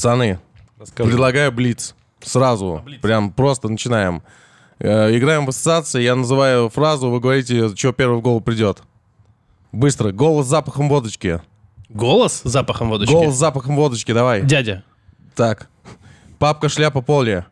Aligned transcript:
Пацаны, 0.00 0.38
Расскажи. 0.78 1.10
предлагаю 1.10 1.52
блиц. 1.52 1.94
Сразу. 2.22 2.82
Прям 3.02 3.30
просто 3.34 3.68
начинаем. 3.68 4.22
Э, 4.78 5.14
играем 5.14 5.44
в 5.44 5.50
ассоциации, 5.50 6.00
я 6.00 6.14
называю 6.14 6.70
фразу, 6.70 7.10
вы 7.10 7.20
говорите, 7.20 7.76
что 7.76 7.92
первое 7.92 8.16
в 8.16 8.22
голову 8.22 8.40
придет. 8.40 8.82
Быстро. 9.72 10.10
Голос 10.10 10.46
с 10.46 10.48
запахом 10.48 10.88
водочки. 10.88 11.42
Голос 11.90 12.40
с 12.42 12.48
запахом 12.48 12.88
водочки. 12.88 13.12
Голос 13.12 13.34
с 13.34 13.38
запахом 13.38 13.76
водочки, 13.76 14.12
давай. 14.12 14.40
Дядя. 14.40 14.84
Так. 15.36 15.68
Папка, 16.38 16.70
шляпа, 16.70 17.02
поле. 17.02 17.44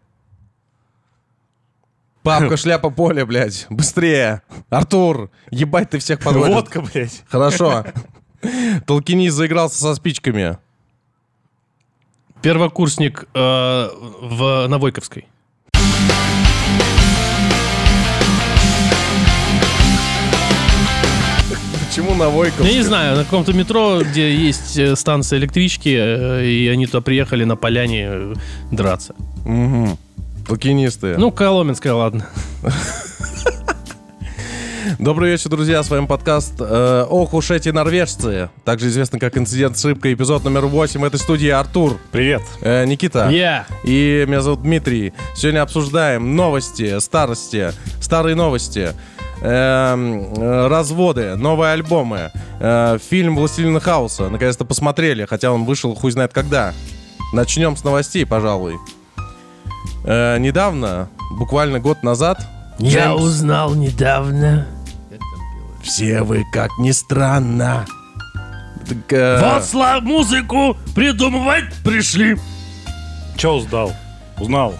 Папка, 2.22 2.56
шляпа, 2.56 2.88
поле, 2.88 3.26
блядь. 3.26 3.66
Быстрее. 3.68 4.40
Артур, 4.70 5.30
ебать 5.50 5.90
ты 5.90 5.98
всех 5.98 6.20
подводишь. 6.20 6.54
Водка, 6.54 6.80
блядь. 6.80 7.24
Хорошо. 7.28 7.84
Толкинист 8.86 9.36
заигрался 9.36 9.78
со 9.78 9.94
спичками. 9.94 10.56
Первокурсник 12.42 13.24
э, 13.34 13.88
в 14.20 14.66
Навойковской. 14.68 15.26
Почему 21.88 22.14
на 22.14 22.28
Войковской? 22.28 22.68
Я 22.68 22.74
не 22.74 22.82
знаю, 22.82 23.16
на 23.16 23.24
каком-то 23.24 23.52
метро, 23.52 24.02
где 24.02 24.32
есть 24.32 24.78
э, 24.78 24.94
станция 24.94 25.38
электрички, 25.40 25.96
э, 25.98 26.46
и 26.46 26.68
они 26.68 26.86
туда 26.86 27.00
приехали 27.00 27.42
на 27.44 27.56
поляне 27.56 28.06
э, 28.08 28.34
драться. 28.70 29.16
Мгм. 29.44 29.98
Толкинисты. 30.46 31.16
Ну, 31.18 31.32
Коломенская, 31.32 31.94
ладно. 31.94 32.28
Добрый 34.98 35.30
вечер, 35.30 35.48
друзья. 35.50 35.80
С 35.84 35.90
вами 35.90 36.06
подкаст 36.06 36.54
э, 36.58 37.06
«Ох 37.08 37.32
уж 37.32 37.52
эти 37.52 37.68
норвежцы». 37.68 38.50
Также 38.64 38.88
известно 38.88 39.20
как 39.20 39.38
«Инцидент 39.38 39.78
с 39.78 39.84
рыбкой». 39.84 40.14
Эпизод 40.14 40.42
номер 40.42 40.66
8 40.66 41.00
в 41.00 41.04
этой 41.04 41.20
студии 41.20 41.48
Артур, 41.48 41.98
Привет. 42.10 42.42
э, 42.62 42.84
Никита. 42.84 43.28
Я. 43.30 43.64
И 43.84 44.24
меня 44.26 44.40
зовут 44.40 44.62
Дмитрий. 44.62 45.12
Сегодня 45.36 45.62
обсуждаем 45.62 46.34
новости, 46.34 46.98
старости, 46.98 47.70
старые 48.00 48.34
новости, 48.34 48.92
эм, 49.40 50.34
э, 50.34 50.66
разводы, 50.66 51.36
новые 51.36 51.74
альбомы, 51.74 52.32
э, 52.58 52.98
фильм 53.08 53.36
«Властелина 53.36 53.78
хаоса». 53.78 54.28
Наконец-то 54.28 54.64
посмотрели, 54.64 55.26
хотя 55.26 55.52
он 55.52 55.64
вышел 55.64 55.94
хуй 55.94 56.10
знает 56.10 56.32
когда. 56.32 56.74
Начнем 57.32 57.76
с 57.76 57.84
новостей, 57.84 58.26
пожалуй. 58.26 58.74
Э, 60.04 60.38
недавно, 60.38 61.08
буквально 61.38 61.78
год 61.78 62.02
назад, 62.02 62.40
Я 62.80 63.10
Джеймс- 63.12 63.20
узнал 63.22 63.74
недавно. 63.76 64.66
Все 65.88 66.22
вы, 66.22 66.44
как 66.52 66.68
ни 66.78 66.90
странно. 66.90 67.86
Так, 68.86 69.10
э, 69.12 69.40
Вот 69.40 69.64
слав 69.64 70.02
музыку 70.02 70.76
придумывать 70.94 71.64
пришли. 71.82 72.36
Че 73.38 73.52
узнал? 73.54 73.92
Узнал. 74.38 74.74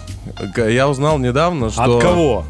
Я 0.55 0.87
узнал 0.87 1.17
недавно, 1.17 1.71
что... 1.71 1.97
От 1.97 2.03
кого? 2.03 2.45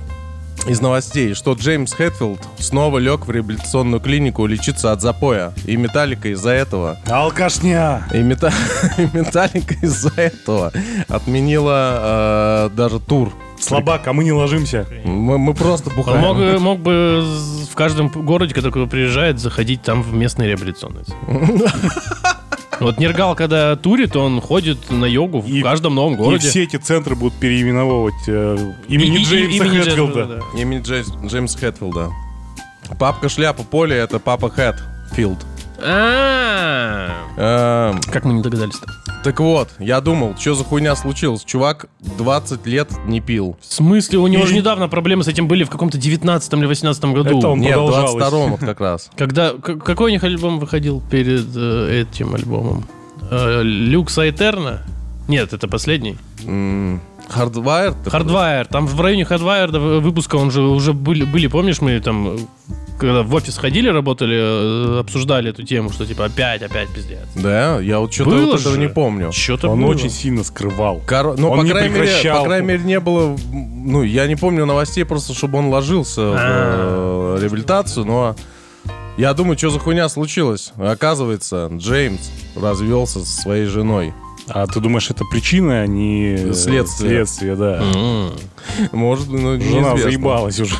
Из 0.68 0.82
новостей, 0.82 1.36
что 1.36 1.54
Джеймс 1.54 1.94
Хэтфилд 1.94 2.42
снова 2.60 2.98
лег 2.98 3.26
в 3.28 3.32
реабилитационную 3.32 4.02
клинику 4.02 4.46
лечиться 4.46 4.92
от 4.92 5.02
запоя. 5.02 5.54
И 5.66 5.78
Металлика 5.78 6.28
из-за 6.28 6.50
этого. 6.52 6.98
Алкашня. 7.10 8.04
И, 8.14 8.18
Мета- 8.18 8.52
и 8.98 9.04
Металлика 9.18 9.76
из-за 9.82 10.12
этого 10.18 10.74
отменила 11.08 12.68
э, 12.68 12.70
даже 12.76 13.00
тур. 13.00 13.34
Слабак, 13.60 14.08
а 14.08 14.14
мы 14.14 14.24
не 14.24 14.32
ложимся. 14.32 14.88
Мы, 15.04 15.38
мы 15.38 15.54
просто 15.54 15.90
Он 15.90 15.96
бухаем. 15.98 16.22
мог, 16.22 16.38
бы- 16.38 16.60
мог 16.60 16.80
бы 16.80 17.24
в 17.72 17.76
каждом 17.76 18.08
городе, 18.08 18.54
когда 18.54 18.70
такой 18.70 18.88
приезжает, 18.88 19.40
заходить 19.40 19.82
там 19.82 20.02
в 20.02 20.14
местный 20.14 20.48
реабилитационный. 20.48 21.04
центр. 21.04 21.72
Вот 22.80 22.98
Нергал, 22.98 23.36
когда 23.36 23.76
турит, 23.76 24.16
он 24.16 24.40
ходит 24.40 24.90
на 24.90 25.04
йогу 25.04 25.42
в 25.42 25.48
И- 25.50 25.62
каждом 25.62 25.96
новом 25.96 26.14
И 26.14 26.18
городе. 26.18 26.48
все 26.48 26.64
эти 26.64 26.78
центры 26.78 27.14
будут 27.14 27.38
переименовывать 27.38 28.14
э, 28.28 28.58
имени 28.88 29.18
И- 29.18 29.22
и- 29.22 29.26
Джеймса 29.26 29.66
имени 29.66 29.78
Хэтфилда. 29.82 30.14
Джеймса, 30.22 30.26
да. 30.54 30.62
Имени 30.62 30.82
Джейс- 30.82 31.12
Джеймса 31.26 31.60
Хэтфилда. 31.60 32.10
Папка 32.98 33.28
шляпа 33.28 33.64
поле 33.64 33.98
это 33.98 34.20
папа 34.20 34.50
Хэтфилд. 34.50 35.46
А, 35.84 37.10
Эм, 37.38 38.02
Как 38.12 38.26
мы 38.26 38.34
не 38.34 38.42
догадались-то? 38.42 38.86
так 39.24 39.40
вот, 39.40 39.70
я 39.80 40.02
думал, 40.02 40.36
что 40.38 40.54
за 40.56 40.64
хуйня 40.64 40.96
случилась. 40.96 41.44
Чувак 41.44 41.88
20 42.18 42.66
лет 42.66 42.90
не 43.06 43.22
пил. 43.22 43.58
В 43.62 43.74
смысле, 43.74 44.20
у 44.20 44.28
него 44.28 44.46
же 44.46 44.54
недавно 44.54 44.88
проблемы 44.90 45.24
с 45.24 45.28
этим 45.28 45.48
были 45.48 45.64
в 45.64 45.70
каком-то 45.70 45.98
19 45.98 46.54
или 46.54 46.66
18 46.66 47.14
году. 47.14 47.38
Это 47.40 47.48
он- 47.50 47.60
Нет, 47.60 47.78
в 47.78 47.86
продолжалось. 47.86 48.24
22-м 48.24 48.52
вот 48.52 48.60
как 48.62 48.80
раз. 48.82 49.10
Когда, 49.18 49.52
к- 49.52 49.78
какой 49.78 50.12
у 50.12 50.14
них 50.14 50.24
альбом 50.24 50.60
выходил 50.60 51.02
перед 51.10 51.48
э, 51.56 52.02
этим 52.02 52.36
альбомом? 52.36 52.86
Э, 53.32 53.62
Люкса 53.64 54.30
Этерна? 54.30 54.82
Нет, 55.28 55.54
это 55.54 55.68
последний. 55.68 56.18
М, 56.46 57.02
Hardwired? 57.30 57.96
Hardwire. 58.06 58.66
Там 58.70 58.88
в 58.88 59.00
районе 59.00 59.24
Hardwire 59.24 59.70
до 59.72 59.80
выпуска 59.80 60.36
он 60.38 60.50
же 60.52 60.62
уже 60.62 60.94
были, 60.94 61.24
были, 61.26 61.48
помнишь, 61.48 61.82
мы 61.82 62.00
там, 62.00 62.28
э, 62.28 62.38
когда 63.00 63.24
в 63.24 63.34
офис 63.34 63.58
ходили, 63.58 63.90
работали, 63.90 64.38
э, 64.98 65.00
обсуждали 65.00 65.50
эту 65.50 65.64
тему, 65.64 65.90
что 65.90 66.06
типа 66.06 66.26
опять, 66.26 66.62
опять 66.62 66.90
пиздец. 66.90 67.20
Да, 67.36 67.80
я 67.80 68.00
вот 68.00 68.14
что-то 68.14 68.30
вот 68.32 68.60
этого 68.60 68.74
же. 68.76 68.80
не 68.80 68.88
помню. 68.90 69.32
Что-то 69.32 69.70
Он 69.70 69.82
было. 69.82 69.90
очень 69.90 70.10
сильно 70.10 70.44
скрывал. 70.44 71.02
Коро- 71.08 71.36
Ну, 71.38 71.50
Он 71.50 71.60
по 71.60 71.64
не 71.64 71.72
крайней, 71.72 71.94
мере, 71.96 72.32
по 72.34 72.44
крайней 72.44 72.68
мере, 72.68 72.84
не 72.84 73.00
было... 73.00 73.36
Ну, 73.52 74.04
я 74.04 74.28
не 74.28 74.36
помню 74.36 74.66
новостей 74.66 75.06
просто, 75.06 75.34
чтобы 75.34 75.58
он 75.58 75.70
ложился 75.70 76.22
в 76.22 76.34
А. 76.38 77.36
э, 77.38 77.42
реабилитацию, 77.42 78.06
но... 78.06 78.36
Я 79.18 79.34
думаю, 79.34 79.58
что 79.58 79.70
за 79.70 79.80
хуйня 79.80 80.08
случилось. 80.08 80.72
Оказывается, 80.78 81.70
Джеймс 81.74 82.30
развелся 82.56 83.20
со 83.20 83.42
своей 83.42 83.66
женой. 83.66 84.14
А 84.50 84.68
ты 84.68 84.80
думаешь, 84.80 85.10
это 85.10 85.24
причина, 85.26 85.82
а 85.82 85.88
не 85.88 86.54
Следствие. 86.54 87.26
Следствие, 87.26 87.56
да. 87.56 87.84
Может, 88.92 89.28
ну, 89.28 89.54
Жена 89.54 89.58
неизвестно. 89.58 89.98
заебалась 89.98 90.60
уже. 90.60 90.76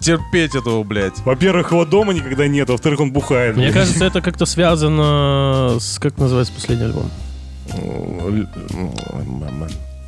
Терпеть 0.00 0.54
этого, 0.54 0.82
блядь. 0.82 1.18
Во-первых, 1.24 1.72
его 1.72 1.84
дома 1.84 2.12
никогда 2.12 2.46
нет, 2.46 2.68
во-вторых, 2.70 3.00
он 3.00 3.12
бухает. 3.12 3.56
Мне 3.56 3.72
кажется, 3.72 4.04
это 4.04 4.20
как-то 4.20 4.46
связано 4.46 5.76
с... 5.78 5.98
Как 5.98 6.18
называется 6.18 6.52
последний 6.54 6.86
альбом? 6.86 7.10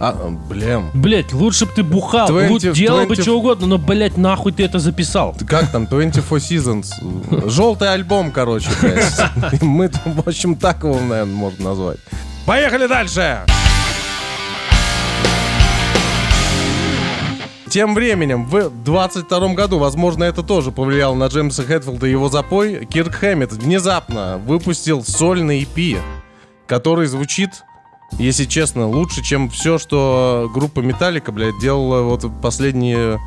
А, 0.04 0.14
блин. 0.48 0.86
Блять, 0.94 1.32
лучше 1.32 1.64
бы 1.64 1.72
ты 1.76 1.84
бухал, 1.84 2.26
20 2.26 2.50
лучше 2.50 2.72
делал 2.72 3.02
бы 3.02 3.14
20 3.14 3.22
что 3.22 3.38
угодно, 3.38 3.66
но, 3.68 3.78
блять, 3.78 4.16
нахуй 4.16 4.50
ты 4.50 4.64
это 4.64 4.80
записал. 4.80 5.36
Как 5.46 5.70
там, 5.70 5.86
24 5.86 6.40
Seasons? 6.40 7.48
Желтый 7.48 7.92
альбом, 7.92 8.32
короче, 8.32 8.68
блядь. 8.80 9.62
Мы, 9.62 9.88
там, 9.88 10.14
в 10.14 10.28
общем, 10.28 10.56
так 10.56 10.82
его, 10.82 10.94
наверное, 10.94 11.26
можно 11.26 11.66
назвать. 11.66 11.98
Поехали 12.46 12.86
дальше! 12.86 13.40
Тем 17.70 17.94
временем, 17.94 18.44
в 18.44 18.68
22 18.84 19.54
году, 19.54 19.78
возможно, 19.78 20.24
это 20.24 20.42
тоже 20.42 20.72
повлияло 20.72 21.14
на 21.14 21.28
Джеймса 21.28 21.62
Хэтфилда 21.62 22.06
и 22.06 22.10
его 22.10 22.28
запой, 22.28 22.84
Кирк 22.84 23.14
Хэммит 23.14 23.52
внезапно 23.52 24.38
выпустил 24.44 25.02
сольный 25.02 25.62
EP, 25.62 25.98
который 26.66 27.06
звучит, 27.06 27.62
если 28.18 28.44
честно, 28.44 28.86
лучше, 28.88 29.22
чем 29.22 29.48
все, 29.48 29.78
что 29.78 30.50
группа 30.52 30.80
Металлика, 30.80 31.32
блядь, 31.32 31.58
делала 31.60 32.02
вот 32.02 32.30
последние 32.42 33.18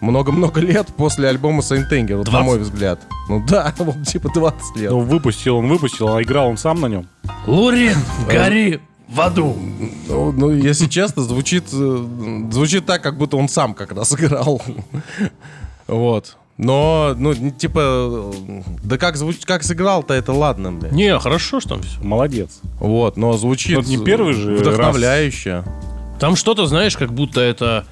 много-много 0.00 0.60
лет 0.60 0.88
после 0.96 1.28
альбома 1.28 1.60
Saint 1.60 1.90
Anger, 1.90 2.16
вот, 2.16 2.26
на 2.26 2.32
20? 2.32 2.46
мой 2.46 2.58
взгляд. 2.58 3.00
Ну 3.28 3.44
да, 3.46 3.74
вот 3.78 4.06
типа 4.06 4.30
20 4.32 4.76
лет. 4.76 4.90
Ну, 4.90 5.00
выпустил 5.00 5.56
он, 5.56 5.68
выпустил, 5.68 6.14
а 6.14 6.22
играл 6.22 6.48
он 6.48 6.56
сам 6.56 6.80
на 6.80 6.86
нем. 6.86 7.08
Лурин, 7.46 7.98
гори 8.26 8.80
в 9.08 9.20
аду. 9.20 9.56
Ну, 10.08 10.32
ну, 10.32 10.50
если 10.50 10.86
честно, 10.86 11.22
звучит, 11.22 11.64
э, 11.72 12.06
звучит 12.50 12.86
так, 12.86 13.02
как 13.02 13.16
будто 13.16 13.36
он 13.36 13.48
сам 13.48 13.74
как 13.74 13.92
раз 13.92 14.12
играл. 14.18 14.62
Вот. 15.86 16.36
Но, 16.58 17.14
ну, 17.16 17.50
типа, 17.52 17.80
э, 17.80 18.62
да 18.82 18.98
как, 18.98 19.16
звуч... 19.16 19.38
как 19.44 19.62
сыграл-то, 19.62 20.12
это 20.12 20.32
ладно, 20.32 20.72
блядь. 20.72 20.92
Не, 20.92 21.18
хорошо, 21.18 21.60
что 21.60 21.70
там 21.70 21.82
все. 21.82 22.00
Молодец. 22.02 22.60
Вот, 22.80 23.16
но 23.16 23.32
звучит 23.34 23.76
Ну, 23.76 23.80
это 23.82 23.90
не 23.90 23.98
первый 23.98 24.34
же 24.34 24.56
вдохновляюще. 24.56 25.62
Там 26.18 26.34
что-то, 26.34 26.66
знаешь, 26.66 26.96
как 26.96 27.12
будто 27.12 27.40
это 27.40 27.86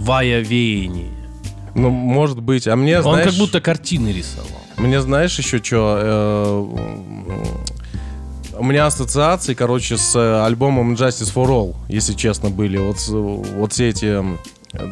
вая 0.00 0.40
веяние. 0.40 1.10
Ну, 1.74 1.90
может 1.90 2.40
быть. 2.40 2.66
А 2.66 2.76
мне, 2.76 2.98
Он 2.98 3.02
знаешь, 3.14 3.26
как 3.28 3.34
будто 3.38 3.60
картины 3.60 4.08
рисовал. 4.08 4.48
мне 4.76 5.00
знаешь 5.00 5.38
еще 5.38 5.58
что? 5.62 6.68
у 8.58 8.64
меня 8.64 8.86
ассоциации, 8.86 9.54
короче, 9.54 9.96
с 9.96 10.14
э, 10.16 10.44
альбомом 10.44 10.92
Justice 10.94 11.32
for 11.34 11.46
All, 11.48 11.74
если 11.88 12.12
честно, 12.14 12.50
были. 12.50 12.76
Вот, 12.76 12.96
вот 13.08 13.72
все 13.72 13.88
эти... 13.88 14.04
м, 14.06 14.38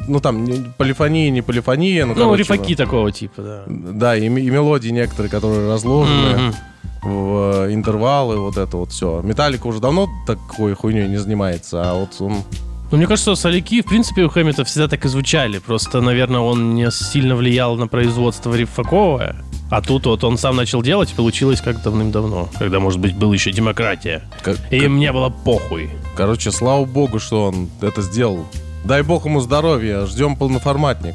Ну, 0.08 0.20
там, 0.20 0.44
не- 0.44 0.72
полифония, 0.78 1.28
не 1.31 1.43
полифония. 1.43 2.06
Ну, 2.06 2.14
Ну, 2.14 2.20
короче, 2.22 2.43
рифаки 2.44 2.75
такого 2.76 3.12
типа, 3.12 3.43
да. 3.43 3.62
Да, 3.66 4.16
и, 4.16 4.25
и 4.25 4.28
мелодии 4.28 4.88
некоторые, 4.90 5.31
которые 5.31 5.69
разложены 5.70 6.32
Мгм. 6.38 6.54
в 7.02 7.66
э, 7.66 7.75
интервалы, 7.75 8.38
вот 8.38 8.56
это 8.56 8.76
вот 8.78 8.90
все. 8.93 9.20
Металлика 9.22 9.66
уже 9.66 9.81
давно 9.81 10.08
такой 10.26 10.72
хуйней 10.75 11.06
не 11.08 11.19
занимается, 11.19 11.82
а 11.90 11.94
вот 11.94 12.16
он... 12.20 12.37
Ну, 12.90 12.96
мне 12.96 13.06
кажется, 13.06 13.35
соляки, 13.35 13.82
в 13.82 13.87
принципе, 13.87 14.23
у 14.23 14.31
Хэммета 14.31 14.64
всегда 14.64 14.88
так 14.88 15.05
и 15.05 15.08
звучали. 15.08 15.58
Просто, 15.58 16.00
наверное, 16.00 16.40
он 16.40 16.75
не 16.75 16.90
сильно 16.90 17.37
влиял 17.37 17.76
на 17.76 17.87
производство 17.87 18.55
рифаковое. 18.55 19.37
А 19.70 19.82
тут 19.82 20.06
вот 20.06 20.25
он 20.25 20.38
сам 20.38 20.56
начал 20.56 20.81
делать, 20.81 21.12
получилось 21.12 21.61
как 21.61 21.82
давным-давно, 21.82 22.49
когда, 22.58 22.81
может 22.81 22.99
быть, 23.00 23.14
была 23.14 23.35
еще 23.35 23.52
демократия. 23.52 24.23
Как- 24.43 24.56
И 24.73 24.88
мне 24.88 25.12
было 25.12 25.29
похуй. 25.29 25.90
Короче, 26.17 26.50
слава 26.50 26.87
богу, 26.87 27.19
что 27.19 27.44
он 27.44 27.69
это 27.82 28.00
сделал. 28.00 28.46
Дай 28.85 29.02
бог 29.02 29.26
ему 29.26 29.40
здоровья, 29.40 30.06
ждем 30.06 30.37
полноформатник. 30.37 31.14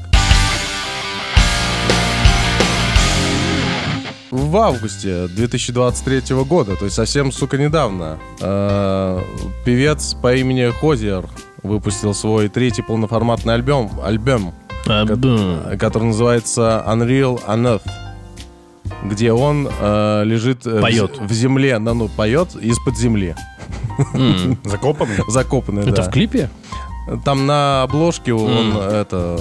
В 4.30 4.58
августе 4.58 5.28
2023 5.28 6.36
года, 6.44 6.76
то 6.76 6.86
есть 6.86 6.96
совсем, 6.96 7.32
сука, 7.32 7.58
недавно, 7.58 8.18
э, 8.42 9.22
певец 9.64 10.16
по 10.16 10.34
имени 10.36 10.72
Хозиер 10.72 11.26
выпустил 11.64 12.14
свой 12.14 12.50
третий 12.50 12.82
полноформатный 12.82 13.54
альбом, 13.54 13.92
альбом, 14.04 14.54
А, 14.88 15.06
б- 15.06 15.78
который 15.78 16.06
называется 16.06 16.84
Unreal 16.88 17.42
Unearth, 17.48 17.82
где 19.06 19.32
он 19.32 19.68
э, 19.80 20.24
лежит 20.26 20.66
э, 20.68 20.78
в 20.80 20.82
Поет. 20.82 21.20
в 21.20 21.32
земле, 21.34 21.80
ну, 21.80 21.94
ну, 21.94 22.08
поет 22.10 22.56
из-под 22.56 22.98
земли. 22.98 23.36
Закопанный? 24.64 25.16
закопанный, 25.28 25.82
Это 25.84 26.04
да. 26.04 26.04
в 26.04 26.10
клипе? 26.12 26.50
Там 27.26 27.46
на 27.46 27.84
обложке 27.84 28.34
он 28.34 28.78
это 28.78 29.38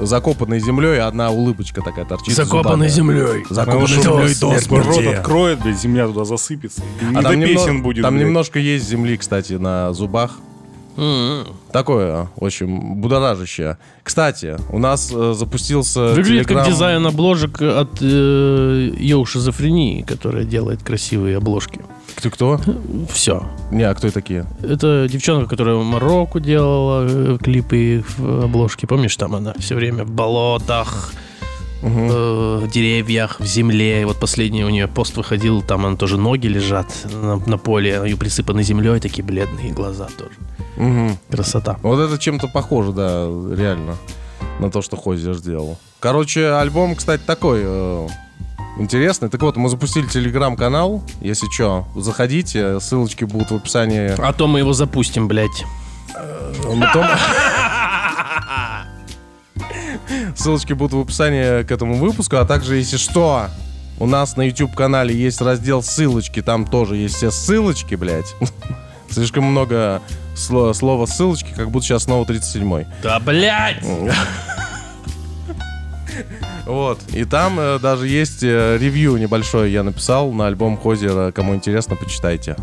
закопанный 0.00 0.60
землей, 0.60 1.00
одна 1.00 1.30
улыбочка 1.30 1.82
такая 1.82 2.04
торчит. 2.04 2.34
Закопанный 2.36 2.88
землей. 2.88 3.44
Закопанный 3.50 3.86
землей 3.88 4.34
до 4.40 4.52
если 4.52 4.74
рот 4.76 4.94
смерти. 4.94 5.14
откроет, 5.16 5.60
блядь, 5.60 5.80
земля 5.80 6.06
туда 6.06 6.24
засыпется. 6.24 6.82
И 7.00 7.04
не 7.06 7.16
А 7.16 7.22
до 7.22 7.30
там, 7.30 7.40
песен 7.40 7.76
немно- 7.78 7.82
будет, 7.82 8.02
там 8.04 8.14
блядь. 8.14 8.26
немножко 8.26 8.58
есть 8.60 8.88
земли, 8.88 9.16
кстати, 9.16 9.54
на 9.54 9.92
зубах. 9.92 10.36
М. 10.96 11.44
Такое, 11.72 12.28
общем, 12.40 13.00
будоражащее. 13.00 13.78
Кстати, 14.02 14.56
у 14.70 14.78
нас 14.78 15.10
э, 15.12 15.34
запустился 15.36 16.08
Выглядит 16.08 16.46
как 16.46 16.56
телеграм- 16.58 16.66
дизайн 16.70 17.06
обложек 17.06 17.60
от 17.62 17.98
э, 18.00 18.90
Йоу 18.98 19.24
Шизофрении, 19.24 20.02
которая 20.02 20.44
делает 20.44 20.82
красивые 20.82 21.38
обложки. 21.38 21.80
Кто, 22.14 22.30
кто? 22.30 22.60
Все. 23.12 23.42
Не, 23.72 23.82
а 23.84 23.94
кто 23.94 24.08
такие? 24.10 24.46
Это 24.62 25.08
девчонка, 25.10 25.48
которая 25.50 25.74
в 25.76 25.84
Марокко 25.84 26.38
делала 26.38 27.04
э, 27.08 27.38
клипы 27.42 28.04
в 28.16 28.44
обложке. 28.44 28.86
Помнишь, 28.86 29.16
там 29.16 29.34
она 29.34 29.52
все 29.58 29.74
время 29.74 30.04
в 30.04 30.10
болотах, 30.10 31.12
Мгм. 31.82 32.08
э, 32.10 32.56
в 32.64 32.70
деревьях, 32.70 33.40
в 33.40 33.44
земле. 33.46 34.02
И 34.02 34.04
вот 34.04 34.18
последний 34.20 34.64
у 34.64 34.70
нее 34.70 34.86
пост 34.86 35.16
выходил, 35.16 35.60
там 35.60 35.84
она 35.86 35.96
тоже 35.96 36.16
ноги 36.18 36.46
лежат 36.46 36.86
на, 37.12 37.36
на 37.36 37.58
поле, 37.58 38.00
ее 38.06 38.16
присыпаны 38.16 38.62
землей, 38.62 39.00
такие 39.00 39.24
бледные 39.24 39.72
глаза 39.72 40.06
тоже. 40.16 40.30
Мгм. 40.76 41.18
Красота. 41.30 41.78
Вот 41.82 41.98
это 42.00 42.18
чем-то 42.18 42.48
похоже, 42.48 42.92
да, 42.92 43.26
реально, 43.54 43.96
на 44.58 44.70
то, 44.70 44.82
что 44.82 44.96
Хозер 44.96 45.34
сделал. 45.34 45.78
Короче, 46.00 46.48
альбом, 46.52 46.94
кстати, 46.96 47.22
такой 47.24 47.60
э, 47.64 48.08
интересный. 48.78 49.28
Так 49.28 49.40
вот, 49.42 49.56
мы 49.56 49.68
запустили 49.68 50.06
телеграм-канал. 50.06 51.02
Если 51.20 51.48
что, 51.50 51.86
заходите, 51.96 52.80
ссылочки 52.80 53.24
будут 53.24 53.50
в 53.50 53.56
описании. 53.56 54.14
А 54.20 54.32
то 54.32 54.46
мы 54.46 54.58
его 54.58 54.72
запустим, 54.72 55.28
блядь. 55.28 55.64
Том- 56.92 57.06
Ссылочки 60.36 60.72
будут 60.72 60.92
в 60.94 61.00
описании 61.00 61.62
к 61.62 61.70
этому 61.70 61.96
выпуску, 61.96 62.36
а 62.36 62.44
также, 62.44 62.76
если 62.76 62.96
что, 62.96 63.46
у 63.98 64.06
нас 64.06 64.36
на 64.36 64.42
YouTube-канале 64.42 65.14
есть 65.14 65.40
раздел 65.40 65.82
ссылочки, 65.82 66.42
там 66.42 66.66
тоже 66.66 66.96
есть 66.96 67.14
все 67.16 67.30
ссылочки, 67.30 67.94
блядь. 67.94 68.34
Слишком 69.10 69.44
много 69.44 70.02
сло- 70.34 70.72
слова 70.74 71.06
ссылочки, 71.06 71.52
как 71.54 71.70
будто 71.70 71.86
сейчас 71.86 72.04
снова 72.04 72.24
37-й. 72.24 72.86
Да, 73.02 73.18
блядь! 73.20 73.82
Вот. 76.66 76.98
И 77.12 77.24
там 77.24 77.58
э, 77.58 77.78
даже 77.78 78.06
есть 78.08 78.42
э, 78.42 78.78
ревью 78.80 79.16
небольшое 79.16 79.70
я 79.72 79.82
написал 79.82 80.32
на 80.32 80.46
альбом 80.46 80.76
Хозера. 80.78 81.30
Кому 81.32 81.54
интересно, 81.54 81.96
почитайте. 81.96 82.56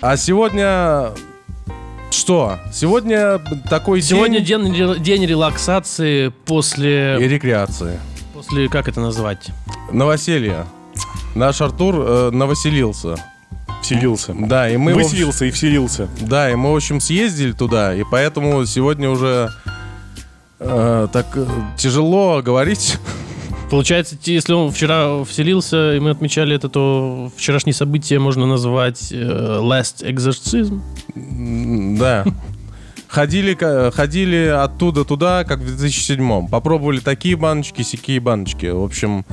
А 0.00 0.16
сегодня... 0.16 1.10
Что? 2.10 2.58
Сегодня 2.72 3.38
такой 3.70 4.02
Сегодня 4.02 4.40
день 4.40 4.72
день, 4.74 4.74
ре- 4.92 4.98
день 4.98 5.24
релаксации 5.26 6.26
и 6.26 6.30
после, 6.30 7.16
рекреации. 7.18 7.98
после... 8.34 8.68
Как 8.68 8.88
это 8.88 9.00
назвать? 9.00 9.46
Новоселье. 9.92 10.66
Наш 11.34 11.60
Артур 11.62 11.94
э, 11.98 12.30
навеселился. 12.30 13.14
Вселился. 13.82 14.34
Да, 14.38 14.70
и 14.70 14.76
мы... 14.76 14.94
Выселился 14.94 15.44
и 15.44 15.50
вселился. 15.50 16.08
Да, 16.20 16.50
и 16.50 16.54
мы, 16.54 16.72
в 16.72 16.76
общем, 16.76 17.00
съездили 17.00 17.52
туда, 17.52 17.94
и 17.94 18.04
поэтому 18.10 18.64
сегодня 18.64 19.10
уже 19.10 19.50
э, 20.60 21.08
так 21.12 21.26
э, 21.34 21.46
тяжело 21.76 22.42
говорить. 22.42 22.98
Получается, 23.70 24.16
если 24.24 24.52
он 24.52 24.70
вчера 24.70 25.24
вселился, 25.24 25.94
и 25.96 26.00
мы 26.00 26.10
отмечали 26.10 26.54
это, 26.54 26.68
то 26.68 27.32
вчерашнее 27.36 27.74
событие 27.74 28.18
можно 28.18 28.46
назвать 28.46 29.10
э, 29.10 29.16
Last 29.16 30.06
Exorcism. 30.06 30.80
Да. 31.98 32.24
Ходили, 33.08 33.54
ходили 33.90 34.46
оттуда 34.46 35.04
туда, 35.04 35.44
как 35.44 35.58
в 35.58 35.66
2007 35.66 36.48
Попробовали 36.48 37.00
такие 37.00 37.36
баночки, 37.36 37.82
сякие 37.82 38.20
баночки. 38.20 38.66
В 38.66 38.82
общем, 38.82 39.26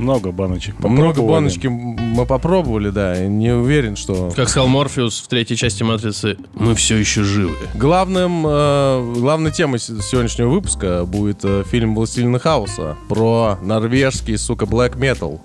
Много 0.00 0.32
баночек. 0.32 0.78
много 0.80 1.22
баночки 1.22 1.66
мы 1.66 2.26
попробовали, 2.26 2.90
да. 2.90 3.24
и 3.24 3.28
Не 3.28 3.52
уверен, 3.52 3.96
что... 3.96 4.30
Как 4.34 4.48
сказал 4.48 4.68
Морфеус 4.68 5.20
в 5.20 5.28
третьей 5.28 5.56
части 5.56 5.82
«Матрицы», 5.82 6.38
мы 6.54 6.74
все 6.74 6.96
еще 6.96 7.22
живы. 7.22 7.56
Главным, 7.74 8.44
э, 8.46 9.12
главной 9.16 9.52
темой 9.52 9.78
сегодняшнего 9.78 10.48
выпуска 10.48 11.04
будет 11.04 11.44
э, 11.44 11.64
фильм 11.70 11.94
«Властелина 11.94 12.38
хаоса» 12.38 12.96
про 13.08 13.58
норвежский, 13.62 14.36
сука, 14.38 14.64
black 14.64 14.98
metal. 14.98 15.40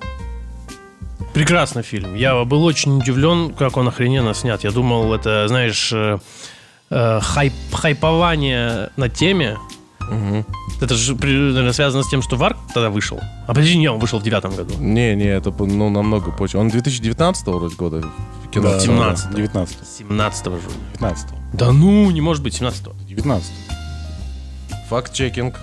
Прекрасный 1.35 1.83
фильм. 1.83 2.15
Я 2.15 2.45
был 2.45 2.63
очень 2.63 2.97
удивлен, 2.97 3.53
как 3.53 3.75
он 3.75 3.89
охрененно 3.89 4.33
снят. 4.33 4.63
Я 4.63 4.71
думал, 4.71 5.13
это, 5.13 5.49
знаешь, 5.49 5.91
э, 5.91 6.17
э, 6.89 7.19
хайп, 7.21 7.53
хайпование 7.73 8.89
на 8.95 9.09
теме. 9.09 9.57
Это 10.81 10.95
же, 10.95 11.15
наверное, 11.15 11.73
связано 11.73 12.03
с 12.03 12.09
тем, 12.09 12.21
что 12.21 12.35
Варк 12.35 12.57
тогда 12.73 12.89
вышел. 12.89 13.19
А 13.47 13.47
подожди, 13.47 13.77
не, 13.77 13.87
он 13.87 13.99
вышел 13.99 14.19
в 14.19 14.23
девятом 14.23 14.55
году. 14.55 14.73
Не, 14.77 15.15
не, 15.15 15.25
это 15.25 15.51
ну, 15.51 15.89
намного 15.89 16.31
позже. 16.31 16.57
Он 16.57 16.69
2019 16.69 17.47
вроде 17.47 17.75
года 17.75 18.03
в 18.43 18.49
кино. 18.49 18.71
Да, 18.71 18.79
17. 18.79 19.35
19. 19.35 19.77
17 19.99 20.45
же. 20.45 20.51
15. 20.93 21.27
Да 21.53 21.71
ну, 21.71 22.11
не 22.11 22.21
может 22.21 22.43
быть, 22.43 22.53
17 22.55 22.87
19. 23.07 23.51
Факт-чекинг. 24.89 25.55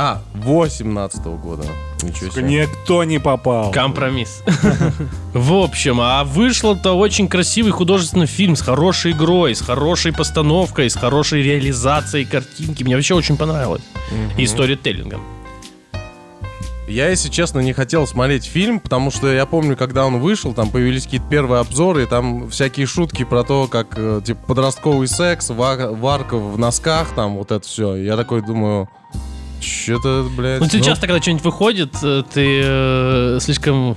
А, 0.00 0.22
18 0.34 1.24
года. 1.42 1.64
Ничего 2.04 2.30
себе. 2.30 2.42
никто 2.44 3.02
не 3.02 3.18
попал. 3.18 3.72
Компромисс. 3.72 4.44
В 5.34 5.54
общем, 5.54 5.98
а 6.00 6.22
вышло-то 6.22 6.92
очень 6.92 7.26
красивый 7.26 7.72
художественный 7.72 8.26
фильм 8.26 8.54
с 8.54 8.60
хорошей 8.60 9.10
игрой, 9.10 9.56
с 9.56 9.60
хорошей 9.60 10.12
постановкой, 10.12 10.88
с 10.88 10.94
хорошей 10.94 11.42
реализацией 11.42 12.26
картинки. 12.26 12.84
Мне 12.84 12.94
вообще 12.94 13.14
очень 13.14 13.36
понравилось. 13.36 13.82
И 14.36 14.46
сторителлингом. 14.46 15.20
Я, 16.86 17.08
если 17.08 17.28
честно, 17.28 17.58
не 17.58 17.72
хотел 17.72 18.06
смотреть 18.06 18.44
фильм, 18.44 18.78
потому 18.78 19.10
что 19.10 19.30
я 19.32 19.46
помню, 19.46 19.76
когда 19.76 20.06
он 20.06 20.20
вышел, 20.20 20.54
там 20.54 20.70
появились 20.70 21.04
какие-то 21.06 21.26
первые 21.28 21.60
обзоры, 21.60 22.04
и 22.04 22.06
там 22.06 22.48
всякие 22.50 22.86
шутки 22.86 23.24
про 23.24 23.42
то, 23.42 23.66
как, 23.66 23.88
э, 23.96 24.22
типа, 24.24 24.40
подростковый 24.46 25.08
секс, 25.08 25.50
ва- 25.50 25.90
варка 25.90 26.36
в 26.38 26.56
носках, 26.56 27.14
там, 27.16 27.34
вот 27.36 27.50
это 27.50 27.66
все. 27.66 27.96
Я 27.96 28.16
такой 28.16 28.40
думаю, 28.42 28.88
что-то, 29.60 30.28
блядь... 30.36 30.60
Ну, 30.60 30.68
ты 30.68 30.78
ну, 30.78 30.84
часто, 30.84 31.06
когда 31.06 31.20
что-нибудь 31.20 31.44
выходит, 31.44 31.94
э, 32.02 32.22
ты 32.32 32.60
э, 32.64 33.38
слишком 33.40 33.96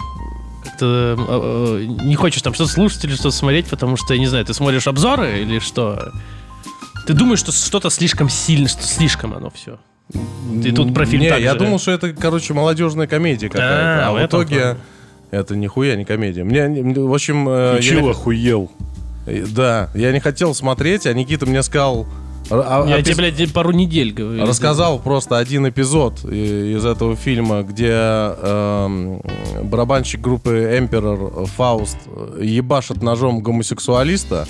как-то 0.64 1.16
э, 1.18 1.82
э, 1.82 2.06
не 2.06 2.16
хочешь 2.16 2.42
там 2.42 2.54
что-то 2.54 2.72
слушать 2.72 3.04
или 3.06 3.14
что-то 3.14 3.32
смотреть, 3.32 3.68
потому 3.68 3.98
что, 3.98 4.14
я 4.14 4.20
не 4.20 4.28
знаю, 4.28 4.46
ты 4.46 4.54
смотришь 4.54 4.88
обзоры 4.88 5.42
или 5.42 5.60
что? 5.60 6.12
Ты 7.08 7.14
думаешь, 7.14 7.40
что 7.40 7.52
что-то 7.52 7.90
слишком 7.90 8.30
сильно, 8.30 8.68
что 8.68 8.84
слишком 8.84 9.34
оно 9.34 9.50
все. 9.50 9.80
Ты 10.62 10.72
тут 10.72 10.94
про 10.94 11.06
фильм 11.06 11.22
Не, 11.22 11.28
я 11.28 11.54
же. 11.54 11.60
думал, 11.60 11.80
что 11.80 11.92
это, 11.92 12.12
короче, 12.14 12.54
молодежная 12.54 13.08
комедия 13.08 13.50
какая-то. 13.50 14.08
А, 14.08 14.10
А, 14.10 14.14
в 14.14 14.26
итоге 14.26 14.60
плане. 14.60 14.78
это 15.32 15.56
нихуя 15.56 15.96
не 15.96 16.06
комедия. 16.06 16.44
Мне, 16.44 16.68
в 16.68 17.14
общем... 17.14 17.48
э, 17.48 17.80
я 17.82 18.10
охуел. 18.10 18.70
Да, 19.26 19.90
я 19.94 20.12
не 20.12 20.20
хотел 20.20 20.54
смотреть, 20.54 21.06
а 21.06 21.14
Никита 21.14 21.46
мне 21.46 21.64
сказал... 21.64 22.08
а- 22.52 22.84
а- 22.84 22.88
Я 22.90 23.00
опис- 23.00 23.04
тебе, 23.14 23.32
блядь, 23.32 23.54
пару 23.54 23.72
недель 23.72 24.12
говорю. 24.14 24.46
Рассказал 24.46 25.00
просто 25.00 25.38
один 25.38 25.68
эпизод 25.68 26.24
из 26.26 26.86
этого 26.86 27.16
фильма, 27.16 27.64
где 27.64 27.92
эм, 27.92 29.22
барабанщик 29.64 30.22
группы 30.22 30.50
Emperor 30.80 31.46
Фауст 31.46 31.98
э, 32.08 32.42
ебашит 32.44 33.02
ножом 33.02 33.42
гомосексуалиста. 33.42 34.48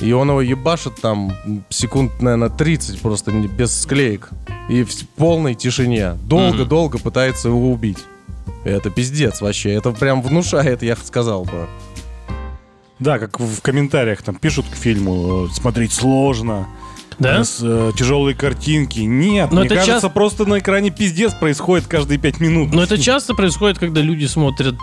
И 0.00 0.12
он 0.12 0.28
его 0.30 0.40
ебашит 0.40 0.94
там 1.00 1.32
секунд, 1.68 2.20
наверное, 2.20 2.48
30 2.48 3.00
просто 3.00 3.30
без 3.30 3.78
склеек. 3.82 4.30
И 4.68 4.82
в 4.82 5.08
полной 5.16 5.54
тишине. 5.54 6.14
Долго-долго 6.24 6.98
пытается 6.98 7.48
его 7.48 7.70
убить. 7.70 7.98
Это 8.64 8.90
пиздец 8.90 9.40
вообще. 9.40 9.72
Это 9.74 9.92
прям 9.92 10.22
внушает, 10.22 10.82
я 10.82 10.96
сказал 10.96 11.44
бы. 11.44 11.68
Да, 12.98 13.18
как 13.18 13.40
в 13.40 13.60
комментариях 13.62 14.22
там 14.22 14.36
пишут 14.36 14.66
к 14.70 14.76
фильму, 14.76 15.46
э, 15.46 15.48
смотреть 15.52 15.92
сложно. 15.92 16.68
Да? 17.22 17.44
С, 17.44 17.58
э, 17.62 17.92
тяжелые 17.96 18.34
картинки. 18.34 19.00
Нет, 19.00 19.50
Но 19.50 19.60
мне 19.60 19.66
это 19.66 19.74
кажется, 19.76 19.94
часто- 19.94 20.08
просто 20.10 20.44
на 20.46 20.58
экране 20.58 20.90
пиздец 20.90 21.32
происходит 21.34 21.86
каждые 21.86 22.18
пять 22.18 22.40
минут. 22.40 22.72
Но 22.72 22.82
это 22.82 22.98
часто 22.98 23.34
происходит, 23.34 23.78
когда 23.78 24.00
люди 24.00 24.26
смотрят 24.26 24.74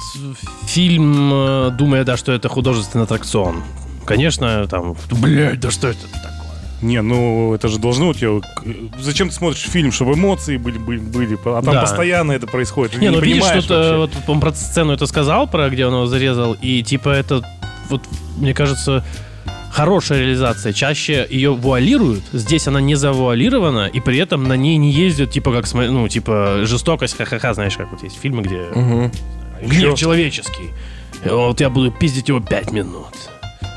фильм, 0.65 1.31
э, 1.33 1.71
думая, 1.77 2.03
да, 2.03 2.17
что 2.17 2.31
это 2.31 2.49
художественный 2.49 3.03
аттракцион. 3.05 3.63
Конечно, 4.05 4.65
там, 4.67 4.95
блядь, 5.11 5.59
да 5.59 5.69
что 5.71 5.87
это 5.89 5.99
такое? 6.07 6.29
Не, 6.81 7.01
ну 7.01 7.53
это 7.53 7.67
же 7.67 7.77
должно 7.77 8.07
у 8.09 8.13
тебя... 8.13 8.39
Зачем 9.01 9.27
ты 9.29 9.35
смотришь 9.35 9.63
фильм, 9.63 9.91
чтобы 9.91 10.13
эмоции 10.13 10.55
были, 10.55 10.77
были, 10.77 10.99
были 10.99 11.37
а 11.45 11.61
там 11.61 11.73
Да. 11.73 11.81
постоянно 11.81 12.31
это 12.31 12.47
происходит. 12.47 12.93
Ты 12.93 12.99
Не, 13.01 13.09
ну 13.11 13.19
видишь, 13.19 13.43
что-то, 13.43 13.97
вообще. 13.97 13.97
вот 13.97 14.11
он 14.29 14.39
про 14.39 14.53
сцену 14.53 14.93
это 14.93 15.05
сказал, 15.05 15.45
про 15.47 15.69
где 15.69 15.85
он 15.85 15.93
его 15.93 16.05
зарезал, 16.07 16.53
и 16.61 16.81
типа 16.81 17.09
это, 17.09 17.43
вот, 17.89 18.01
мне 18.37 18.53
кажется, 18.53 19.03
хорошая 19.71 20.19
реализация. 20.21 20.73
Чаще 20.73 21.25
ее 21.29 21.53
вуалируют, 21.53 22.23
здесь 22.33 22.67
она 22.67 22.81
не 22.81 22.95
завуалирована, 22.95 23.87
и 23.87 23.99
при 23.99 24.17
этом 24.17 24.43
на 24.47 24.53
ней 24.57 24.77
не 24.77 24.91
ездят, 24.91 25.31
типа, 25.31 25.51
как, 25.51 25.71
ну, 25.73 26.07
типа, 26.07 26.61
жестокость, 26.63 27.17
ха-ха-ха, 27.17 27.53
знаешь, 27.53 27.77
как 27.77 27.91
вот 27.91 28.03
есть 28.03 28.19
фильмы, 28.19 28.41
где 28.43 28.67
Мгм. 28.75 29.11
гнев 29.61 29.97
человеческий. 29.97 30.69
И 31.25 31.29
Вот 31.29 31.59
я 31.61 31.69
буду 31.69 31.91
пиздить 31.91 32.29
его 32.29 32.39
пять 32.39 32.71
минут. 32.71 33.07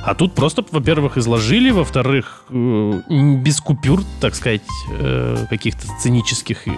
А 0.05 0.15
тут 0.15 0.35
просто, 0.35 0.65
во-первых, 0.73 1.17
изложили, 1.17 1.71
во-вторых, 1.71 2.45
э, 2.51 3.01
без 3.45 3.61
купюр, 3.61 4.03
так 4.21 4.35
сказать, 4.35 4.63
э, 4.99 5.47
каких-то 5.49 5.87
сценических 5.99 6.67
э, 6.67 6.73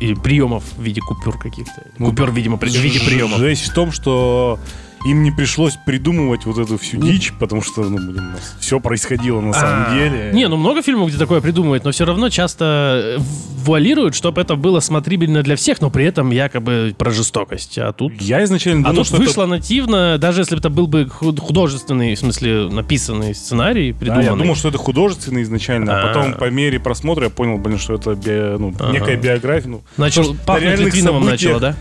или 0.00 0.14
приемов 0.14 0.64
в 0.76 0.82
виде 0.82 1.00
купюр 1.02 1.38
каких-то. 1.38 1.86
Купюр, 1.98 2.30
видимо, 2.32 2.56
при- 2.56 2.70
в 2.70 2.74
виде 2.76 3.00
приемов. 3.00 3.38
Жесть 3.38 3.68
в 3.68 3.74
том, 3.74 3.92
что 3.92 4.58
им 5.06 5.22
не 5.22 5.30
пришлось 5.30 5.76
придумывать 5.84 6.44
вот 6.46 6.58
эту 6.58 6.78
всю 6.78 6.98
дичь, 6.98 7.32
потому 7.38 7.62
что, 7.62 7.82
ну, 7.82 7.96
блин, 7.98 8.32
все 8.60 8.78
происходило 8.80 9.40
на 9.40 9.52
самом 9.52 9.84
А, 9.88 9.94
деле. 9.94 10.30
Не, 10.32 10.48
ну 10.48 10.56
много 10.56 10.82
фильмов, 10.82 11.08
где 11.08 11.18
такое 11.18 11.40
придумывают, 11.40 11.84
но 11.84 11.90
все 11.90 12.04
равно 12.04 12.28
часто 12.28 13.16
э, 13.18 13.22
вуалируют, 13.64 14.14
чтобы 14.14 14.40
это 14.40 14.54
было 14.56 14.80
смотрибельно 14.80 15.42
для 15.42 15.56
всех, 15.56 15.80
но 15.80 15.90
при 15.90 16.04
этом 16.04 16.30
якобы 16.30 16.94
про 16.96 17.10
жестокость. 17.10 17.78
А 17.78 17.92
тут 17.92 18.20
Я 18.20 18.44
изначально 18.44 18.88
А 18.88 18.92
думал, 18.92 18.96
тут 19.04 19.06
что 19.06 19.16
вышло 19.16 19.46
нативно, 19.46 20.18
даже 20.18 20.40
если 20.42 20.54
бы 20.54 20.60
это 20.60 20.70
был 20.70 20.86
бы 20.86 21.06
худ- 21.08 21.40
художественный, 21.40 22.14
в 22.14 22.18
смысле, 22.18 22.68
написанный 22.70 23.34
сценарий, 23.34 23.90
это... 23.90 23.98
Да, 23.98 24.04
придуманный. 24.04 24.30
я 24.30 24.36
думал, 24.36 24.54
что 24.56 24.68
это 24.68 24.78
художественно 24.78 25.42
изначально, 25.42 26.00
а, 26.00 26.04
А. 26.04 26.06
потом 26.08 26.34
по 26.34 26.50
мере 26.50 26.78
просмотра 26.78 27.24
я 27.24 27.30
понял, 27.30 27.58
блин, 27.58 27.78
что 27.78 27.94
это 27.94 28.14
би- 28.14 28.58
ну, 28.58 28.74
некая 28.92 29.16
биография. 29.16 29.70
Ну, 29.70 29.82
Начал 29.96 30.32
на 30.32 30.38
пахнуть 30.40 30.78
событиях- 30.94 31.24
начало, 31.24 31.60
да? 31.60 31.76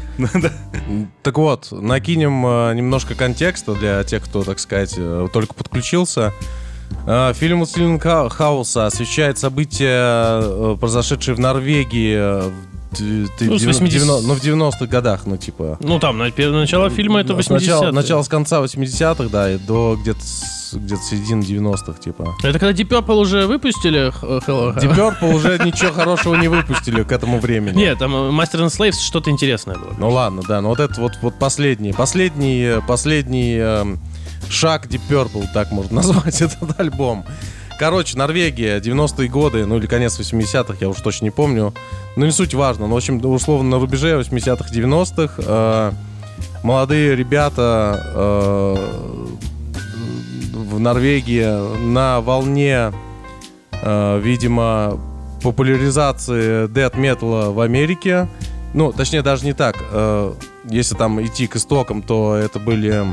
Так 1.24 1.38
вот, 1.38 1.68
накинем 1.72 2.46
э, 2.46 2.74
немножко 3.12 3.16
контекста 3.16 3.74
для 3.74 4.04
тех, 4.04 4.24
кто, 4.24 4.44
так 4.44 4.60
сказать, 4.60 4.96
э, 4.98 5.28
только 5.32 5.54
подключился. 5.54 6.34
Э, 7.08 7.34
Фильм 7.34 7.60
«Властелин 7.60 8.00
Ха- 8.00 8.30
Хаоса» 8.30 8.86
освещает 8.86 9.38
события, 9.38 10.42
э, 10.44 10.78
произошедшие 10.80 11.36
в 11.36 11.40
Норвегии 11.40 12.16
э, 12.16 12.50
в 12.50 12.71
д- 12.98 13.28
Ну, 13.46 13.58
с 13.58 13.62
девяно- 13.62 13.74
80 13.74 13.94
девяно- 13.94 14.22
ну, 14.22 14.34
в 14.36 14.42
90-х 14.44 14.86
годах, 14.88 15.26
ну, 15.26 15.38
типа... 15.38 15.78
Ну, 15.82 16.00
там, 16.00 16.18
начало 16.18 16.90
фильма 16.90 17.22
это 17.22 17.34
80 17.34 17.52
Начало, 17.70 17.92
начало 17.92 18.24
с 18.24 18.28
конца 18.28 18.62
80-х, 18.62 19.30
да, 19.32 19.52
и 19.52 19.58
до 19.58 19.98
где-то 20.02 20.20
где-то 20.74 21.02
середины 21.04 21.42
90-х, 21.42 22.00
типа. 22.00 22.34
Это 22.44 22.58
когда 22.58 22.72
Deep 22.72 22.88
Purple 22.88 23.16
уже 23.16 23.46
выпустили? 23.46 24.08
Hello- 24.24 24.74
Deep 24.78 24.96
Purple 24.96 25.34
уже 25.36 25.60
ничего 25.66 25.92
хорошего 25.92 26.36
не 26.36 26.48
выпустили 26.48 27.04
к 27.04 27.12
этому 27.12 27.40
времени. 27.40 27.76
Нет, 27.76 28.00
там 28.00 28.14
э, 28.16 28.30
Master 28.30 28.62
and 28.66 28.68
Slaves 28.68 28.94
что-то 29.00 29.30
интересное 29.32 29.76
было. 29.78 29.94
Ну 29.98 30.10
ладно, 30.10 30.42
да, 30.48 30.62
но 30.62 30.70
вот 30.70 30.80
это 30.80 31.02
вот, 31.02 31.12
вот 31.22 31.38
последний, 31.38 31.92
последний, 31.92 32.62
э, 32.78 32.82
последний 32.88 33.56
эм, 33.58 34.00
шаг 34.50 34.86
Deep 34.88 35.02
Purple, 35.10 35.46
так 35.54 35.72
можно 35.74 35.96
назвать 35.98 36.42
этот 36.42 36.80
альбом. 36.80 37.26
Короче, 37.82 38.16
Норвегия, 38.16 38.78
90-е 38.78 39.28
годы, 39.28 39.66
ну 39.66 39.78
или 39.78 39.88
конец 39.88 40.20
80-х, 40.20 40.76
я 40.80 40.88
уж 40.88 41.02
точно 41.02 41.26
не 41.26 41.32
помню. 41.32 41.74
Ну 42.16 42.26
не 42.28 42.32
суть 42.32 42.54
важно, 42.54 42.86
но 42.86 42.94
в 42.94 42.98
общем, 42.98 43.20
условно 43.26 43.72
на 43.72 43.80
рубеже 43.80 44.20
80-х, 44.20 44.72
90-х 44.72 45.34
э, 45.40 45.92
молодые 46.62 47.16
ребята 47.16 48.00
э, 48.14 48.76
в 50.54 50.80
Норвегии 50.80 51.84
на 51.84 52.22
волне, 52.22 52.94
э, 53.72 54.20
видимо, 54.20 55.00
популяризации 55.42 56.68
дэт 56.68 56.96
металла 56.98 57.50
в 57.50 57.60
Америке. 57.62 58.30
Ну, 58.76 58.92
точнее, 58.92 59.24
даже 59.24 59.44
не 59.44 59.54
так. 59.54 59.76
Э, 59.92 60.36
если 60.66 60.94
там 60.94 61.20
идти 61.26 61.48
к 61.48 61.56
истокам, 61.56 62.04
то 62.04 62.36
это 62.36 62.60
были, 62.60 63.08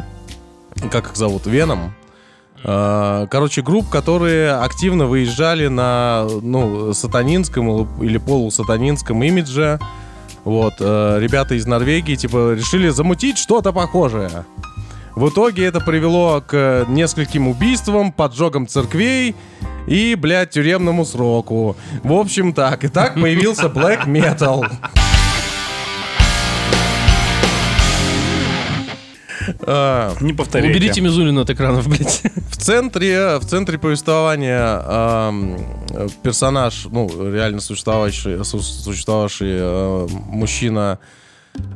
как 0.93 1.13
их 1.13 1.17
зовут, 1.17 1.47
Веном. 1.47 1.95
Э, 2.65 3.27
Короче, 3.31 3.62
групп, 3.62 3.88
которые 3.88 4.53
активно 4.53 5.07
выезжали 5.07 5.69
на 5.69 6.27
ну, 6.43 6.93
сатанинском 6.93 7.87
или- 8.03 8.19
полусатанинском 8.19 9.23
имидже. 9.23 9.79
Вот, 10.45 10.75
э, 10.81 11.19
ребята 11.21 11.55
из 11.55 11.67
Норвегии, 11.67 12.15
типа, 12.17 12.55
решили 12.55 12.88
замутить 12.88 13.38
что-то 13.38 13.73
похожее. 13.73 14.45
В 15.15 15.29
итоге 15.31 15.65
это 15.65 15.81
привело 15.81 16.41
к 16.47 16.87
нескольким 16.88 17.49
убийствам, 17.49 18.12
поджогам 18.12 18.69
церквей 18.69 19.35
и, 19.88 20.15
блядь, 20.15 20.50
тюремному 20.50 21.05
сроку. 21.05 21.77
В 22.05 22.12
общем, 22.12 22.53
так. 22.53 22.85
И 22.85 22.88
так 22.88 23.15
появился 23.15 23.67
Black 23.67 24.07
Metal. 24.07 24.65
Не 30.21 30.33
повторяйте. 30.33 30.71
Уберите 30.78 31.00
Мизулина 31.00 31.40
от 31.43 31.50
экранов, 31.50 31.88
блядь. 31.88 32.23
В 32.50 32.57
центре, 32.57 33.38
в 33.38 33.45
центре 33.45 33.78
повествования 33.78 34.83
э, 34.85 36.09
персонаж, 36.23 36.87
ну, 36.90 37.09
реально 37.33 37.61
существовавший, 37.61 38.38
су- 38.45 38.61
существовавший 38.61 39.49
э, 39.50 40.07
мужчина 40.31 40.99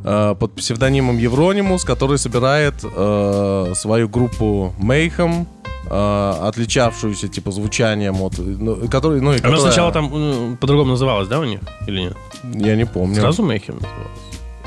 э, 0.05 0.35
под 0.39 0.55
псевдонимом 0.55 1.19
Евронимус, 1.19 1.85
который 1.85 2.19
собирает 2.19 2.75
э, 2.85 3.73
свою 3.75 4.09
группу 4.09 4.75
Мейхом, 4.79 5.47
э, 5.91 6.35
отличавшуюся, 6.49 7.29
типа, 7.29 7.51
звучанием 7.53 8.21
от... 8.23 8.39
Ну, 8.39 8.77
который, 8.89 9.21
ну, 9.21 9.33
и 9.33 9.39
Она 9.39 9.43
которая- 9.43 9.61
сначала 9.61 9.93
там 9.93 10.11
э, 10.13 10.57
по-другому 10.61 10.91
называлась, 10.93 11.29
да, 11.29 11.39
у 11.39 11.45
них? 11.45 11.61
Или 11.87 12.01
нет? 12.01 12.17
Я 12.55 12.77
не 12.77 12.87
помню. 12.87 13.17
Сразу 13.21 13.43
Mayhem 13.43 13.75
называлась? 13.75 14.19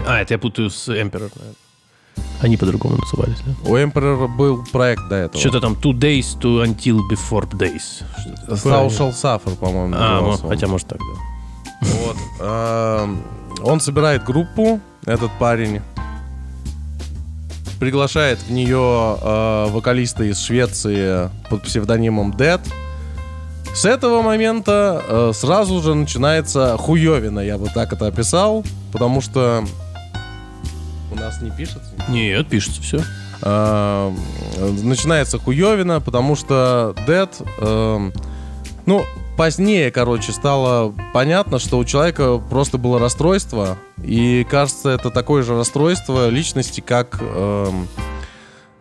А, 0.08 0.22
это 0.22 0.34
я 0.34 0.38
путаю 0.38 0.70
с 0.70 0.88
Emperor, 0.90 1.32
наверное. 1.36 1.56
Они 2.42 2.58
по-другому 2.58 2.98
назывались, 2.98 3.40
да? 3.46 3.54
У 3.70 3.76
Emperor 3.76 4.28
был 4.28 4.64
проект 4.72 5.08
до 5.10 5.16
этого. 5.16 5.40
Что-то 5.40 5.62
там 5.62 5.74
Two 5.74 5.94
Days 5.94 6.38
to 6.40 6.64
Until 6.66 7.00
Before 7.12 7.50
Days. 7.52 8.04
Shall 8.48 9.12
Suffer, 9.12 9.56
по-моему, 9.56 9.96
А, 9.98 10.16
назывался 10.16 10.44
мо- 10.44 10.50
он. 10.50 10.56
хотя, 10.56 10.68
может, 10.68 10.88
так, 10.88 11.00
да. 11.00 11.88
Вот. 11.88 12.18
Эм, 12.42 13.24
Он 13.64 13.80
собирает 13.80 14.24
группу, 14.26 14.80
этот 15.06 15.32
парень. 15.40 15.82
Приглашает 17.80 18.40
в 18.40 18.52
нее 18.52 19.18
э, 19.22 19.68
вокалиста 19.70 20.24
из 20.24 20.40
Швеции 20.40 21.30
под 21.50 21.64
псевдонимом 21.64 22.32
Dead. 22.32 22.62
С 23.74 23.86
этого 23.86 24.22
момента 24.22 25.02
э, 25.08 25.32
сразу 25.34 25.82
же 25.82 25.94
начинается 25.94 26.78
хуевина, 26.78 27.40
я 27.42 27.58
бы 27.58 27.68
так 27.74 27.92
это 27.92 28.08
описал, 28.08 28.64
потому 28.94 29.20
что 29.22 29.66
у 31.16 31.20
нас 31.20 31.42
не 31.42 31.52
пишется. 31.52 31.92
Нет, 32.10 32.48
пишется 32.48 32.82
все. 32.82 33.02
Э, 33.42 34.12
начинается 34.84 35.40
хуевина, 35.40 36.02
потому 36.02 36.36
что 36.36 36.96
Dead, 37.08 37.30
э, 37.60 38.12
ну, 38.86 39.06
позднее, 39.38 39.92
короче, 39.92 40.32
стало 40.32 40.94
понятно, 41.14 41.60
что 41.60 41.78
у 41.78 41.86
человека 41.86 42.38
просто 42.38 42.78
было 42.78 43.00
расстройство, 43.00 43.78
и 44.04 44.46
кажется, 44.50 44.90
это 44.90 45.12
такое 45.12 45.44
же 45.44 45.58
расстройство 45.58 46.30
личности, 46.30 46.82
как, 46.82 47.18
эм, 47.22 47.88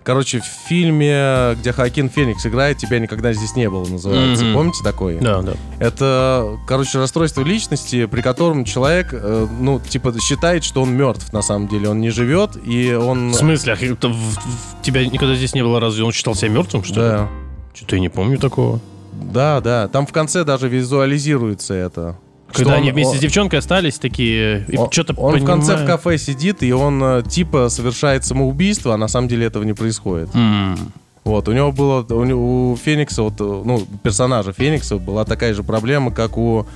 короче, 0.05 0.41
в 0.41 0.45
фильме, 0.69 1.55
где 1.59 1.73
Хакин 1.73 2.09
Феникс 2.09 2.47
играет, 2.47 2.79
тебя 2.79 2.99
никогда 3.01 3.33
здесь 3.33 3.57
не 3.57 3.69
было, 3.69 3.85
называется. 3.87 4.45
Мгм. 4.45 4.55
Помните 4.55 4.85
такой? 4.85 5.17
Да, 5.19 5.43
да. 5.43 5.55
Это, 5.81 6.57
короче, 6.69 6.99
расстройство 6.99 7.43
личности, 7.43 8.07
при 8.07 8.21
котором 8.21 8.65
человек, 8.65 9.09
э, 9.13 9.47
ну, 9.59 9.81
типа, 9.81 10.15
считает, 10.21 10.63
что 10.65 10.83
он 10.83 10.95
мертв 10.95 11.33
на 11.33 11.43
самом 11.43 11.67
деле, 11.69 11.89
он 11.89 12.01
не 12.01 12.11
живет, 12.11 12.57
и 12.65 12.93
он... 12.93 13.31
В 13.31 13.35
смысле? 13.35 13.73
А 13.73 13.77
как-то 13.77 14.09
в- 14.09 14.13
в- 14.13 14.83
тебя 14.83 15.05
никогда 15.07 15.35
здесь 15.35 15.55
не 15.55 15.63
было, 15.63 15.81
разве 15.81 16.05
он 16.05 16.13
считал 16.13 16.35
себя 16.35 16.51
мертвым, 16.51 16.85
что 16.85 16.95
ли? 16.95 17.01
Да. 17.09 17.29
Что-то 17.75 17.97
я 17.97 18.01
не 18.01 18.09
помню 18.09 18.39
такого. 18.39 18.81
Да, 19.13 19.61
да. 19.61 19.89
Там 19.89 20.07
в 20.07 20.13
конце 20.13 20.45
даже 20.45 20.69
визуализируется 20.69 21.75
это. 21.75 22.19
Когда 22.55 22.71
Что 22.71 22.79
они 22.79 22.89
он- 22.89 22.95
вместе 22.95 23.13
он- 23.13 23.19
с 23.19 23.21
девчонкой 23.21 23.59
остались 23.59 23.99
такие 23.99 24.65
и 24.69 24.77
он, 24.77 24.91
что-то 24.91 25.13
он 25.15 25.39
в 25.39 25.45
конце 25.45 25.77
в 25.77 25.85
кафе 25.87 26.17
сидит, 26.19 26.63
и 26.63 26.73
он 26.73 27.03
э, 27.03 27.23
типа 27.29 27.69
совершает 27.69 28.25
самоубийство, 28.25 28.95
а 28.95 28.97
на 28.97 29.09
самом 29.09 29.29
деле 29.29 29.47
этого 29.47 29.65
не 29.65 29.73
происходит. 29.73 30.29
М. 30.35 30.79
Вот, 31.25 31.49
у 31.49 31.53
него 31.53 31.73
было, 31.73 32.05
у, 32.11 32.25
него- 32.25 32.73
у 32.73 32.77
Феникса, 32.77 33.23
вот, 33.23 33.35
э, 33.41 33.63
ну, 33.65 33.87
персонажа 34.03 34.53
Феникса 34.53 34.97
была 34.99 35.25
такая 35.25 35.55
же 35.55 35.63
проблема, 35.63 36.11
как 36.11 36.37
у 36.39 36.67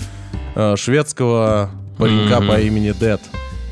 э, 0.54 0.74
шведского 0.76 1.70
паренька 1.98 2.40
Мгм. 2.40 2.48
по 2.48 2.60
имени 2.60 2.92
Дед, 2.98 3.20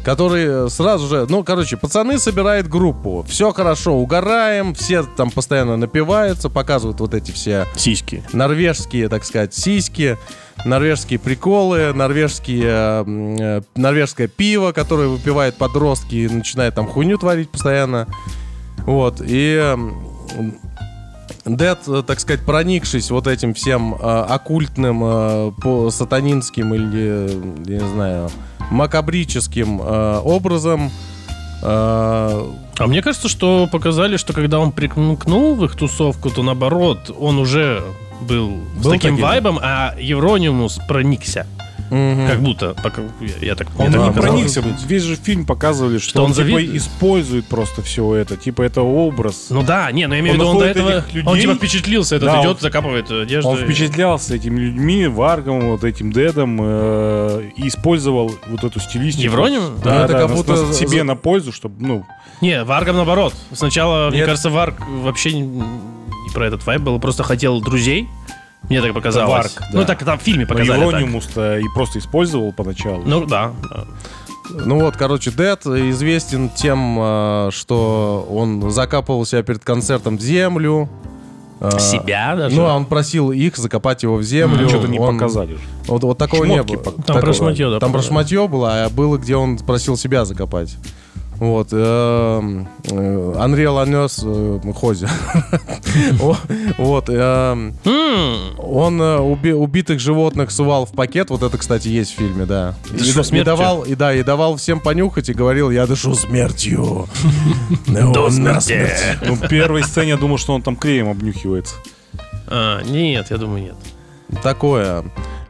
который 0.06 0.70
сразу 0.70 1.08
же, 1.08 1.26
ну, 1.28 1.42
короче, 1.42 1.76
пацаны 1.76 2.20
собирают 2.20 2.68
группу, 2.68 3.26
все 3.28 3.52
хорошо, 3.52 3.94
угораем, 3.94 4.72
все 4.72 5.02
там 5.02 5.32
постоянно 5.32 5.76
напиваются, 5.76 6.48
показывают 6.48 7.00
вот 7.00 7.12
эти 7.12 7.32
все 7.32 7.66
Сиськи. 7.74 8.22
норвежские, 8.32 9.08
так 9.08 9.24
сказать, 9.24 9.52
сиськи, 9.52 10.16
норвежские 10.64 11.18
приколы, 11.18 11.92
норвежские, 11.92 12.62
э, 12.68 13.04
э, 13.40 13.62
норвежское 13.74 14.28
пиво, 14.28 14.70
которое 14.70 15.08
выпивают 15.08 15.56
подростки 15.56 16.14
и 16.14 16.28
начинают 16.28 16.76
там 16.76 16.86
хуйню 16.86 17.18
творить 17.18 17.50
постоянно. 17.50 18.06
Вот, 18.86 19.20
и 19.26 19.74
Дед, 21.44 21.78
э, 21.88 22.04
так 22.06 22.20
сказать, 22.20 22.46
проникшись 22.46 23.10
вот 23.10 23.26
этим 23.26 23.54
всем 23.54 23.94
э, 23.94 23.98
оккультным, 23.98 25.02
э, 25.02 25.52
по 25.60 25.90
сатанинским 25.90 26.74
или, 26.74 27.28
э, 27.28 27.54
я 27.66 27.78
не 27.80 27.88
знаю, 27.88 28.30
макабрическим 28.70 29.80
э, 29.82 30.20
образом, 30.24 30.90
э, 31.62 31.66
А 32.78 32.86
мне 32.86 33.02
кажется, 33.02 33.28
что 33.28 33.68
показали, 33.70 34.16
что 34.16 34.32
когда 34.32 34.58
он 34.58 34.72
прикнул 34.72 35.54
в 35.54 35.64
их 35.64 35.76
тусовку, 35.76 36.30
то 36.30 36.42
наоборот, 36.42 37.14
он 37.18 37.38
уже 37.38 37.82
был, 38.20 38.58
с 38.78 38.82
Был 38.82 38.90
таким 38.92 39.12
таким? 39.12 39.24
вайбом, 39.24 39.58
а 39.62 39.94
Евронимус 39.98 40.78
проникся. 40.88 41.46
Мгм. 41.90 42.26
Как 42.26 42.40
будто, 42.40 42.74
пока, 42.82 43.02
я, 43.20 43.48
я 43.48 43.54
так, 43.54 43.68
Он 43.78 43.86
мне 43.88 43.96
так 43.96 44.08
не 44.08 44.14
да, 44.14 44.20
проникся. 44.22 44.64
Весь 44.86 45.02
же 45.02 45.16
фильм 45.16 45.44
показывали, 45.46 45.98
что, 45.98 46.10
Что 46.10 46.24
он 46.24 46.30
он, 46.30 46.36
типа, 46.36 46.76
использует 46.76 47.46
просто 47.46 47.82
все 47.82 48.14
это. 48.14 48.36
Типа 48.36 48.62
это 48.62 48.82
образ. 48.82 49.46
Ну 49.50 49.62
да, 49.62 49.90
не, 49.92 50.06
ну 50.06 50.14
я 50.14 50.20
имею 50.20 50.36
в 50.36 50.40
Он 50.40 50.46
виду, 50.46 50.50
он 50.52 50.58
до 50.58 50.64
этого, 50.66 51.04
людей. 51.12 51.22
он 51.24 51.38
типа 51.40 51.54
впечатлился, 51.54 52.16
этот 52.16 52.28
Да, 52.28 52.40
идет, 52.40 52.50
он- 52.56 52.60
закапывает 52.60 53.10
одежду. 53.10 53.48
Он 53.50 53.56
впечатлялся 53.58 54.34
этими 54.34 54.58
людьми, 54.60 55.06
Варгом, 55.06 55.70
вот 55.70 55.84
этим 55.84 56.12
Дедом, 56.12 56.58
э, 56.60 57.50
и 57.56 57.68
использовал 57.68 58.34
вот 58.48 58.64
эту 58.64 58.80
стилистику. 58.80 59.24
Евроним? 59.24 59.60
Ну, 59.62 59.82
Да, 59.84 60.04
это 60.04 60.12
да, 60.12 60.20
как 60.20 60.30
на- 60.30 60.36
будто 60.36 60.52
на- 60.66 60.72
себе 60.72 60.98
за- 60.98 61.04
на 61.04 61.16
пользу, 61.16 61.52
чтобы, 61.52 61.74
ну, 61.84 62.04
Не, 62.42 62.64
Варгом 62.64 62.96
наоборот. 62.96 63.32
Сначала, 63.52 64.08
мне 64.10 64.18
Нет. 64.18 64.26
кажется, 64.26 64.50
Варг 64.50 64.74
вообще 64.88 65.32
не, 65.32 65.40
не 65.40 66.30
про 66.34 66.46
этот 66.46 66.66
вайб 66.66 66.82
был, 66.82 66.98
просто 67.00 67.22
хотел 67.22 67.60
друзей. 67.62 68.08
Мне 68.68 68.82
так 68.82 68.94
показалось. 68.94 69.30
Варг, 69.30 69.52
Ну 69.72 69.80
да. 69.80 69.84
так 69.86 70.04
там 70.04 70.18
в 70.18 70.22
фильме 70.22 70.44
но 70.44 70.48
показали. 70.54 70.80
Евронимус-то 70.80 71.58
и 71.58 71.64
просто 71.74 71.98
использовал 72.00 72.52
поначалу. 72.52 73.02
Ну 73.06 73.24
да. 73.26 73.52
Ну 74.50 74.80
вот, 74.80 74.96
короче, 74.96 75.30
Дед 75.30 75.66
известен 75.66 76.48
тем, 76.50 76.96
э, 77.00 77.48
что 77.52 78.26
он 78.30 78.70
закапывал 78.70 79.24
себя 79.26 79.42
перед 79.42 79.62
концертом 79.64 80.18
в 80.18 80.20
землю. 80.20 80.88
Э, 81.60 81.78
Себя 81.78 82.36
даже. 82.36 82.54
Ну, 82.54 82.66
а 82.66 82.74
он 82.74 82.84
просил 82.84 83.32
их 83.32 83.56
закопать 83.56 84.02
его 84.02 84.16
в 84.16 84.22
землю. 84.22 84.68
Что-то 84.68 84.88
не 84.88 84.98
Он- 84.98 85.14
показали 85.18 85.54
же. 85.54 85.60
Вот, 85.88 86.02
вот 86.02 86.18
такого 86.18 86.44
не 86.44 86.56
Шмотки 86.56 86.74
было. 86.74 86.82
пок- 86.82 87.02
Там 87.04 87.20
про 87.20 87.32
шматье, 87.32 87.70
да, 87.70 87.78
Там 87.80 87.90
про 87.92 87.98
показали. 87.98 88.08
шматье 88.12 88.48
было, 88.48 88.84
а 88.84 88.88
было, 88.90 89.16
где 89.16 89.36
он 89.36 89.58
просил 89.58 89.96
себя 89.96 90.24
закопать. 90.24 90.76
Вот. 91.38 91.68
эм, 91.72 92.66
э, 92.84 92.90
Unreal 92.90 94.58
э, 94.64 94.72
Хози. 94.72 95.06
Вот. 96.78 97.08
эм, 97.08 97.74
М, 97.84 98.36
Он 98.58 99.00
э, 99.00 99.18
уби- 99.18 99.52
убитых 99.54 100.00
животных 100.00 100.50
сувал 100.50 100.86
в 100.86 100.92
пакет. 100.92 101.30
Вот 101.30 101.42
это, 101.42 101.58
кстати, 101.58 101.88
есть 101.88 102.12
в 102.14 102.16
фильме, 102.18 102.46
да. 102.46 102.74
Это 102.92 103.36
И, 103.36 103.42
давал, 103.42 103.82
и 103.82 103.94
да, 103.94 104.14
и 104.14 104.22
давал 104.22 104.56
всем 104.56 104.80
понюхать 104.80 105.28
и 105.28 105.34
говорил, 105.34 105.70
я 105.70 105.86
дышу 105.86 106.14
смертью. 106.14 107.06
До 107.86 108.30
смерти. 108.30 109.18
Ну, 109.26 109.34
в 109.34 109.48
первой 109.48 109.82
сцене 109.84 110.10
я 110.10 110.16
думал, 110.16 110.38
что 110.38 110.54
он 110.54 110.62
там 110.62 110.76
клеем 110.76 111.08
обнюхивается. 111.08 111.74
а, 112.46 112.82
нет, 112.82 113.26
я 113.30 113.36
думаю, 113.36 113.62
нет. 113.62 113.76
Такое. 114.42 115.04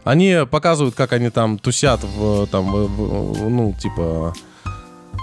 Они 0.04 0.36
показывают, 0.50 0.94
как 0.94 1.12
они 1.12 1.30
там 1.30 1.58
тусят 1.58 2.00
в, 2.04 2.46
там, 2.46 2.70
ну, 2.70 3.74
типа, 3.80 4.34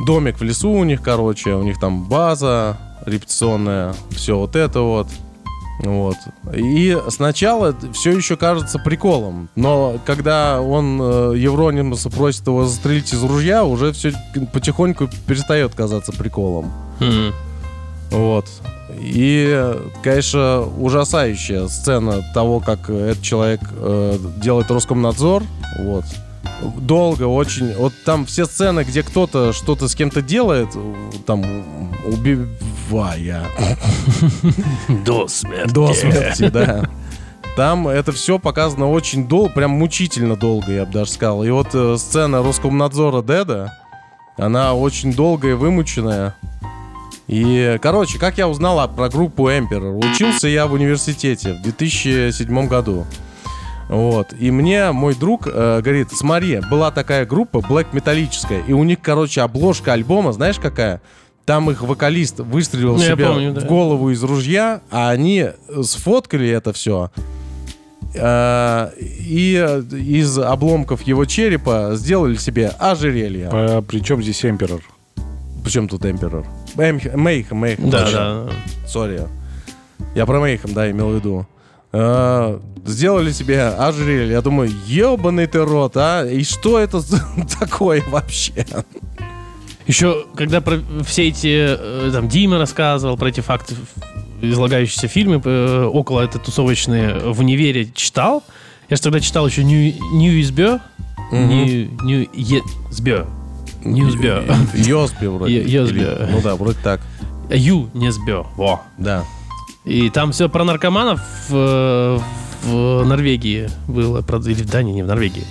домик 0.06 0.40
в 0.40 0.44
лесу 0.44 0.72
у 0.72 0.84
них, 0.84 1.02
короче, 1.02 1.54
у 1.54 1.64
них 1.64 1.80
там 1.80 2.04
база 2.04 2.78
репетиционная, 3.06 3.94
все 4.12 4.38
вот 4.38 4.56
это 4.56 4.82
вот. 4.82 5.08
Вот. 5.80 6.16
И 6.56 6.98
сначала 7.10 7.76
все 7.94 8.12
еще 8.12 8.38
кажется 8.38 8.80
приколом, 8.80 9.50
но 9.56 9.98
когда 10.06 10.62
он 10.62 11.00
э, 11.02 11.34
Евронимуса 11.36 12.10
просит 12.10 12.46
его 12.48 12.66
застрелить 12.66 13.12
из 13.12 13.24
ружья, 13.24 13.66
уже 13.66 13.92
все 13.92 14.14
потихоньку 14.54 15.10
перестает 15.28 15.74
казаться 15.74 16.12
приколом. 16.12 16.72
М. 17.00 17.34
Вот. 18.12 18.46
И, 19.00 19.74
конечно, 20.04 20.62
ужасающая 20.62 21.68
сцена 21.68 22.22
того, 22.34 22.60
как 22.60 22.90
этот 22.90 23.22
человек 23.22 23.62
э, 23.72 24.18
делает 24.38 24.70
Роскомнадзор. 24.70 25.44
Вот. 25.80 26.06
Долго, 26.78 27.24
очень. 27.24 27.74
Вот 27.76 27.94
там 28.06 28.26
все 28.26 28.46
сцены, 28.46 28.84
где 28.84 29.04
кто-то 29.04 29.54
что-то 29.54 29.88
с 29.88 29.96
кем-то 29.96 30.22
делает, 30.22 30.70
э, 30.76 30.94
там 31.26 31.44
убивая 32.06 33.46
До 35.06 35.28
смерти. 35.28 35.74
до 35.74 35.94
смерти, 35.94 36.50
да. 36.50 36.90
Там 37.56 37.88
это 37.88 38.12
все 38.12 38.40
показано 38.40 38.90
очень 38.90 39.28
долго, 39.28 39.50
прям 39.54 39.72
мучительно 39.72 40.36
долго, 40.36 40.72
я 40.72 40.86
бы 40.86 40.92
даже 40.92 41.12
сказал. 41.12 41.44
И 41.44 41.50
вот 41.52 41.68
э, 41.74 41.96
сцена 41.98 42.42
Роскомнадзора 42.42 43.22
Деда, 43.22 43.74
она 44.38 44.74
очень 44.74 45.14
долгая, 45.14 45.56
вымученная. 45.56 46.36
И, 47.28 47.78
короче, 47.82 48.18
как 48.18 48.38
я 48.40 48.48
узнал 48.50 48.80
о- 48.80 48.88
про 48.88 49.08
группу 49.08 49.50
Emperor? 49.50 49.96
Учился 50.12 50.48
я 50.48 50.66
в 50.68 50.74
университете 50.74 51.54
в 51.54 51.62
2007 51.62 52.68
году. 52.68 53.06
Вот. 53.90 54.34
И 54.40 54.50
мне 54.52 54.92
мой 54.92 55.14
друг 55.14 55.48
э, 55.48 55.82
говорит, 55.82 56.10
смотри, 56.12 56.62
была 56.72 56.90
такая 56.92 57.26
группа, 57.26 57.58
Black 57.58 57.88
металлическая, 57.94 58.62
и 58.68 58.74
у 58.74 58.84
них, 58.84 59.00
короче, 59.02 59.42
обложка 59.42 59.94
альбома, 59.94 60.32
знаешь 60.34 60.58
какая? 60.60 61.02
Там 61.46 61.70
их 61.70 61.82
вокалист 61.82 62.40
выстрелил 62.40 62.94
Ну, 62.96 63.00
себе 63.00 63.26
помню, 63.28 63.52
в 63.52 63.56
да. 63.56 63.68
голову 63.68 64.12
из 64.12 64.24
ружья, 64.24 64.82
а 64.90 65.10
они 65.10 65.48
сфоткали 65.84 66.48
это 66.50 66.72
все. 66.72 67.12
И 68.16 68.20
э, 68.20 69.82
из 69.92 70.38
обломков 70.40 71.02
его 71.02 71.26
черепа 71.26 71.92
сделали 71.96 72.36
себе 72.36 72.72
ожерелье. 72.80 73.50
А 73.52 73.82
при 73.82 74.00
чем 74.00 74.22
здесь 74.22 74.46
Эмперор? 74.46 74.82
Причем 75.64 75.88
тут 75.88 76.06
Эмперор? 76.06 76.46
Мейхем, 76.76 77.20
Мейхем. 77.58 77.90
Да, 77.90 78.12
да. 78.12 78.50
Сори. 78.88 79.28
Я 80.16 80.26
про 80.26 80.40
Мейхем, 80.40 80.74
да, 80.74 80.90
имел 80.92 81.10
в 81.10 81.16
виду. 81.16 81.48
Э, 81.94 82.60
Сделали 82.86 83.32
себе 83.32 83.62
ожерелье. 83.68 84.32
Я 84.32 84.42
думаю, 84.42 84.70
ебаный 84.88 85.48
ты 85.48 85.64
рот, 85.64 85.96
а? 85.96 86.26
И 86.26 86.44
что 86.44 86.80
это 86.80 87.02
такое 87.60 88.04
вообще? 88.10 88.66
Еще, 89.88 90.26
когда 90.36 90.60
про 90.60 90.80
все 91.06 91.30
эти, 91.30 91.48
э, 91.78 92.10
там, 92.12 92.28
Дима 92.28 92.58
рассказывал 92.58 93.16
про 93.18 93.30
эти 93.30 93.40
факты, 93.40 93.76
в- 93.76 94.46
излагающиеся 94.46 95.08
фильмы, 95.08 95.42
э, 95.44 95.84
около 95.86 96.22
этой 96.22 96.42
тусовочные 96.42 97.20
в 97.32 97.40
универе 97.40 97.90
читал. 97.96 98.44
Я 98.90 98.98
же 98.98 99.02
тогда 99.02 99.22
читал 99.22 99.48
еще 99.48 99.64
Нью, 99.64 99.94
Ньюизбё. 100.14 100.80
Нью, 101.32 101.90
Ньюизбё. 102.04 103.26
Ньюсбё. 103.86 104.44
Йосби 104.74 105.28
вроде. 105.28 105.54
Е- 105.54 105.70
Йосби. 105.70 106.00
Или- 106.00 106.28
Ну 106.32 106.42
да, 106.42 106.56
вроде 106.56 106.78
так. 106.84 107.00
Ю 107.50 107.90
Несбё. 107.94 108.46
Во. 108.58 108.82
Да. 108.98 109.24
И 109.86 110.10
там 110.10 110.32
все 110.32 110.48
про 110.50 110.64
наркоманов 110.64 111.20
в, 111.50 112.22
в 112.64 113.04
Норвегии 113.06 113.70
было, 113.88 114.22
правда, 114.22 114.52
или 114.52 114.64
в 114.64 114.70
Дании, 114.70 114.94
не 114.94 115.04
в 115.04 115.08
Норвегии. 115.08 115.44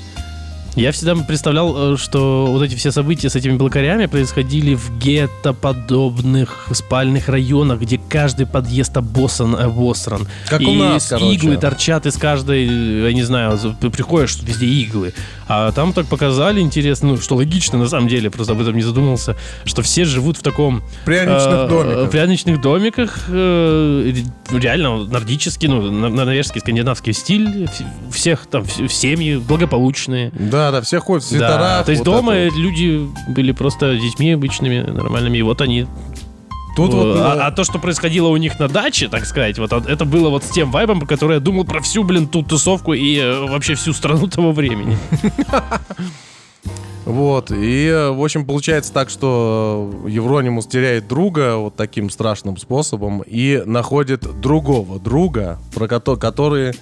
Я 0.74 0.90
всегда 0.92 1.14
представлял, 1.16 1.94
э, 1.94 1.96
что 1.98 2.46
вот 2.46 2.62
эти 2.62 2.74
все 2.76 2.90
события 2.92 3.28
с 3.28 3.36
этими 3.36 3.58
блокарями 3.58 4.06
происходили 4.06 4.74
в 4.74 4.98
гетто-подобных 4.98 6.68
спальных 6.72 7.28
районах, 7.28 7.80
где 7.80 7.98
каждый 7.98 8.46
подъезд 8.46 8.96
обоссан, 8.96 9.54
обосран. 9.54 10.26
Как 10.48 10.62
и 10.62 10.66
у 10.66 10.72
нас, 10.72 11.04
с- 11.04 11.08
короче. 11.10 11.26
иглы 11.34 11.56
торчат 11.58 12.06
из 12.06 12.16
каждой, 12.16 12.66
э, 12.66 13.06
я 13.08 13.12
не 13.12 13.22
знаю, 13.22 13.58
приходишь, 13.92 14.38
везде 14.42 14.64
иглы. 14.66 15.12
А 15.54 15.70
там 15.70 15.92
так 15.92 16.06
показали, 16.06 16.60
интересно, 16.60 17.08
ну, 17.10 17.16
что 17.18 17.34
логично 17.36 17.76
на 17.78 17.86
самом 17.86 18.08
деле, 18.08 18.30
просто 18.30 18.54
об 18.54 18.60
этом 18.62 18.74
не 18.74 18.80
задумался, 18.80 19.36
что 19.66 19.82
все 19.82 20.06
живут 20.06 20.38
в 20.38 20.42
таком 20.42 20.82
Пряничных 21.04 21.66
э, 21.66 21.68
домиках. 21.68 22.10
Пряничных 22.10 22.60
домиках. 22.62 23.24
э, 23.28 24.12
ре- 24.50 24.58
реально 24.58 25.04
нордический, 25.04 25.68
ну, 25.68 25.90
норвежский, 25.90 26.60
скандинавский 26.62 27.12
стиль. 27.12 27.68
всех 28.10 28.46
там 28.46 28.64
в- 28.64 28.88
семьи 28.88 29.36
благополучные. 29.36 30.32
Да, 30.38 30.70
да, 30.70 30.80
все 30.80 31.00
ходят 31.00 31.22
в 31.24 31.30
Да, 31.30 31.36
свитерах. 31.36 31.84
то 31.84 31.92
есть 31.92 32.04
вот 32.06 32.10
дома 32.16 32.32
это 32.34 32.56
люди 32.56 33.06
были 33.28 33.52
просто 33.52 33.94
детьми 33.96 34.32
обычными, 34.32 34.80
нормальными. 34.80 35.36
И 35.36 35.42
вот 35.42 35.60
они... 35.60 35.86
Тут 36.76 36.92
э, 36.92 36.96
вот, 36.96 37.16
а, 37.18 37.36
э, 37.36 37.40
а 37.40 37.50
то, 37.50 37.64
что 37.64 37.78
происходило 37.78 38.28
у 38.28 38.36
них 38.36 38.58
на 38.58 38.68
даче, 38.68 39.08
так 39.08 39.26
сказать, 39.26 39.58
вот 39.58 39.72
а- 39.72 39.82
это 39.86 40.04
было 40.04 40.30
вот 40.30 40.44
с 40.44 40.48
тем 40.48 40.70
вайбом, 40.70 41.00
про 41.00 41.06
который 41.06 41.34
я 41.34 41.40
думал 41.40 41.64
про 41.64 41.80
всю, 41.82 42.02
блин, 42.04 42.26
ту 42.26 42.42
тусовку 42.42 42.92
и 42.94 43.18
э, 43.18 43.46
вообще 43.46 43.74
всю 43.74 43.92
страну 43.92 44.26
того 44.28 44.52
времени. 44.52 44.96
Вот, 47.04 47.50
и, 47.50 47.86
э, 47.88 48.10
в 48.10 48.22
общем, 48.22 48.46
получается 48.46 48.92
так, 48.92 49.10
что 49.10 49.90
э, 50.06 50.10
Евронимус 50.10 50.66
теряет 50.68 51.08
друга 51.08 51.56
вот 51.56 51.74
таким 51.74 52.10
страшным 52.10 52.56
способом 52.56 53.24
и 53.26 53.60
находит 53.66 54.40
другого 54.40 55.00
друга, 55.00 55.58
про 55.74 55.86
кото- 55.88 56.16
который, 56.16 56.74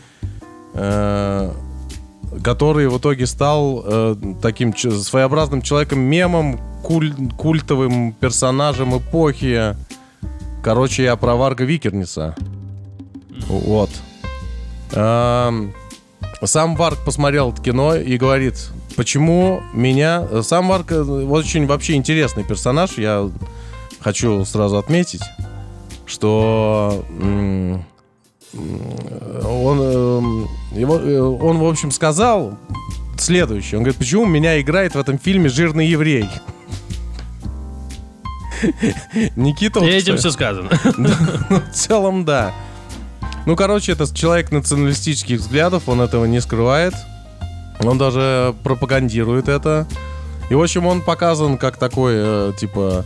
э, 0.75 1.51
который 2.43 2.89
в 2.89 2.99
итоге 2.99 3.27
стал 3.27 3.83
э, 3.85 4.17
таким 4.41 4.77
своеобразным 4.77 5.63
человеком-мемом, 5.63 6.61
куль- 6.83 7.15
культовым 7.37 8.13
персонажем 8.13 8.97
эпохи. 8.97 9.77
Короче, 10.63 11.05
я 11.05 11.17
про 11.17 11.37
Варга 11.37 11.65
Викерниса. 11.65 12.37
Вот. 13.49 13.91
Эм, 14.93 15.73
Сам 16.43 16.77
Варг 16.77 16.99
посмотрел 17.05 17.53
это 17.53 17.63
кино 17.63 17.95
и 17.97 18.17
говорит, 18.17 18.71
почему 18.97 19.63
меня... 19.73 20.43
Сам 20.43 20.69
Варг 20.69 20.93
э, 20.93 21.03
очень 21.03 21.67
вообще 21.67 21.95
интересный 21.95 22.45
персонаж, 22.45 22.99
я 22.99 23.29
хочу 24.01 24.45
сразу 24.45 24.79
отметить, 24.79 25.23
что 26.07 27.05
он, 28.53 29.81
эм, 29.81 30.49
его, 30.73 30.99
э, 30.99 31.21
он, 31.21 31.59
в 31.59 31.65
общем, 31.65 31.91
сказал 31.91 32.59
следующее. 33.19 33.79
Он 33.79 33.85
говорит, 33.85 33.99
почему 33.99 34.27
меня 34.27 34.61
играет 34.61 34.95
в 34.95 34.99
этом 34.99 35.19
фильме 35.19 35.49
жирный 35.49 35.87
еврей? 35.87 36.29
Никита, 39.37 39.81
И 39.81 39.89
этим 39.89 40.17
все 40.17 40.31
сказано. 40.31 40.71
в 40.85 41.73
целом, 41.73 42.25
да. 42.25 42.53
Ну, 43.47 43.57
короче, 43.57 43.93
это 43.93 44.13
человек 44.15 44.51
националистических 44.51 45.39
взглядов, 45.39 45.89
он 45.89 46.01
этого 46.01 46.25
не 46.27 46.41
скрывает. 46.41 46.95
Он 47.81 47.97
даже 47.97 48.55
пропагандирует 48.63 49.49
это. 49.49 49.87
И, 50.51 50.55
в 50.55 50.61
общем, 50.61 50.87
он 50.87 51.01
показан 51.01 51.57
как 51.57 51.79
такой, 51.79 52.13
э, 52.17 52.53
типа, 52.59 53.05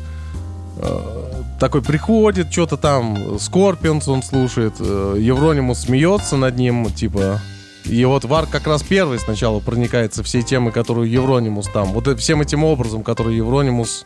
э, 0.78 1.23
такой 1.64 1.80
приходит, 1.80 2.52
что-то 2.52 2.76
там, 2.76 3.38
Скорпионс 3.38 4.06
он 4.06 4.22
слушает, 4.22 4.74
э, 4.80 5.16
Евронимус 5.18 5.80
смеется 5.80 6.36
над 6.36 6.58
ним, 6.58 6.90
типа... 6.90 7.40
И 7.86 8.04
вот 8.04 8.26
Варг 8.26 8.46
как 8.46 8.66
раз 8.66 8.82
первый 8.82 9.18
сначала 9.18 9.60
проникается 9.60 10.22
всей 10.22 10.42
темы, 10.42 10.72
которую 10.72 11.10
Евронимус 11.10 11.68
там, 11.68 11.94
вот 11.94 12.06
э- 12.06 12.16
всем 12.16 12.42
этим 12.42 12.64
образом, 12.64 13.02
который 13.02 13.36
Евронимус, 13.36 14.04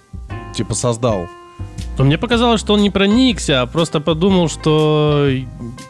типа, 0.55 0.75
создал. 0.75 1.27
Но 1.99 2.05
мне 2.05 2.17
показалось, 2.17 2.61
что 2.61 2.75
он 2.75 2.83
не 2.83 2.91
проникся, 2.91 3.63
а 3.63 3.67
просто 3.67 3.99
подумал, 3.99 4.49
что, 4.49 5.29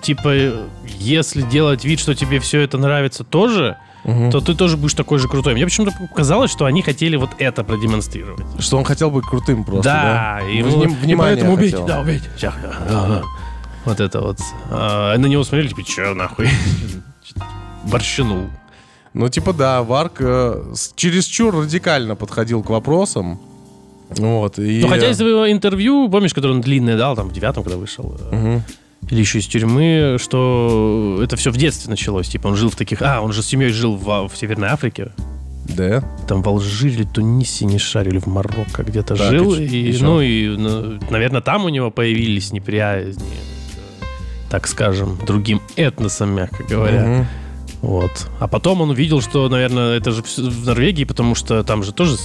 типа, 0.01 0.53
если 0.99 1.43
делать 1.43 1.85
вид, 1.85 2.01
что 2.01 2.15
тебе 2.15 2.41
все 2.41 2.63
это 2.63 2.79
нравится 2.79 3.25
тоже, 3.25 3.77
Мгм. 4.09 4.31
то 4.31 4.41
ты 4.41 4.55
тоже 4.55 4.77
будешь 4.79 4.95
такой 4.95 5.19
же 5.19 5.29
крутой. 5.29 5.53
Мне 5.55 5.65
почему-то 5.65 5.93
показалось, 5.93 6.51
что 6.51 6.65
они 6.65 6.81
хотели 6.83 7.17
вот 7.17 7.31
это 7.39 7.63
продемонстрировать. 7.63 8.45
Что 8.59 8.79
он 8.79 8.85
хотел 8.85 9.11
быть 9.11 9.25
крутым 9.27 9.65
просто, 9.65 9.85
да? 9.85 10.41
да, 10.41 10.49
и, 10.49 10.63
Вним- 10.63 10.71
вот- 10.79 10.85
и 10.85 10.89
внимание 10.89 11.37
поэтому 11.37 11.53
убейте, 11.55 11.77
хотел. 11.77 11.87
да, 11.87 12.01
убейте. 12.01 12.31
Ща, 12.39 12.55
ага. 12.89 13.23
Вот 13.85 14.01
это 14.01 14.21
вот. 14.21 14.39
А, 14.71 15.17
на 15.19 15.27
него 15.27 15.45
смотрели, 15.45 15.69
типа, 15.69 15.83
че 15.85 16.15
нахуй? 16.15 16.49
Борщинул. 17.85 18.49
Ну, 19.15 19.29
типа, 19.29 19.53
да, 19.53 19.83
Варк 19.83 20.17
э, 20.21 20.63
чересчур 20.95 21.55
радикально 21.55 22.15
подходил 22.15 22.63
к 22.63 22.71
вопросам. 22.71 23.39
Вот, 24.11 24.59
и... 24.59 24.81
Ну, 24.81 24.89
хотя 24.89 25.11
из 25.11 25.21
его 25.21 25.51
интервью, 25.51 26.09
помнишь, 26.09 26.33
которое 26.33 26.55
он 26.55 26.61
длинное 26.61 26.97
дал, 26.97 27.15
там, 27.15 27.29
в 27.29 27.33
девятом, 27.33 27.63
когда 27.63 27.77
вышел, 27.79 28.19
Мгм. 28.33 28.63
Или 29.11 29.21
еще 29.21 29.39
из 29.39 29.47
тюрьмы, 29.47 30.17
что 30.21 31.21
это 31.23 31.37
все 31.37 31.51
в 31.51 31.57
детстве 31.57 31.91
началось. 31.91 32.29
Типа, 32.29 32.49
он 32.49 32.57
жил 32.57 32.71
в 32.71 32.77
таких... 32.77 33.01
А, 33.03 33.21
он 33.21 33.33
же 33.33 33.43
с 33.43 33.47
семьей 33.47 33.71
жил 33.71 33.97
в, 33.97 34.29
в 34.29 34.37
Северной 34.37 34.69
Африке. 34.69 35.13
Да. 35.69 36.03
Там 36.27 36.43
в 36.43 36.49
Алжире, 36.49 36.95
или 36.97 37.05
Тунисе, 37.05 37.65
не 37.65 37.79
шарили, 37.79 38.19
в 38.19 38.27
Марокко 38.27 38.83
где-то 38.83 39.17
Так, 39.17 39.31
жил. 39.31 39.55
и 39.55 39.65
И, 39.65 39.99
ну, 40.01 40.21
и, 40.21 40.49
ну, 40.49 40.99
наверное, 41.11 41.41
там 41.41 41.65
у 41.65 41.69
него 41.69 41.91
появились 41.91 42.53
неприязни, 42.53 43.23
так 44.51 44.67
скажем, 44.67 45.19
другим 45.27 45.61
этносам, 45.77 46.35
мягко 46.35 46.65
говоря. 46.65 47.05
Мгм. 47.05 47.27
Вот. 47.83 48.29
А 48.41 48.49
потом 48.49 48.81
он 48.81 48.91
увидел, 48.91 49.21
что, 49.21 49.49
наверное, 49.49 49.97
это 49.97 50.11
же 50.11 50.23
в 50.23 50.67
Норвегии, 50.67 51.05
потому 51.05 51.35
что 51.35 51.63
там 51.63 51.83
же 51.83 51.93
тоже 51.93 52.17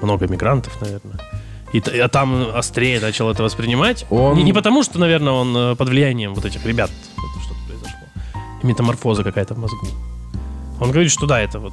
много 0.00 0.28
мигрантов, 0.28 0.80
наверное. 0.80 1.18
И, 1.74 1.80
а 1.98 2.08
там 2.08 2.48
острее 2.54 3.00
начал 3.00 3.28
это 3.30 3.42
воспринимать. 3.42 4.06
Он- 4.10 4.36
Не, 4.36 4.42
не 4.44 4.52
потому, 4.52 4.82
что, 4.82 4.98
наверное, 4.98 5.32
он 5.32 5.56
э, 5.56 5.76
под 5.76 5.88
влиянием 5.88 6.32
вот 6.34 6.44
этих 6.44 6.64
ребят 6.64 6.90
это 6.90 7.44
что-то 7.44 7.60
произошло. 7.66 7.98
И 8.62 8.66
метаморфоза 8.66 9.22
какая-то 9.24 9.54
в 9.54 9.58
мозгу. 9.58 9.86
Он 10.80 10.90
говорит, 10.90 11.10
что 11.10 11.26
да, 11.26 11.40
это 11.40 11.58
вот 11.58 11.72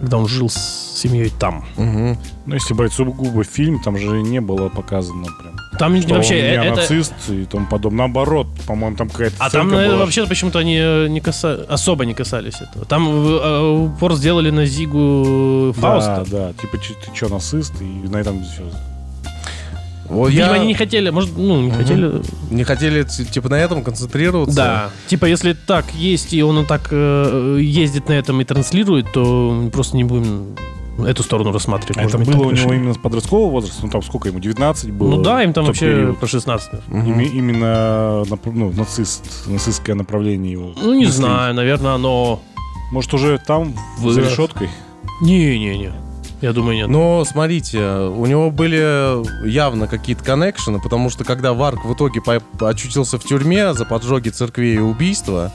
когда 0.00 0.18
он 0.18 0.28
жил 0.28 0.50
с 0.50 1.00
семьей 1.00 1.30
там. 1.38 1.64
Мгм. 1.76 2.18
Ну, 2.46 2.54
если 2.54 2.74
брать 2.74 2.92
сугубо 2.92 3.42
фильм, 3.44 3.80
там 3.80 3.96
же 3.96 4.20
не 4.22 4.40
было 4.40 4.68
показано 4.68 5.24
прям. 5.40 5.54
Там 5.78 6.00
что 6.02 6.14
вообще 6.14 6.34
он 6.34 6.40
э- 6.40 6.58
не 6.60 6.66
это... 6.66 6.76
нацист 6.80 7.14
и 7.28 7.44
тому 7.46 7.66
подобное. 7.66 7.98
Наоборот, 8.06 8.46
по-моему, 8.66 8.96
там 8.96 9.08
какая-то 9.08 9.36
А 9.38 9.50
там 9.50 9.70
была. 9.70 9.96
вообще 9.96 10.26
почему-то 10.26 10.58
они 10.58 10.76
э, 10.78 11.06
не 11.08 11.20
каса... 11.20 11.64
особо 11.68 12.04
не 12.04 12.14
касались 12.14 12.60
этого. 12.60 12.84
Там 12.84 13.08
э, 13.08 13.86
упор 13.86 14.14
сделали 14.14 14.50
на 14.50 14.66
Зигу 14.66 15.72
Фауста. 15.78 16.24
Да, 16.30 16.38
да. 16.38 16.52
Типа, 16.52 16.76
ты 16.78 17.14
что, 17.16 17.28
нацист? 17.28 17.80
И 17.80 17.84
на 17.84 18.18
этом 18.18 18.42
все. 18.44 18.62
Вот 20.08 20.30
Видимо, 20.30 20.46
я 20.48 20.52
они 20.54 20.66
не 20.66 20.74
хотели, 20.74 21.10
может, 21.10 21.36
ну, 21.36 21.60
не 21.62 21.70
хотели. 21.70 22.20
не 22.50 22.64
хотели, 22.64 23.04
типа, 23.04 23.48
на 23.48 23.54
этом 23.54 23.82
концентрироваться. 23.82 24.54
Да. 24.56 24.90
Типа, 25.06 25.24
если 25.26 25.54
так 25.54 25.86
есть, 25.94 26.32
и 26.34 26.42
он 26.42 26.66
так 26.66 26.88
э, 26.90 27.58
ездит 27.60 28.08
на 28.08 28.12
этом 28.12 28.40
и 28.40 28.44
транслирует, 28.44 29.12
то 29.12 29.68
просто 29.72 29.96
не 29.96 30.04
будем 30.04 30.56
эту 31.04 31.22
сторону 31.22 31.52
рассматривать. 31.52 31.96
А 31.96 32.02
это 32.04 32.18
быть, 32.18 32.28
было 32.28 32.34
у 32.36 32.50
него 32.50 32.50
решили. 32.50 32.76
именно 32.76 32.94
с 32.94 32.98
подросткового 32.98 33.50
возраста? 33.50 33.80
Ну, 33.82 33.90
там 33.90 34.02
сколько 34.02 34.28
ему? 34.28 34.38
19 34.38 34.90
было? 34.92 35.10
Ну 35.16 35.22
да, 35.22 35.42
им 35.42 35.52
там 35.52 35.64
вообще 35.64 35.86
период? 35.86 36.18
по 36.20 36.26
16. 36.26 36.70
Мгм. 36.86 37.12
Ими- 37.12 37.30
Именно 37.34 38.24
ну, 38.44 38.70
нацист, 38.72 39.46
нацистское 39.48 39.96
направление 39.96 40.52
его. 40.52 40.72
Ну, 40.76 40.92
не 40.94 41.06
мыслей. 41.06 41.12
знаю, 41.16 41.54
наверное, 41.54 41.94
оно... 41.94 42.40
Может, 42.92 43.12
уже 43.14 43.38
там, 43.44 43.74
за 43.98 44.04
Вырос. 44.04 44.30
решеткой? 44.30 44.68
Не-не-не. 45.20 45.92
Я 46.44 46.52
думаю, 46.52 46.76
нет. 46.76 46.88
Но 46.88 47.24
смотрите, 47.24 47.80
у 47.80 48.26
него 48.26 48.50
были 48.50 49.48
явно 49.48 49.86
какие-то 49.86 50.22
коннекшены, 50.22 50.78
потому 50.78 51.08
что 51.08 51.24
когда 51.24 51.54
Варк 51.54 51.86
в 51.86 51.94
итоге 51.94 52.20
по- 52.20 52.68
очутился 52.68 53.18
в 53.18 53.24
тюрьме 53.24 53.72
за 53.72 53.86
поджоги 53.86 54.28
церквей 54.28 54.74
и 54.74 54.78
убийства, 54.78 55.50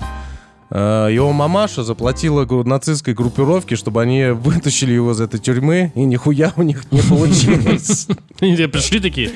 э, 0.72 1.10
его 1.12 1.32
мамаша 1.32 1.84
заплатила 1.84 2.46
гру- 2.46 2.64
нацистской 2.64 3.14
группировке, 3.14 3.76
чтобы 3.76 4.02
они 4.02 4.30
вытащили 4.32 4.94
его 4.94 5.12
из 5.12 5.22
этой 5.22 5.40
тюрьмы, 5.40 5.92
и 5.94 6.06
нихуя 6.06 6.54
у 6.56 6.64
них 6.64 6.92
не 6.92 7.02
получилось. 7.08 8.08
Пришли 8.40 9.00
такие... 9.00 9.32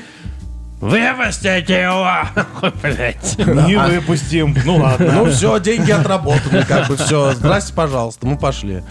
Выпустите 0.80 1.82
его! 1.82 2.18
Ой, 2.62 2.72
блядь. 2.82 3.38
Не 3.38 3.78
выпустим. 3.78 4.56
Ну 4.66 4.78
ладно. 4.78 5.12
Ну 5.12 5.30
все, 5.30 5.60
деньги 5.60 5.92
отработаны, 5.92 6.64
как 6.64 6.88
бы 6.88 6.96
все. 6.96 7.32
Здрасте, 7.32 7.72
пожалуйста, 7.74 8.26
мы 8.26 8.36
пошли. 8.36 8.82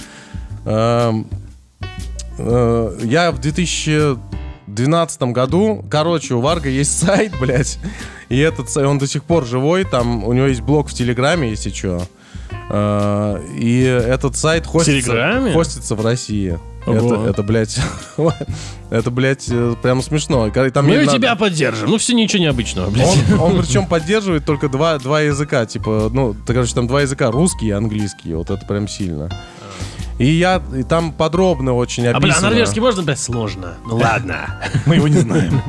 Э, 2.37 2.97
Я 3.03 3.31
в 3.31 3.39
2012 3.39 5.21
году, 5.33 5.83
короче, 5.89 6.33
у 6.35 6.41
Варга 6.41 6.69
есть 6.69 6.97
сайт, 6.97 7.33
блядь, 7.39 7.79
и 8.29 8.37
этот 8.39 8.69
сайт, 8.69 8.87
он 8.87 8.97
до 8.97 9.07
сих 9.07 9.23
пор 9.23 9.45
живой, 9.45 9.83
там 9.83 10.23
у 10.23 10.33
него 10.33 10.47
есть 10.47 10.61
блог 10.61 10.89
в 10.89 10.93
Телеграме, 10.93 11.49
если 11.49 11.69
что. 11.69 12.01
И 12.71 13.81
этот 14.07 14.35
сайт 14.35 14.65
хостится, 14.65 15.01
Телеграме? 15.11 15.53
хостится 15.53 15.95
в 15.95 16.03
России. 16.05 16.57
Это, 16.85 17.25
это, 17.29 17.43
блядь, 17.43 17.79
это, 18.89 19.09
блядь, 19.09 19.47
э, 19.49 19.75
прям 19.81 20.01
смешно. 20.01 20.49
Там 20.49 20.85
Мы 20.87 20.97
надо- 20.97 21.17
тебя 21.17 21.35
поддержим. 21.35 21.89
Ну, 21.89 21.97
все 21.97 22.13
ничего 22.13 22.41
необычного, 22.43 22.89
блядь. 22.89 23.07
он, 23.39 23.39
он 23.55 23.61
причем 23.63 23.85
поддерживает 23.85 24.43
только 24.45 24.67
два, 24.67 24.97
два 24.99 25.21
языка. 25.21 25.65
Типа, 25.65 26.09
ну, 26.11 26.33
ты, 26.33 26.53
короче, 26.53 26.73
там 26.73 26.87
два 26.87 27.01
языка, 27.01 27.31
русский 27.31 27.67
и 27.67 27.71
английский. 27.71 28.33
Вот 28.33 28.49
это 28.49 28.65
прям 28.65 28.89
сильно. 28.89 29.29
И 30.19 30.25
я 30.25 30.61
и 30.75 30.83
там 30.83 31.11
подробно 31.11 31.73
очень 31.73 32.05
А, 32.07 32.11
бля, 32.11 32.15
а 32.15 32.17
описано. 32.17 32.49
норвежский 32.49 32.81
можно, 32.81 33.03
блядь, 33.03 33.19
сложно. 33.19 33.73
Ну 33.85 33.97
ладно. 33.97 34.61
Мы 34.85 34.95
его 34.95 35.07
не 35.07 35.17
знаем. 35.17 35.61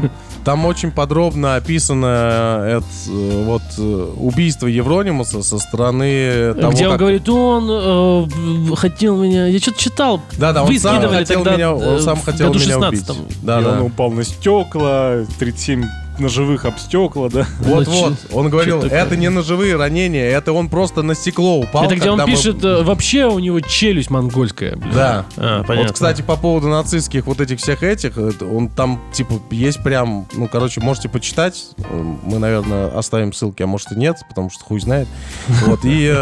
Там 0.44 0.66
очень 0.66 0.90
подробно 0.90 1.56
описано 1.56 2.06
э, 2.06 2.76
это, 2.78 2.86
э, 3.08 3.44
вот 3.44 3.62
э, 3.78 4.12
убийство 4.16 4.66
Евронимуса 4.66 5.42
со 5.42 5.58
стороны 5.58 6.52
того, 6.54 6.72
Где 6.72 6.84
он 6.84 6.90
как... 6.92 7.00
говорит, 7.00 7.28
он 7.30 7.68
э, 7.70 8.76
хотел 8.76 9.22
меня... 9.22 9.46
Я 9.46 9.58
что-то 9.58 9.80
читал. 9.80 10.20
Да, 10.36 10.52
да, 10.52 10.64
он 10.64 10.78
сам 10.78 11.08
хотел 11.08 11.42
тогда, 11.44 11.56
меня, 11.56 11.74
он 11.74 12.00
сам 12.02 12.20
хотел 12.20 12.52
меня 12.52 12.78
убить. 12.78 13.00
16-м. 13.00 13.16
Да, 13.42 13.60
и 13.60 13.64
да. 13.64 13.70
он 13.72 13.80
упал 13.82 14.10
на 14.10 14.22
стекла, 14.22 15.24
37 15.38 15.86
ножевых 16.18 16.64
об 16.64 16.78
стекла, 16.78 17.28
да. 17.28 17.46
Вот, 17.60 17.86
вот. 17.86 18.14
чё- 18.18 18.36
Он 18.36 18.50
говорил, 18.50 18.78
чё 18.82 18.88
такое? 18.88 19.02
это 19.04 19.16
не 19.16 19.28
ножевые 19.30 19.76
ранения, 19.76 20.28
это 20.30 20.52
он 20.52 20.68
просто 20.68 21.02
на 21.02 21.14
стекло 21.14 21.58
упал. 21.60 21.84
Это 21.84 21.96
где 21.96 22.10
он 22.10 22.18
мы- 22.18 22.26
пишет, 22.26 22.62
э, 22.64 22.82
вообще 22.82 23.26
у 23.26 23.38
него 23.38 23.60
челюсть 23.60 24.10
монгольская. 24.10 24.76
Да. 24.94 25.24
А, 25.36 25.62
понятно. 25.64 25.88
Вот, 25.88 25.92
кстати, 25.92 26.22
по 26.22 26.36
поводу 26.36 26.68
нацистских 26.68 27.26
вот 27.26 27.40
этих 27.40 27.58
всех 27.58 27.82
этих, 27.82 28.16
это 28.18 28.46
он 28.46 28.68
там, 28.68 29.00
типа, 29.12 29.34
есть 29.50 29.82
прям, 29.82 30.26
ну, 30.34 30.48
короче, 30.48 30.80
можете 30.80 31.08
почитать. 31.08 31.66
Мы, 32.22 32.38
наверное, 32.38 32.88
оставим 32.96 33.32
ссылки, 33.32 33.62
а 33.62 33.66
может 33.66 33.92
и 33.92 33.96
нет, 33.96 34.16
потому 34.28 34.50
что 34.50 34.64
хуй 34.64 34.80
знает. 34.80 35.08
Вот, 35.66 35.80
и... 35.84 36.14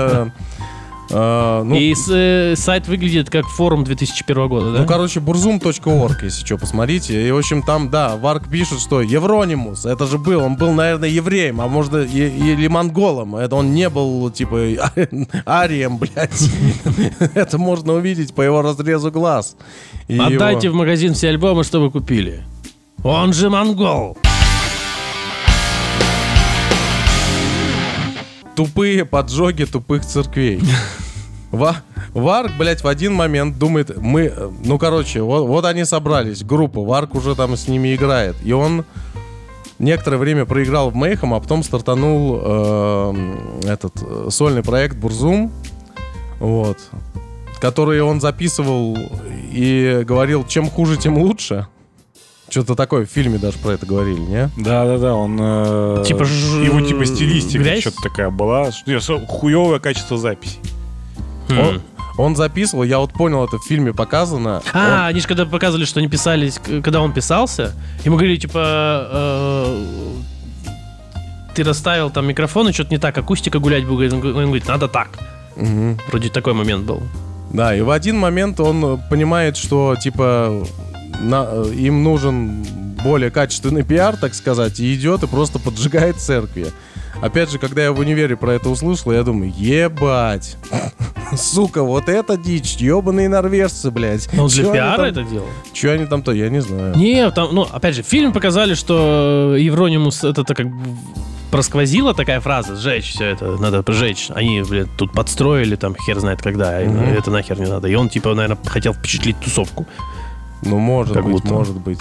Э, 1.12 1.62
ну, 1.64 1.77
И 1.77 1.94
с- 1.94 2.09
э, 2.11 2.55
сайт 2.57 2.88
выглядит 2.88 3.29
как 3.31 3.46
форум 3.46 3.85
2001 3.85 4.48
года, 4.48 4.72
да? 4.72 4.81
Ну, 4.81 4.87
короче, 4.87 5.20
burzum.org, 5.20 6.22
если 6.25 6.44
что, 6.44 6.57
посмотрите. 6.59 7.29
И, 7.29 7.31
в 7.31 7.37
общем, 7.37 7.62
там, 7.62 7.90
да, 7.90 8.16
Варк 8.16 8.48
пишет, 8.48 8.81
что 8.81 9.03
Евронимус, 9.03 9.85
это 9.85 10.07
же 10.07 10.18
был, 10.18 10.40
он 10.42 10.57
был, 10.57 10.72
наверное, 10.72 11.09
евреем, 11.11 11.61
а 11.61 11.68
может, 11.68 11.92
и- 11.94 12.53
или 12.53 12.66
монголом. 12.68 13.37
Это 13.37 13.57
он 13.57 13.75
не 13.75 13.88
был, 13.90 14.31
типа, 14.31 14.57
арием, 15.46 15.98
блядь. 15.98 16.48
Это 17.35 17.59
можно 17.59 17.92
увидеть 17.92 18.35
по 18.35 18.42
его 18.42 18.62
разрезу 18.62 19.11
глаз. 19.11 19.57
Отдайте 20.09 20.70
в 20.70 20.75
магазин 20.75 21.14
все 21.14 21.29
альбомы, 21.29 21.64
что 21.64 21.81
вы 21.81 21.90
купили. 21.90 22.42
Он 23.05 23.33
же 23.33 23.51
монгол. 23.51 24.16
Тупые 28.57 29.05
поджоги 29.05 29.65
тупых 29.65 30.05
церквей. 30.05 30.61
Ва- 31.51 31.77
Варк, 32.15 32.53
блядь, 32.59 32.83
в 32.83 32.88
один 32.88 33.15
момент 33.15 33.59
думает, 33.59 33.97
мы, 33.97 34.33
ну, 34.65 34.79
короче, 34.79 35.23
вот, 35.23 35.47
вот 35.47 35.65
они 35.65 35.85
собрались, 35.85 36.43
группа, 36.43 36.83
Варк 36.83 37.15
уже 37.15 37.35
там 37.35 37.57
с 37.57 37.69
ними 37.69 37.95
играет, 37.95 38.37
и 38.43 38.53
он 38.53 38.85
некоторое 39.79 40.17
время 40.19 40.45
проиграл 40.47 40.91
в 40.91 40.95
Мейхам, 40.97 41.35
а 41.35 41.41
потом 41.41 41.62
стартанул 41.62 42.41
э, 42.43 43.15
этот 43.65 44.33
сольный 44.33 44.62
проект 44.62 44.97
Бурзум, 44.97 45.53
вот, 46.41 46.79
который 47.61 48.01
он 48.03 48.21
записывал 48.21 48.97
и 49.53 50.03
говорил, 50.07 50.47
чем 50.47 50.71
хуже, 50.71 50.97
тем 50.97 51.19
лучше. 51.19 51.67
Что-то 52.53 52.75
такое 52.75 53.07
в 53.07 53.09
фильме 53.09 53.38
даже 53.38 53.57
про 53.59 53.71
это 53.73 53.87
говорили, 53.87 54.21
не? 54.21 54.51
Да-да-да, 54.59 55.15
он... 55.15 55.38
э, 55.41 56.05
Типа 56.07 56.27
ж- 56.27 56.62
Его 56.62 56.83
типа 56.83 57.07
стилистика 57.07 57.65
грязь? 57.65 57.81
что-то 57.81 57.97
такая 58.03 58.29
была. 58.31 58.71
Что- 58.71 59.21
Хуевое 59.27 59.81
качество 59.81 60.19
записи. 60.19 60.59
Он, 61.49 61.81
он 62.19 62.37
записывал, 62.37 62.83
я 62.85 62.99
вот 62.99 63.12
понял, 63.15 63.43
это 63.45 63.57
в 63.57 63.65
фильме 63.65 63.95
показано. 63.95 64.62
А, 64.75 65.07
они 65.07 65.21
же 65.21 65.27
когда 65.29 65.47
показывали, 65.47 65.87
что 65.87 65.99
они 66.01 66.09
писались, 66.09 66.61
когда 66.85 67.01
он 67.01 67.12
писался, 67.15 67.73
ему 68.05 68.17
говорили, 68.17 68.37
типа, 68.38 69.09
э, 69.11 69.79
ты 71.55 71.65
расставил 71.65 72.11
там 72.11 72.27
микрофон, 72.27 72.69
и 72.69 72.73
что-то 72.73 72.91
не 72.91 72.99
так, 72.99 73.17
акустика 73.19 73.59
гулять 73.59 73.87
будет. 73.87 74.12
Он 74.12 74.19
он 74.21 74.45
говорит, 74.47 74.69
надо 74.69 74.88
так. 74.88 75.09
Мгм. 75.57 75.99
Вроде 76.09 76.29
такой 76.29 76.53
момент 76.55 76.85
был. 76.85 77.03
Да, 77.53 77.75
и 77.75 77.81
в 77.83 77.91
один 77.91 78.19
момент 78.19 78.61
он 78.61 78.85
э, 78.85 78.99
понимает, 79.11 79.57
что 79.59 79.97
типа 79.97 80.67
на- 81.20 81.46
э, 81.51 81.72
им 81.75 82.03
нужен 82.03 82.64
более 83.05 83.31
качественный 83.31 83.83
пиар, 83.83 84.16
так 84.16 84.35
сказать, 84.35 84.79
и 84.81 84.94
идет 84.94 85.22
и 85.22 85.27
просто 85.27 85.59
поджигает 85.59 86.16
церкви. 86.18 86.68
Опять 87.20 87.51
же, 87.53 87.59
когда 87.59 87.83
я 87.83 87.92
в 87.92 87.98
универе 88.01 88.37
про 88.37 88.55
это 88.55 88.68
услышал, 88.68 89.12
я 89.12 89.22
думаю, 89.22 89.53
ебать, 89.57 90.57
сука, 91.37 91.83
вот 91.83 92.09
это 92.09 92.37
дичь, 92.37 92.77
ебаные 92.79 93.29
норвежцы, 93.29 93.90
блядь. 93.90 94.29
Он 94.38 94.48
для 94.48 94.64
Чё 94.64 94.72
пиара 94.72 94.96
там- 94.96 95.05
это 95.07 95.22
делал? 95.22 95.46
Чё 95.72 95.92
они 95.92 96.07
там-то, 96.07 96.33
я 96.33 96.48
не 96.48 96.61
знаю. 96.61 96.96
Не, 96.96 97.31
там, 97.31 97.55
ну, 97.55 97.62
опять 97.70 97.94
же, 97.94 98.03
в 98.03 98.07
фильме 98.07 98.33
показали, 98.33 98.75
что 98.75 99.55
Евронимус 99.59 100.25
это 100.25 100.44
как 100.55 100.66
просквозила 101.51 102.14
такая 102.14 102.40
фраза, 102.40 102.77
сжечь 102.77 103.12
все 103.12 103.27
это, 103.27 103.57
надо 103.59 103.85
сжечь. 103.92 104.29
Они, 104.35 104.62
блин, 104.62 104.88
тут 104.96 105.12
подстроили, 105.12 105.77
там, 105.77 105.94
хер 105.94 106.18
знает 106.18 106.40
когда, 106.42 106.81
Мгм. 106.81 107.05
это 107.05 107.31
нахер 107.31 107.61
не 107.61 107.66
надо. 107.68 107.88
И 107.88 107.94
он, 107.94 108.09
типа, 108.09 108.35
наверное, 108.35 108.59
хотел 108.64 108.94
впечатлить 108.94 109.38
тусовку. 109.38 109.87
Ну, 110.62 110.79
может 110.79 111.14
Как 111.14 111.25
быть, 111.25 111.33
будто. 111.35 111.48
может 111.53 111.77
быть. 111.81 112.01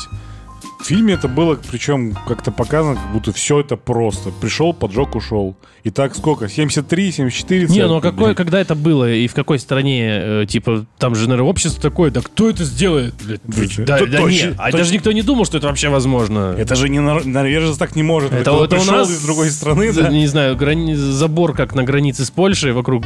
В 0.81 0.85
фильме 0.85 1.13
это 1.13 1.27
было, 1.27 1.57
причем 1.69 2.17
как-то 2.27 2.51
показано, 2.51 2.95
как 2.95 3.11
будто 3.13 3.31
все 3.31 3.59
это 3.59 3.75
просто. 3.77 4.31
Пришел, 4.31 4.73
поджег, 4.73 5.15
ушел. 5.15 5.55
И 5.83 5.89
так 5.89 6.15
сколько? 6.15 6.47
73, 6.47 7.11
74 7.11 7.67
Не, 7.67 7.87
ну 7.87 7.97
а 7.97 8.11
блин. 8.11 8.35
когда 8.35 8.59
это 8.59 8.75
было 8.75 9.11
и 9.11 9.27
в 9.27 9.33
какой 9.33 9.57
стране, 9.57 10.09
э, 10.41 10.45
типа, 10.47 10.85
там 10.99 11.15
же, 11.15 11.27
наверное, 11.27 11.49
общество 11.49 11.81
такое, 11.81 12.11
да 12.11 12.21
кто 12.21 12.49
это 12.49 12.63
сделает? 12.65 13.15
блядь? 13.23 13.41
Да, 13.85 13.97
То- 13.97 14.05
да 14.07 14.17
точно, 14.19 14.45
нет, 14.47 14.55
а 14.57 14.65
точно. 14.65 14.77
даже 14.79 14.93
никто 14.93 15.11
не 15.11 15.21
думал, 15.23 15.45
что 15.45 15.57
это 15.57 15.67
вообще 15.67 15.89
возможно. 15.89 16.55
Это 16.57 16.75
же 16.75 16.87
не 16.89 16.99
нор- 16.99 17.25
норвежец 17.25 17.77
так 17.77 17.95
не 17.95 18.03
может. 18.03 18.31
Это- 18.31 18.51
он 18.51 18.65
это 18.65 18.77
у 18.79 18.83
нас 18.83 19.09
из 19.09 19.21
другой 19.23 19.49
страны, 19.49 19.91
За- 19.91 20.03
да? 20.03 20.09
Не 20.09 20.27
знаю, 20.27 20.55
грани- 20.55 20.93
забор 20.95 21.53
как 21.53 21.73
на 21.73 21.83
границе 21.83 22.25
с 22.25 22.31
Польшей 22.31 22.73
вокруг 22.73 23.03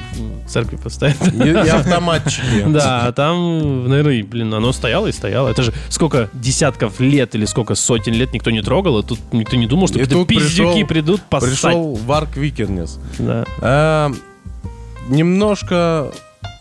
церкви 0.48 0.76
поставят. 0.78 1.16
И, 1.34 1.48
и 1.48 1.52
автоматчики. 1.54 2.66
Да, 2.68 3.06
а 3.08 3.12
там, 3.14 3.88
наверное, 3.88 4.24
блин, 4.24 4.54
оно 4.54 4.74
стояло 4.74 5.08
и 5.08 5.12
стояло. 5.14 5.48
Это 5.50 5.64
же 5.64 5.74
сколько 5.90 6.30
десятков 6.34 7.00
лет 7.00 7.36
или 7.36 7.46
сколько 7.46 7.65
сотен 7.74 8.14
лет 8.14 8.32
никто 8.34 8.52
не 8.52 8.62
трогал, 8.62 9.00
и 9.00 9.04
тут 9.04 9.20
никто 9.32 9.56
не 9.56 9.66
думал, 9.66 9.88
что 9.88 9.98
какие-то 9.98 10.26
пиздюки 10.26 10.84
пришел- 10.84 10.88
придут 10.88 11.22
поссать. 11.24 11.50
Пришел 11.50 11.96
Варк 11.96 12.38
Викернес. 12.38 13.00
Да. 13.18 13.46
А, 13.62 14.12
немножко 15.08 16.12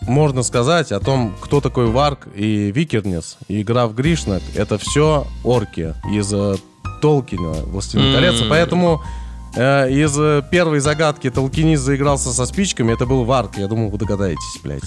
можно 0.07 0.43
сказать 0.43 0.91
о 0.91 0.99
том, 0.99 1.33
кто 1.41 1.61
такой 1.61 1.87
Варк 1.87 2.27
и 2.35 2.71
Викернес, 2.71 3.37
и 3.47 3.63
граф 3.63 3.93
Гришнак. 3.93 4.41
Это 4.55 4.77
все 4.77 5.25
орки 5.43 5.93
из 6.11 6.31
э, 6.33 6.55
Толкина, 7.01 7.53
«Властелин 7.65 8.05
М. 8.07 8.13
колец». 8.13 8.35
Поэтому 8.49 9.01
э, 9.55 9.91
из 9.91 10.15
э, 10.17 10.43
первой 10.51 10.79
загадки 10.79 11.29
Толкинист 11.31 11.83
заигрался 11.83 12.31
со 12.33 12.45
спичками, 12.45 12.93
это 12.93 13.05
был 13.05 13.23
Варк. 13.23 13.57
Я 13.57 13.67
думал, 13.67 13.89
вы 13.89 13.97
догадаетесь, 13.97 14.59
блядь. 14.63 14.83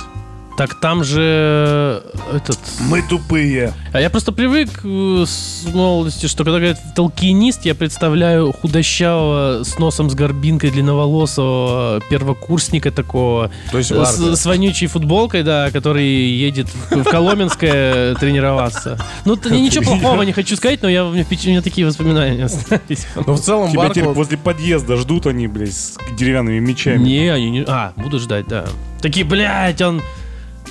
Так 0.59 0.75
там 0.75 1.05
же 1.05 2.03
этот... 2.35 2.59
Мы 2.81 3.01
тупые. 3.01 3.73
А 3.93 4.01
я 4.01 4.11
просто 4.11 4.33
привык 4.33 4.81
э, 4.83 5.25
с 5.25 5.65
молодости, 5.73 6.27
что 6.27 6.43
когда 6.43 6.59
говорят 6.59 6.81
толкинист, 6.97 7.65
я 7.65 7.77
представляю 7.77 8.51
худощавого 8.51 9.63
с 9.63 9.79
носом 9.79 10.11
с 10.11 10.17
горбинкой 10.17 10.73
длинноволосого 10.73 12.01
первокурсника 12.11 12.91
такого 12.91 13.53
То 13.71 13.79
есть 13.79 13.91
с, 13.91 14.37
с 14.37 14.47
вонючей 14.47 14.89
футболкой, 14.89 15.45
да, 15.45 15.71
который 15.71 16.05
едет 16.05 16.67
в, 16.91 17.05
в 17.05 17.05
Коломенское 17.05 18.15
тренироваться. 18.21 18.99
Ну, 19.25 19.39
ничего 19.51 19.85
плохого 19.85 20.23
не 20.23 20.33
хочу 20.33 20.57
сказать, 20.57 20.83
но 20.83 20.89
я, 20.89 21.05
у, 21.05 21.13
меня, 21.13 21.25
у 21.31 21.49
меня 21.51 21.63
такие 21.63 21.87
воспоминания 21.87 22.47
остались. 22.47 23.07
Но 23.15 23.35
в 23.35 23.41
целом 23.41 23.71
Тебя 23.71 23.91
теперь 23.91 24.07
возле 24.07 24.37
подъезда 24.37 24.97
ждут 24.97 25.29
они, 25.29 25.47
блядь, 25.47 25.73
с 25.73 25.97
деревянными 26.19 26.59
мечами. 26.59 26.99
Не, 26.99 27.29
они 27.29 27.51
не... 27.51 27.65
А, 27.65 27.93
буду 27.95 28.19
ждать, 28.19 28.49
да. 28.49 28.65
Такие, 29.01 29.25
блядь, 29.25 29.81
он... 29.83 30.03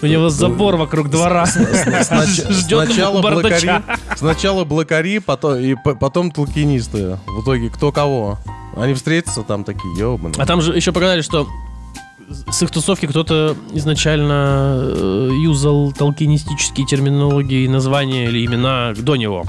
У 0.02 0.06
него 0.06 0.30
забор 0.30 0.76
вокруг 0.76 1.10
двора. 1.10 1.46
Ждет 1.46 2.88
сначала 2.88 3.22
бардача. 3.22 3.84
блокари, 3.84 4.00
сначала 4.16 4.64
блокари, 4.64 5.20
потом, 5.20 5.56
и 5.58 5.76
потом 5.76 6.32
толкинисты. 6.32 7.18
В 7.26 7.44
итоге 7.44 7.70
кто 7.70 7.92
кого. 7.92 8.38
Они 8.76 8.94
встретятся 8.94 9.42
там 9.42 9.64
такие, 9.64 9.98
ебаные. 9.98 10.36
А 10.38 10.46
там 10.46 10.62
же 10.62 10.76
еще 10.76 10.92
показали, 10.92 11.22
что 11.22 11.48
с 12.50 12.62
их 12.62 12.70
тусовки 12.72 13.06
кто-то 13.06 13.56
изначально 13.74 14.82
э, 14.84 15.30
юзал 15.44 15.92
толкинистические 15.94 16.86
терминологии, 16.86 17.68
названия 17.68 18.26
или 18.26 18.46
имена 18.46 18.94
до 18.96 19.16
него. 19.16 19.46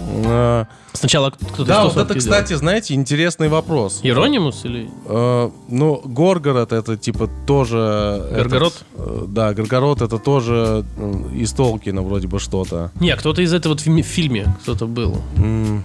А, 0.00 0.66
Сначала 0.92 1.30
кто-то 1.30 1.64
Да, 1.64 1.84
вот 1.84 1.96
это, 1.96 2.14
кстати, 2.14 2.54
знаете, 2.54 2.94
интересный 2.94 3.48
вопрос. 3.48 4.00
Иронимус 4.02 4.64
или... 4.64 4.88
Э, 5.06 5.50
ну, 5.68 6.00
Горгород 6.04 6.72
это 6.72 6.96
типа 6.96 7.28
тоже... 7.46 8.26
Горгород? 8.32 8.72
этот, 8.72 8.84
э, 8.94 9.24
да, 9.28 9.54
Горгород 9.54 10.02
это 10.02 10.18
тоже 10.18 10.84
э, 10.96 11.12
из 11.34 11.52
Толкина 11.52 12.02
вроде 12.02 12.28
бы 12.28 12.38
что-то. 12.38 12.90
Не, 13.00 13.16
кто-то 13.16 13.42
из 13.42 13.52
этого 13.52 13.72
вот 13.72 13.80
в 13.80 14.02
фильме 14.02 14.46
кто-то 14.62 14.86
был. 14.86 15.16
М, 15.36 15.84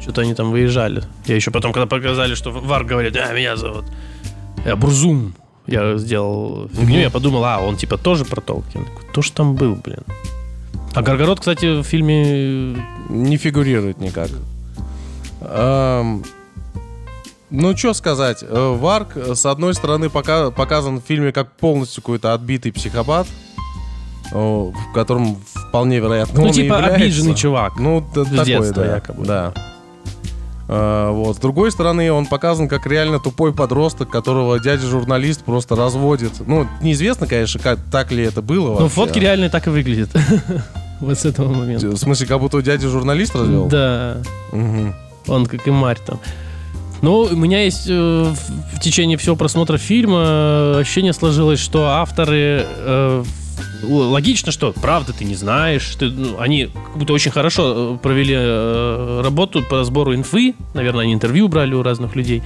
Что-то 0.00 0.20
они 0.20 0.34
там 0.34 0.50
выезжали. 0.50 1.02
Я 1.26 1.34
еще 1.36 1.50
потом, 1.50 1.72
когда 1.72 1.86
показали, 1.86 2.34
что 2.34 2.50
Вар 2.50 2.84
говорит, 2.84 3.16
а, 3.16 3.32
меня 3.32 3.56
зовут 3.56 3.84
я 4.64 4.76
Бурзум. 4.76 5.34
Я 5.66 5.96
сделал 5.96 6.68
фигню, 6.68 7.00
я 7.00 7.10
подумал, 7.10 7.44
а, 7.44 7.58
он 7.58 7.76
типа 7.76 7.96
тоже 7.96 8.24
про 8.24 8.40
Толкин. 8.40 8.86
Кто 9.10 9.22
ж 9.22 9.30
там 9.30 9.54
был, 9.54 9.74
блин? 9.76 10.02
А 10.94 11.02
Горгород, 11.02 11.40
кстати, 11.40 11.80
в 11.80 11.82
фильме... 11.84 12.76
Не 13.08 13.36
фигурирует 13.36 13.98
никак. 14.00 14.30
Эм, 15.40 16.24
ну, 17.50 17.76
что 17.76 17.94
сказать. 17.94 18.42
Э, 18.42 18.76
Варк, 18.78 19.16
э, 19.16 19.34
с 19.34 19.44
одной 19.44 19.74
стороны, 19.74 20.08
пока, 20.08 20.50
показан 20.50 21.00
в 21.00 21.04
фильме 21.04 21.32
как 21.32 21.50
полностью 21.52 22.02
какой-то 22.02 22.32
отбитый 22.32 22.72
психопат, 22.72 23.26
в 24.30 24.72
котором 24.94 25.36
вполне 25.68 25.98
вероятно 25.98 26.40
Ну, 26.40 26.46
он 26.46 26.52
типа 26.52 26.74
является. 26.74 26.94
обиженный 26.96 27.34
чувак. 27.34 27.78
Ну, 27.78 28.00
т- 28.14 28.24
С 28.24 28.28
такое, 28.28 28.44
детства 28.44 28.84
да. 28.84 28.94
якобы. 28.94 29.24
Да. 29.26 29.52
А, 30.66 31.10
вот. 31.12 31.36
С 31.36 31.38
другой 31.40 31.70
стороны, 31.72 32.10
он 32.10 32.24
показан 32.26 32.68
как 32.68 32.86
реально 32.86 33.18
тупой 33.20 33.52
подросток, 33.52 34.08
которого 34.10 34.58
дядя-журналист 34.58 35.44
просто 35.44 35.76
разводит. 35.76 36.32
Ну, 36.46 36.66
неизвестно, 36.80 37.26
конечно, 37.26 37.60
как, 37.60 37.78
так 37.92 38.12
ли 38.12 38.24
это 38.24 38.40
было 38.42 38.68
Ну, 38.68 38.72
вообще. 38.74 38.88
фотки 38.94 39.18
реально 39.18 39.50
так 39.50 39.66
и 39.66 39.70
выглядят. 39.70 40.10
Вот 41.00 41.18
с 41.18 41.24
этого 41.24 41.52
момента. 41.52 41.88
В 41.88 41.96
смысле, 41.96 42.26
как 42.26 42.40
будто 42.40 42.60
дядя-журналист 42.62 43.34
развел? 43.34 43.66
Да, 43.66 44.18
Мгм. 44.52 44.94
он 45.28 45.46
как 45.46 45.66
и 45.66 45.70
Марь 45.70 45.98
там. 46.06 46.20
Ну, 47.02 47.18
у 47.30 47.36
меня 47.36 47.62
есть 47.64 47.86
э, 47.88 47.92
в 48.72 48.80
течение 48.80 49.18
всего 49.18 49.36
просмотра 49.36 49.76
фильма 49.76 50.22
э, 50.26 50.78
ощущение 50.80 51.12
сложилось, 51.12 51.60
что 51.60 51.86
авторы 51.88 52.64
э, 52.66 53.24
логично, 53.82 54.52
что 54.52 54.72
правда 54.72 55.12
ты 55.12 55.24
не 55.24 55.34
знаешь. 55.34 55.94
Ты, 55.98 56.06
ну, 56.10 56.38
они 56.40 56.66
как 56.66 56.96
будто 56.96 57.12
очень 57.12 57.30
хорошо 57.30 57.94
э, 57.94 57.98
провели 58.02 58.34
э, 58.36 59.20
работу 59.22 59.62
по 59.62 59.84
сбору 59.84 60.14
инфы. 60.14 60.54
Наверное, 60.74 61.04
они 61.04 61.14
интервью 61.14 61.48
брали 61.48 61.74
у 61.74 61.82
разных 61.82 62.16
людей. 62.16 62.42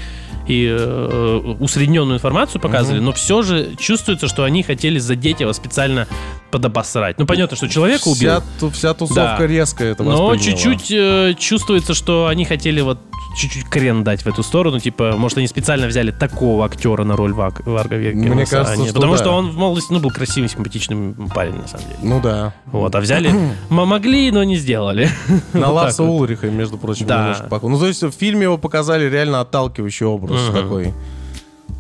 И 0.47 0.67
э, 0.69 1.55
усредненную 1.61 2.17
информацию 2.17 2.61
показывали, 2.61 3.01
но 3.01 3.13
все 3.13 3.43
же 3.43 3.75
чувствуется, 3.79 4.29
что 4.29 4.45
они 4.45 4.63
хотели 4.63 4.99
задеть 4.99 5.41
его 5.41 5.53
специально 5.53 6.07
подобосрать. 6.51 7.19
Ну, 7.19 7.27
понятно, 7.27 7.57
что 7.57 7.69
человека 7.69 8.09
убил. 8.09 8.31
Вся, 8.31 8.43
ту- 8.59 8.71
вся 8.71 8.95
тусовка 8.95 9.37
Да. 9.39 9.47
резко 9.47 9.85
это 9.85 10.03
Но 10.03 10.35
чуть-чуть 10.37 10.91
э, 10.91 11.35
чувствуется, 11.39 11.93
что 11.95 12.27
они 12.29 12.45
хотели 12.47 12.81
вот 12.81 12.99
чуть-чуть 13.39 13.65
крен 13.69 14.05
дать 14.05 14.23
в 14.23 14.27
эту 14.27 14.43
сторону. 14.43 14.81
Типа, 14.81 15.15
может, 15.17 15.39
они 15.39 15.47
специально 15.47 15.87
взяли 15.87 16.11
такого 16.11 16.67
актера 16.67 17.05
на 17.05 17.17
роль 17.17 17.33
Варга 17.33 17.97
Веккерса, 17.97 18.35
Мне 18.35 18.43
а 18.43 18.47
кажется, 18.47 18.77
не- 18.77 18.85
что 18.87 18.95
Потому 18.95 19.13
да. 19.15 19.19
что 19.19 19.31
он 19.31 19.51
в 19.51 19.57
молодости 19.57 19.93
ну, 19.93 20.01
был 20.01 20.11
красивый, 20.11 20.49
симпатичный 20.49 21.15
парень, 21.35 21.55
на 21.55 21.69
самом 21.69 21.85
деле. 21.87 21.99
Ну 22.03 22.21
да. 22.21 22.53
Вот, 22.67 22.95
а 22.95 23.01
взяли... 23.01 23.31
м- 23.31 23.53
Могли, 23.71 24.31
но 24.31 24.45
не 24.45 24.57
сделали. 24.57 25.09
На 25.53 25.71
Ларса 25.73 26.03
вот. 26.03 26.21
Улриха, 26.21 26.49
между 26.51 26.77
прочим, 26.79 27.07
Да. 27.07 27.21
немножко 27.23 27.45
похож. 27.49 27.71
Ну, 27.71 27.79
то 27.79 27.87
есть 27.87 28.03
в 28.03 28.11
фильме 28.11 28.43
его 28.43 28.59
показали 28.59 29.09
реально 29.09 29.41
отталкивающий 29.41 30.05
образ 30.07 30.41
Мгм. 30.49 30.53
такой. 30.63 30.95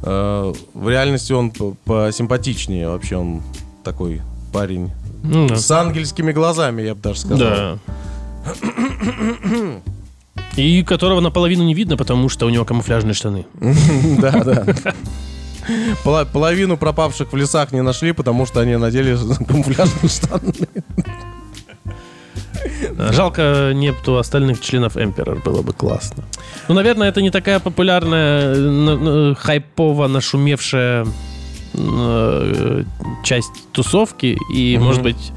Э, 0.04 0.52
В 0.74 0.88
реальности 0.88 1.32
он 1.32 1.50
посимпатичнее 1.84 2.88
вообще, 2.88 3.16
он 3.16 3.42
такой 3.82 4.22
парень. 4.52 4.90
Ну, 5.24 5.48
да. 5.48 5.56
С 5.56 5.68
ангельскими 5.70 6.30
глазами, 6.32 6.82
я 6.82 6.94
бы 6.94 7.00
даже 7.02 7.18
сказал. 7.20 7.38
Да. 7.38 7.78
И 10.58 10.82
которого 10.82 11.20
наполовину 11.20 11.62
не 11.62 11.72
видно, 11.72 11.96
потому 11.96 12.28
что 12.28 12.46
у 12.46 12.50
него 12.50 12.64
камуфляжные 12.64 13.14
штаны. 13.14 13.46
Да, 14.20 14.32
да. 14.44 14.66
Половину 16.32 16.76
пропавших 16.76 17.32
в 17.32 17.36
лесах 17.36 17.72
не 17.72 17.82
нашли, 17.82 18.12
потому 18.12 18.46
что 18.46 18.60
они 18.60 18.76
надели 18.76 19.16
камуфляжные 19.48 20.08
штаны. 20.08 20.52
Жалко 23.12 23.70
нету 23.74 24.16
остальных 24.16 24.60
членов 24.60 24.96
Emperor, 24.96 25.40
было 25.44 25.62
бы 25.62 25.72
классно. 25.72 26.24
Ну, 26.68 26.74
наверное, 26.74 27.08
это 27.08 27.22
не 27.22 27.30
такая 27.30 27.60
популярная, 27.60 29.34
хайпово 29.36 30.08
нашумевшая 30.08 31.06
э, 31.74 32.84
часть 33.22 33.52
тусовки, 33.72 34.36
и, 34.52 34.76
может 34.78 35.02
быть, 35.02 35.32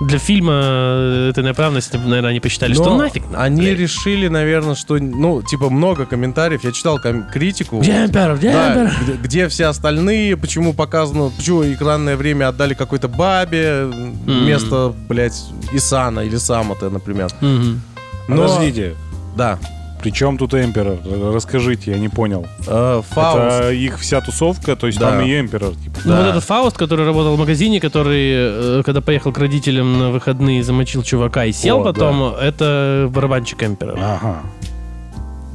для 0.00 0.18
фильма 0.18 0.52
э, 0.62 1.28
этой 1.30 1.42
направленности, 1.42 1.96
наверное, 1.96 2.30
они 2.30 2.40
посчитали, 2.40 2.74
что 2.74 2.84
Но 2.84 2.98
нафиг. 2.98 3.24
надо, 3.30 3.42
Они 3.44 3.60
блядь. 3.62 3.78
решили, 3.78 4.28
наверное, 4.28 4.74
что, 4.74 4.98
ну, 4.98 5.42
типа, 5.42 5.70
много 5.70 6.04
комментариев. 6.06 6.64
Я 6.64 6.72
читал 6.72 6.98
ком- 6.98 7.24
критику. 7.32 7.80
Где 7.80 7.92
Emperor? 8.04 8.36
Где 8.36 8.52
Да, 8.52 8.92
где, 9.02 9.12
где 9.14 9.48
все 9.48 9.66
остальные, 9.66 10.36
почему 10.36 10.74
показано, 10.74 11.30
почему 11.36 11.64
экранное 11.64 12.16
время 12.16 12.48
отдали 12.48 12.74
какой-то 12.74 13.08
бабе 13.08 13.84
вместо, 13.86 14.94
блядь, 15.08 15.42
Исана 15.72 16.20
или 16.20 16.36
Самата, 16.36 16.90
например. 16.90 17.30
Мгм. 17.40 17.80
Но- 18.28 18.36
Подождите, 18.48 18.94
Да. 19.36 19.58
При 20.06 20.12
чем 20.12 20.38
тут 20.38 20.54
Эмперор? 20.54 20.98
Расскажите, 21.34 21.90
я 21.90 21.98
не 21.98 22.08
понял. 22.08 22.46
Э, 22.68 23.02
Фауст. 23.10 23.40
Это 23.56 23.72
их 23.72 23.98
вся 23.98 24.20
тусовка, 24.20 24.76
то 24.76 24.86
есть 24.86 25.00
Да. 25.00 25.10
там 25.10 25.22
и 25.22 25.40
Эмперор, 25.40 25.74
типа. 25.74 25.98
Ну, 26.04 26.12
Да. 26.12 26.18
вот 26.20 26.26
этот 26.28 26.44
Фауст, 26.44 26.78
который 26.78 27.04
работал 27.04 27.34
в 27.34 27.38
магазине, 27.40 27.80
который, 27.80 28.78
э, 28.78 28.82
когда 28.84 29.00
поехал 29.00 29.32
к 29.32 29.38
родителям 29.38 29.98
на 29.98 30.10
выходные, 30.12 30.62
замочил 30.62 31.02
чувака 31.02 31.44
и 31.46 31.50
сел 31.50 31.80
О, 31.80 31.84
потом, 31.84 32.22
это 32.36 33.10
барабанщик 33.12 33.64
Эмперора. 33.64 33.98
Ага. 34.00 34.36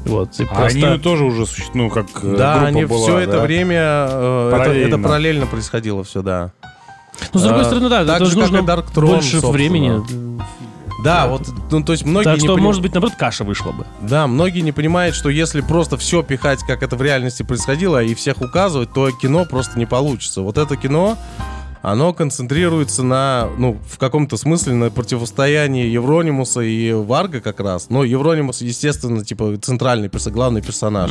Вот, 0.06 0.38
и 0.38 0.44
А 0.44 0.48
просто- 0.54 0.86
они 0.90 0.98
тоже 1.00 1.24
уже 1.24 1.46
существуют, 1.46 1.76
ну, 1.76 1.90
как 1.90 2.08
э, 2.22 2.36
Да, 2.38 2.66
они 2.66 2.84
была, 2.84 3.00
все 3.08 3.20
это 3.20 3.32
да? 3.38 3.44
время, 3.44 3.78
э, 4.10 4.48
это, 4.50 4.58
Параллельно. 4.58 4.88
это 4.96 4.98
параллельно 5.04 5.46
происходило 5.46 6.04
все, 6.04 6.22
да. 6.22 6.52
Ну, 7.34 7.40
с 7.40 7.44
другой 7.44 7.62
А, 7.62 7.66
стороны, 7.66 7.88
да, 7.88 8.04
так 8.04 8.16
это 8.18 8.26
же, 8.26 8.32
же 8.32 8.38
как 8.42 8.52
нужно 8.52 8.66
и 8.66 8.68
Dark 8.68 8.86
Throne, 8.94 9.08
больше 9.14 9.30
собственно. 9.40 9.52
времени. 9.54 10.02
Да, 11.04 11.28
вот, 11.28 11.48
ну, 11.72 11.84
то 11.84 11.94
есть 11.94 12.06
многие 12.06 12.26
Так 12.26 12.40
что, 12.40 12.54
поним- 12.56 12.62
может 12.64 12.82
быть, 12.82 12.94
наоборот, 12.94 13.16
каша 13.18 13.44
вышла 13.44 13.72
бы. 13.72 13.86
Да, 14.02 14.28
многие 14.28 14.60
не 14.62 14.72
понимают, 14.72 15.16
что 15.16 15.30
если 15.30 15.62
просто 15.62 15.98
все 15.98 16.22
пихать, 16.24 16.60
как 16.68 16.84
это 16.84 16.96
в 16.96 17.02
реальности 17.02 17.44
происходило, 17.44 18.04
и 18.04 18.14
всех 18.14 18.42
указывать, 18.42 18.94
то 18.94 19.10
кино 19.12 19.46
просто 19.46 19.80
не 19.80 19.86
получится. 19.86 20.42
Вот 20.42 20.58
это 20.58 20.76
кино, 20.76 21.18
оно 21.82 22.14
концентрируется 22.14 23.02
на, 23.04 23.50
ну, 23.58 23.78
в 23.90 23.98
каком-то 23.98 24.38
смысле 24.38 24.74
на 24.74 24.92
противостоянии 24.92 25.88
Евронимуса 25.88 26.62
и 26.62 26.92
Варга 26.94 27.42
как 27.42 27.60
раз. 27.60 27.90
Но 27.90 28.04
Евронимус, 28.04 28.62
естественно, 28.62 29.26
типа 29.26 29.58
центральный, 29.62 30.10
главный 30.28 30.62
персонаж. 30.62 31.10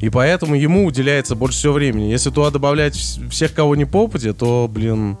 И 0.00 0.08
поэтому 0.08 0.56
ему 0.56 0.84
уделяется 0.86 1.36
больше 1.36 1.58
всего 1.58 1.74
времени. 1.74 2.10
Если 2.10 2.30
туда 2.30 2.50
добавлять 2.50 2.96
вс- 2.96 3.28
всех, 3.30 3.54
кого 3.54 3.76
не 3.76 3.84
попадет, 3.84 4.38
то, 4.38 4.68
блин, 4.68 5.16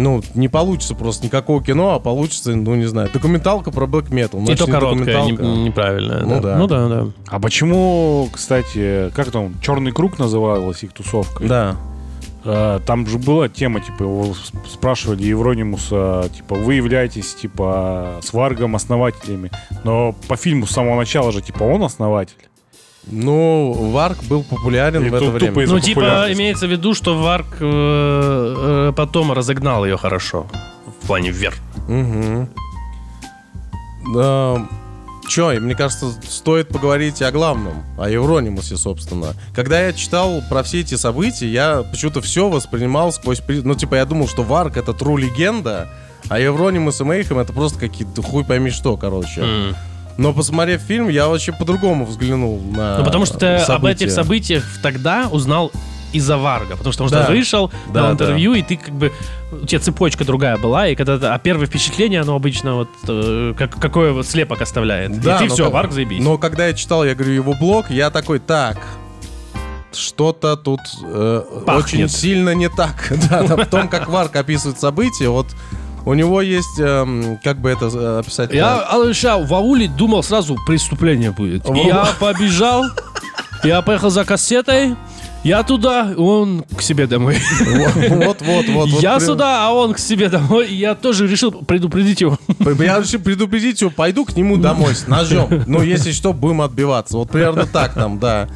ну, 0.00 0.22
не 0.34 0.48
получится 0.48 0.94
просто 0.94 1.26
никакого 1.26 1.62
кино, 1.62 1.94
а 1.94 2.00
получится, 2.00 2.54
ну, 2.54 2.74
не 2.74 2.86
знаю, 2.86 3.10
документалка 3.12 3.70
про 3.70 3.86
блэк 3.86 4.12
метал. 4.12 4.40
И 4.42 4.54
то 4.54 4.66
короткое, 4.66 5.22
не- 5.22 5.64
неправильное. 5.64 6.20
Ну 6.24 6.40
да. 6.40 6.56
Ну 6.56 6.66
да, 6.66 6.88
да. 6.88 7.06
А 7.28 7.38
почему, 7.40 8.28
кстати, 8.32 9.10
как 9.14 9.30
там, 9.30 9.54
Черный 9.60 9.92
круг 9.92 10.18
называлась 10.18 10.82
их 10.82 10.92
тусовка? 10.92 11.44
Да. 11.44 11.76
А, 12.44 12.80
Там 12.80 13.06
же 13.06 13.18
была 13.18 13.48
тема, 13.48 13.80
типа, 13.80 14.02
его 14.04 14.34
спрашивали 14.72 15.22
Евронимуса, 15.24 16.30
типа, 16.34 16.54
вы 16.54 16.74
являетесь, 16.74 17.34
типа, 17.34 18.20
с 18.22 18.32
Варгом 18.32 18.76
основателями. 18.76 19.50
Но 19.84 20.14
по 20.28 20.36
фильму 20.36 20.66
с 20.66 20.70
самого 20.70 20.96
начала 20.96 21.32
же, 21.32 21.42
типа, 21.42 21.64
он 21.64 21.82
основатель. 21.82 22.36
Ну, 23.10 23.72
Варк 23.90 24.22
был 24.24 24.42
популярен 24.44 25.04
И 25.04 25.10
в 25.10 25.14
это 25.14 25.30
время. 25.30 25.66
Ну, 25.66 25.80
типа, 25.80 26.32
имеется 26.32 26.66
в 26.66 26.70
виду, 26.70 26.94
что 26.94 27.20
Варк 27.20 27.56
э, 27.60 28.54
э, 28.88 28.92
потом 28.96 29.32
разогнал 29.32 29.84
ее 29.84 29.96
хорошо. 29.96 30.46
В 31.02 31.06
плане 31.06 31.30
вверх. 31.30 31.56
Угу. 31.88 32.48
Да, 34.14 34.68
Че, 35.30 35.60
мне 35.60 35.76
кажется, 35.76 36.10
стоит 36.28 36.68
поговорить 36.68 37.22
о 37.22 37.30
главном, 37.30 37.84
о 37.96 38.10
Евронимусе, 38.10 38.76
собственно. 38.76 39.34
Когда 39.54 39.80
я 39.80 39.92
читал 39.92 40.42
про 40.48 40.64
все 40.64 40.80
эти 40.80 40.96
события, 40.96 41.46
я 41.46 41.84
почему-то 41.84 42.20
все 42.20 42.48
воспринимал 42.48 43.12
сквозь... 43.12 43.40
Ну, 43.46 43.76
типа, 43.76 43.94
я 43.94 44.06
думал, 44.06 44.26
что 44.26 44.42
Варк— 44.42 44.76
это 44.76 44.92
тру 44.92 45.16
легенда, 45.16 45.88
а 46.28 46.40
Евронимус 46.40 47.00
и 47.00 47.04
Мейхем— 47.04 47.38
это 47.40 47.52
просто 47.52 47.78
какие-то 47.78 48.22
хуй 48.22 48.44
пойми 48.44 48.70
что, 48.70 48.96
короче. 48.96 49.40
М. 49.40 49.76
Но, 50.20 50.32
посмотрев 50.34 50.82
фильм, 50.82 51.08
я 51.08 51.28
вообще 51.28 51.52
по-другому 51.52 52.04
взглянул 52.04 52.60
на 52.60 52.98
Ну, 52.98 53.04
потому 53.04 53.24
что 53.26 53.38
ты 53.38 53.46
об 53.46 53.60
события. 53.62 54.04
этих 54.04 54.12
событиях 54.14 54.64
тогда 54.82 55.28
узнал 55.30 55.72
из-за 56.12 56.36
Варга. 56.36 56.76
Потому 56.76 56.92
что 56.92 57.04
он 57.04 57.10
Да. 57.10 57.26
вышел, 57.26 57.70
Да, 57.86 58.02
дал 58.02 58.12
интервью, 58.12 58.54
и 58.54 58.62
ты 58.62 58.76
как 58.76 58.92
бы... 58.94 59.12
У 59.52 59.64
тебя 59.64 59.80
цепочка 59.80 60.24
другая 60.24 60.56
была, 60.58 60.88
и 60.88 60.94
когда... 60.94 61.34
А 61.34 61.38
первое 61.38 61.66
впечатление, 61.66 62.20
оно 62.20 62.34
обычно 62.34 62.74
вот... 62.74 62.88
э, 63.08 63.54
как, 63.56 63.76
какое 63.80 64.12
вот 64.12 64.26
слепок 64.26 64.60
оставляет. 64.60 65.20
Да, 65.20 65.36
и 65.36 65.46
ты 65.46 65.54
все, 65.54 65.64
как- 65.64 65.72
Варг 65.72 65.92
заебись. 65.92 66.22
Но 66.22 66.36
когда 66.36 66.66
я 66.66 66.74
читал, 66.74 67.04
я 67.04 67.14
говорю, 67.14 67.32
его 67.32 67.54
блог, 67.54 67.90
я 67.90 68.10
такой, 68.10 68.40
так, 68.40 68.76
что-то 69.92 70.56
тут 70.56 70.80
э, 71.02 71.42
Пахнет. 71.66 71.84
очень 71.84 72.08
сильно 72.08 72.54
не 72.54 72.68
так. 72.68 73.12
Да, 73.30 73.42
да, 73.42 73.56
в 73.56 73.66
том, 73.66 73.88
как 73.88 74.08
Варк 74.08 74.36
описывает 74.36 74.78
события, 74.78 75.28
вот 75.28 75.46
у 76.04 76.14
него 76.14 76.42
есть, 76.42 76.78
эм, 76.78 77.38
как 77.42 77.58
бы 77.60 77.70
это 77.70 77.86
э, 77.86 78.18
описать? 78.20 78.52
Я, 78.52 78.80
Алыша, 78.80 79.38
в 79.38 79.52
ауле 79.54 79.88
думал 79.88 80.22
сразу, 80.22 80.56
преступление 80.66 81.30
будет. 81.30 81.68
И 81.68 81.78
я 81.86 82.08
побежал, 82.18 82.84
я 83.64 83.82
поехал 83.82 84.10
за 84.10 84.24
кассетой, 84.24 84.96
я 85.42 85.62
туда, 85.62 86.12
он 86.16 86.64
к 86.76 86.82
себе 86.82 87.06
домой. 87.06 87.38
Вот, 88.10 88.42
вот, 88.42 88.68
вот. 88.68 88.90
вот 88.90 89.02
я 89.02 89.16
при- 89.16 89.24
сюда, 89.24 89.66
а 89.66 89.72
он 89.72 89.94
к 89.94 89.98
себе 89.98 90.28
домой. 90.28 90.68
И 90.68 90.74
я 90.74 90.94
тоже 90.94 91.26
решил 91.26 91.50
предупредить 91.52 92.20
его. 92.20 92.38
Я 92.78 93.00
решил 93.00 93.20
предупредить 93.20 93.80
его, 93.80 93.90
пойду 93.90 94.24
к 94.24 94.36
нему 94.36 94.58
домой 94.58 94.94
с 94.94 95.06
ножом. 95.06 95.48
Ну, 95.66 95.82
если 95.82 96.12
что, 96.12 96.32
будем 96.32 96.60
отбиваться. 96.60 97.16
Вот 97.16 97.30
примерно 97.30 97.66
так 97.66 97.94
там, 97.94 98.18
да. 98.18 98.48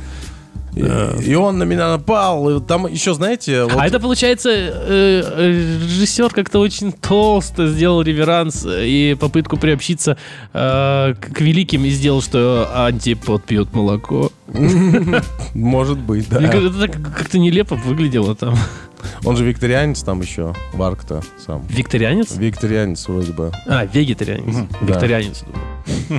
И, 0.74 1.30
и 1.30 1.34
он 1.34 1.58
на 1.58 1.64
меня 1.64 1.90
напал. 1.90 2.48
И 2.50 2.60
там 2.60 2.86
еще, 2.86 3.14
знаете, 3.14 3.64
вот- 3.64 3.74
А 3.76 3.86
это, 3.86 4.00
получается, 4.00 4.50
э, 4.50 4.70
э, 4.88 5.78
режиссер 5.82 6.30
как-то 6.30 6.58
очень 6.60 6.92
толсто 6.92 7.68
сделал 7.68 8.02
реверанс 8.02 8.66
и 8.68 9.16
попытку 9.18 9.56
приобщиться 9.56 10.16
э, 10.52 11.14
к 11.20 11.40
великим 11.40 11.84
и 11.84 11.90
сделал, 11.90 12.22
что 12.22 12.70
антипод 12.74 13.44
пьет 13.44 13.72
молоко. 13.72 14.32
может 15.54 15.98
быть, 15.98 16.28
да. 16.28 16.40
Это 16.40 16.88
как-то 16.88 17.38
нелепо 17.38 17.76
выглядело 17.76 18.34
там. 18.34 18.56
Он 19.24 19.36
же 19.36 19.44
викторианец 19.44 20.02
там 20.02 20.20
еще, 20.22 20.54
Варк-то 20.72 21.22
сам. 21.44 21.66
Викторианец? 21.68 22.36
Викторианец 22.36 23.06
вроде 23.06 23.32
бы. 23.32 23.52
А, 23.66 23.84
вегетарианец. 23.84 24.54
да. 24.54 24.86
Викторианец. 24.86 25.44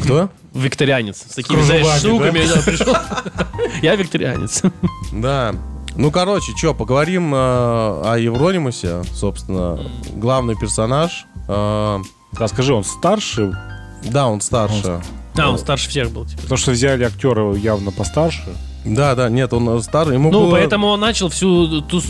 Кто? 0.04 0.30
Викторианец. 0.54 1.18
С 1.18 1.36
такими, 1.36 1.62
знаешь, 1.62 2.00
штуками 2.00 2.46
да? 2.48 2.56
да, 2.56 2.62
пришел. 2.62 2.96
Я 3.86 3.96
викторианец. 3.96 4.64
Да. 5.12 5.54
Ну, 5.96 6.12
короче, 6.12 6.52
что, 6.58 6.74
поговорим 6.74 7.34
э, 7.34 7.38
о 7.38 8.16
Евронимусе, 8.20 9.04
собственно, 9.14 9.80
главный 10.14 10.56
персонаж. 10.58 11.26
Э, 11.48 12.00
Расскажи, 12.38 12.74
он 12.74 12.84
старше? 12.84 13.58
да, 14.04 14.28
он 14.28 14.42
старше. 14.42 15.02
Да, 15.36 15.50
он 15.50 15.58
старше 15.58 15.90
всех 15.90 16.12
был. 16.12 16.26
типа. 16.26 16.42
Потому 16.44 16.58
что 16.58 16.72
взяли 16.72 17.04
актера 17.04 17.54
явно 17.56 17.92
постарше. 17.92 18.44
Да, 18.86 19.16
да, 19.16 19.30
нет, 19.30 19.52
он 19.54 19.82
старый. 19.82 20.16
Ему 20.16 20.32
Ну, 20.32 20.42
было- 20.42 20.52
поэтому 20.52 20.88
он 20.88 21.00
начал 21.00 21.30
всю 21.30 21.82
ту 21.82 22.02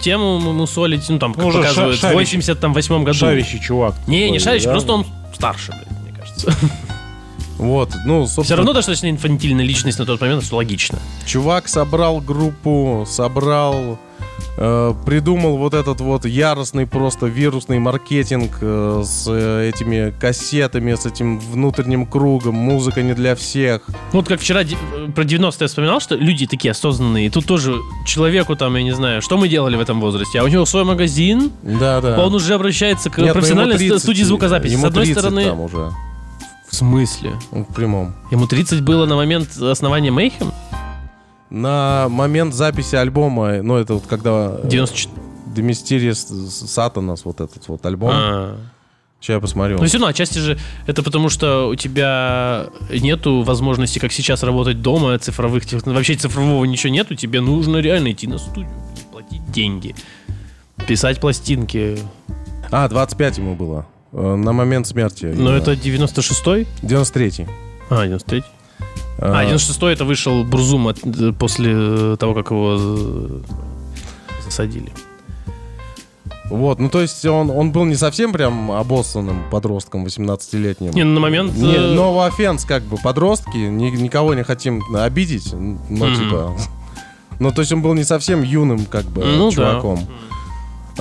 тему 0.00 0.38
мусолить, 0.38 1.08
ну, 1.08 1.18
там, 1.18 1.34
как 1.34 1.42
Ну, 1.42 1.48
уже 1.48 1.58
показывают, 1.58 1.96
в 1.96 2.00
шарящий. 2.00 2.36
88 2.36 3.04
году. 3.04 3.18
Шарящий 3.18 3.60
чувак. 3.60 3.94
Не, 4.06 4.30
не 4.30 4.38
шарящий, 4.38 4.66
да? 4.66 4.72
просто 4.72 4.92
он 4.92 5.06
старше, 5.34 5.72
блядь, 5.72 6.00
мне 6.02 6.12
кажется. 6.18 6.52
Вот, 7.62 7.90
ну, 8.04 8.22
собственно, 8.26 8.44
Все 8.44 8.54
равно 8.56 8.72
достаточно 8.72 9.08
инфантильная 9.08 9.64
личность 9.64 9.98
на 9.98 10.04
тот 10.06 10.20
момент, 10.20 10.44
что 10.44 10.56
логично. 10.56 10.98
чувак 11.26 11.68
собрал 11.68 12.20
группу, 12.20 13.04
собрал, 13.08 13.98
э, 14.58 14.94
придумал 15.06 15.56
вот 15.58 15.72
этот 15.74 16.00
вот 16.00 16.24
яростный 16.24 16.86
просто 16.86 17.26
вирусный 17.26 17.78
маркетинг 17.78 18.58
э, 18.60 19.02
с 19.04 19.26
э, 19.28 19.70
этими 19.72 20.12
кассетами, 20.18 20.94
с 20.94 21.06
этим 21.06 21.38
внутренним 21.38 22.04
кругом, 22.06 22.54
музыка 22.56 23.02
не 23.02 23.14
для 23.14 23.34
всех. 23.36 23.82
Ну, 24.12 24.18
вот 24.20 24.26
как 24.28 24.40
вчера 24.40 24.64
де- 24.64 24.76
про 25.14 25.22
90-е 25.22 25.56
я 25.60 25.66
вспоминал, 25.68 26.00
что 26.00 26.16
люди 26.16 26.46
такие 26.46 26.72
осознанные. 26.72 27.26
И 27.26 27.30
тут 27.30 27.46
тоже 27.46 27.76
человеку 28.06 28.56
там, 28.56 28.74
я 28.76 28.82
не 28.82 28.92
знаю, 28.92 29.22
что 29.22 29.36
мы 29.38 29.48
делали 29.48 29.76
в 29.76 29.80
этом 29.80 30.00
возрасте. 30.00 30.40
А 30.40 30.44
у 30.44 30.48
него 30.48 30.64
свой 30.66 30.84
магазин, 30.84 31.52
Да, 31.62 32.00
да. 32.00 32.18
он 32.24 32.34
уже 32.34 32.54
обращается 32.54 33.08
к 33.08 33.18
Нет, 33.18 33.32
профессиональной 33.34 33.76
ему 33.76 33.88
30, 33.90 34.02
студии 34.02 34.22
звукозаписи. 34.24 34.72
Ему 34.72 34.82
С 34.82 34.88
одной 34.88 35.04
30 35.04 35.18
стороны... 35.20 35.44
там 35.44 35.60
уже, 35.60 35.92
В 36.72 36.74
смысле? 36.74 37.34
в 37.50 37.64
прямом. 37.74 38.14
Ему 38.30 38.46
30 38.46 38.80
было 38.80 39.04
на 39.04 39.14
момент 39.14 39.56
основания 39.60 40.08
Mayhem? 40.08 40.52
На 41.50 42.06
момент 42.08 42.54
записи 42.54 42.96
альбома, 42.96 43.62
ну, 43.62 43.76
это 43.76 43.92
вот 43.94 44.06
когда... 44.08 44.58
э, 44.62 44.68
94. 44.68 45.22
The 45.54 45.68
Mysterious 45.68 46.32
Satanas, 46.66 47.20
вот 47.24 47.42
этот 47.42 47.68
вот 47.68 47.84
альбом. 47.84 48.10
А. 48.14 48.56
Сейчас 49.20 49.34
я 49.34 49.40
посмотрю. 49.40 49.76
Но 49.78 49.84
все 49.84 49.98
равно, 49.98 50.06
отчасти 50.08 50.38
же 50.38 50.58
это 50.86 51.02
потому, 51.02 51.28
что 51.28 51.68
у 51.68 51.74
тебя 51.74 52.68
нету 52.90 53.42
возможности, 53.42 53.98
как 53.98 54.10
сейчас, 54.10 54.42
работать 54.42 54.80
дома, 54.80 55.18
цифровых 55.18 55.66
тех- 55.66 55.84
вообще 55.86 56.14
цифрового 56.14 56.64
ничего 56.64 56.90
нету, 56.90 57.14
тебе 57.16 57.42
нужно 57.42 57.76
реально 57.76 58.12
идти 58.12 58.26
на 58.26 58.38
студию, 58.38 58.72
платить 59.12 59.44
деньги, 59.52 59.94
писать 60.88 61.20
пластинки. 61.20 61.98
А, 62.70 62.88
25 62.88 63.36
ему 63.38 63.54
было. 63.56 63.86
Э, 64.12 64.34
На 64.36 64.52
момент 64.52 64.86
смерти. 64.86 65.26
Но 65.36 65.52
это 65.54 65.72
96-й? 65.72 66.66
93-й. 66.82 67.46
А, 67.90 68.06
93-й. 68.06 68.44
А, 69.18 69.44
96-й 69.44 69.92
это 69.92 70.04
вышел 70.04 70.44
Бурзум 70.44 70.88
от- 70.88 70.98
э, 71.04 71.32
после 71.32 72.16
того, 72.16 72.34
как 72.34 72.50
его 72.50 72.76
э, 72.78 73.40
засадили. 74.44 74.92
Вот, 76.50 76.80
ну 76.80 76.90
то 76.90 77.00
есть 77.00 77.24
он, 77.24 77.50
он 77.50 77.72
был 77.72 77.84
не 77.86 77.94
совсем 77.94 78.32
прям 78.32 78.70
обоссанным 78.72 79.44
подростком 79.50 80.04
18-летним. 80.04 80.90
Не, 80.92 81.04
ну, 81.04 81.14
на 81.14 81.20
момент... 81.20 81.56
Не, 81.56 81.72
э, 81.74 81.94
no 81.96 82.28
offense, 82.28 82.66
как 82.66 82.82
бы, 82.82 82.98
подростки, 83.02 83.56
ни- 83.56 83.88
никого 83.90 84.34
не 84.34 84.42
хотим 84.44 84.82
обидеть, 84.94 85.52
но 85.54 86.06
Мгм. 86.06 86.14
типа... 86.14 86.56
Ну, 87.40 87.50
то 87.52 87.62
есть 87.62 87.72
он 87.72 87.80
был 87.80 87.94
не 87.94 88.04
совсем 88.04 88.42
юным, 88.42 88.84
как 88.84 89.04
бы, 89.06 89.24
Ну 89.24 89.50
да. 89.52 89.80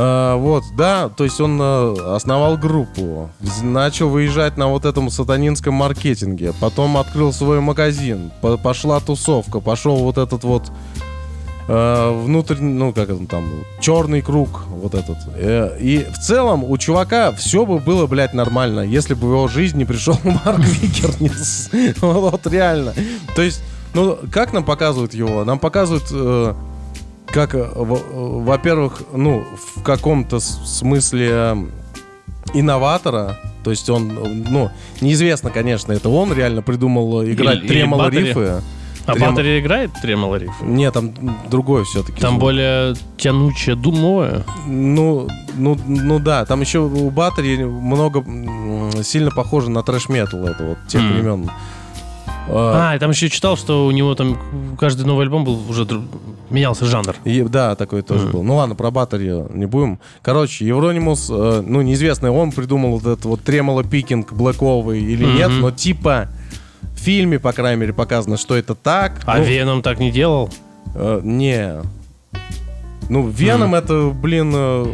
А, 0.04 0.36
вот, 0.36 0.64
да, 0.76 1.10
то 1.10 1.24
есть 1.24 1.40
он 1.40 1.60
э, 1.62 1.96
основал 2.16 2.58
группу, 2.58 3.30
начал 3.62 4.10
выезжать 4.10 4.58
на 4.58 4.68
вот 4.68 4.84
этом 4.84 5.12
сатанинском 5.12 5.76
маркетинге, 5.76 6.54
потом 6.60 6.98
открыл 6.98 7.32
свой 7.32 7.60
магазин, 7.60 8.32
по- 8.42 8.58
пошла 8.58 9.00
тусовка, 9.00 9.60
пошел 9.60 9.98
вот 9.98 10.18
этот 10.18 10.44
вот 10.44 10.72
э, 11.68 12.22
внутренний, 12.24 12.74
ну 12.74 12.94
как 12.94 13.12
он 13.12 13.28
там, 13.28 13.48
черный 13.80 14.24
круг 14.24 14.64
вот 14.70 14.96
этот. 14.96 15.18
Э, 15.36 15.78
и 15.80 16.04
в 16.12 16.18
целом 16.18 16.64
у 16.64 16.76
чувака 16.80 17.32
все 17.34 17.64
бы 17.68 17.78
было, 17.78 18.08
блядь, 18.08 18.34
нормально, 18.34 18.80
если 18.80 19.14
бы 19.14 19.28
в 19.28 19.32
его 19.34 19.48
жизнь 19.48 19.78
не 19.78 19.86
пришел 19.86 20.18
Марк 20.24 20.62
Викернис. 20.62 21.70
Вот 22.02 22.48
реально. 22.48 22.96
То 23.36 23.44
есть, 23.44 23.62
ну, 23.94 24.18
как 24.32 24.52
нам 24.52 24.64
показывают 24.64 25.14
его? 25.14 25.44
Нам 25.44 25.60
показывают... 25.60 26.56
как, 27.28 27.56
э, 27.56 27.60
э, 27.60 27.74
во-первых, 27.76 29.04
ну, 29.14 29.44
в 29.76 29.82
каком-то 29.84 30.40
смысле 30.40 31.56
инноватора, 32.54 33.38
то 33.64 33.72
есть 33.72 33.90
он, 33.90 34.12
э, 34.12 34.44
ну, 34.50 34.70
неизвестно, 35.02 35.50
конечно, 35.50 35.94
это 35.94 36.10
он 36.10 36.34
реально 36.34 36.62
придумал 36.62 37.24
играть 37.24 37.60
Или- 37.60 37.68
тремоло 37.68 38.10
рифы. 38.10 38.62
А 39.08 39.14
Трем- 39.14 39.32
Баттери 39.34 39.60
играет 39.60 39.90
тремоло 40.00 40.36
риф? 40.36 40.52
Нет, 40.62 40.94
там 40.94 41.12
другое 41.50 41.84
все-таки. 41.86 42.22
Там 42.22 42.38
более 42.38 42.94
тянучее, 43.18 43.76
думовое. 43.76 44.44
Ну, 44.68 45.28
ну, 45.56 45.76
ну 45.88 46.20
да, 46.20 46.46
там 46.46 46.62
еще 46.62 46.80
у 46.80 47.10
Баттери 47.10 47.64
много 47.64 48.24
сильно 49.04 49.32
похоже 49.32 49.72
на 49.72 49.82
трэш-метал, 49.82 50.46
это 50.46 50.64
вот 50.66 50.78
тех 50.88 51.02
Мгм. 51.02 51.14
времен. 51.14 51.52
А, 52.54 52.92
А, 52.92 52.96
и 52.96 53.00
там 53.00 53.12
еще 53.12 53.30
читал, 53.30 53.56
что 53.56 53.86
у 53.86 53.92
него 53.92 54.14
там 54.16 54.38
каждый 54.80 55.06
новый 55.06 55.24
альбом 55.24 55.44
был 55.46 55.60
уже 55.70 55.84
дру- 55.84 56.06
менялся 56.50 56.86
жанр. 56.86 57.16
И- 57.24 57.44
да, 57.44 57.76
такой 57.76 58.02
тоже 58.02 58.24
Мгм. 58.26 58.32
был. 58.32 58.44
Ну 58.44 58.56
ладно, 58.56 58.76
про 58.76 58.92
Баттери 58.92 59.30
не 59.54 59.66
будем. 59.66 60.00
Короче, 60.22 60.66
Евронимус, 60.66 61.30
э, 61.32 61.64
ну, 61.66 61.82
неизвестно, 61.82 62.32
он 62.32 62.52
придумал 62.52 62.98
вот 62.98 63.06
этот 63.06 63.26
вот 63.26 63.42
тремоло 63.42 63.84
пикинг 63.84 64.34
блэковый 64.34 65.02
или 65.02 65.26
Мгм. 65.26 65.36
нет, 65.36 65.50
но 65.60 65.72
типа 65.72 66.28
в 66.96 67.00
фильме, 67.00 67.40
по 67.40 67.54
крайней 67.54 67.80
мере, 67.80 67.94
показано, 67.94 68.38
что 68.38 68.56
это 68.58 68.76
так. 68.76 69.22
А 69.26 69.38
Ну, 69.38 69.44
Веном 69.44 69.82
так 69.82 70.00
не 70.00 70.12
делал? 70.12 70.50
э, 70.94 71.22
не. 71.24 71.76
Ну, 73.10 73.28
Веном 73.28 73.76
это, 73.76 74.10
блин, 74.10 74.52
э, 74.56 74.86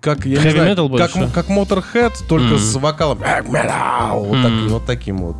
как, 0.00 0.24
я 0.26 0.38
не 0.40 0.44
Heavy 0.48 0.50
знаю, 0.52 0.74
metal 0.76 0.96
как, 0.98 1.12
больше? 1.14 1.30
как 1.34 1.48
Motorhead, 1.48 2.12
только 2.28 2.46
Мгм. 2.54 2.58
с 2.58 2.74
вокалом. 2.76 3.18
Вот, 3.18 4.42
так- 4.42 4.70
вот 4.70 4.86
таким 4.86 5.18
вот. 5.18 5.36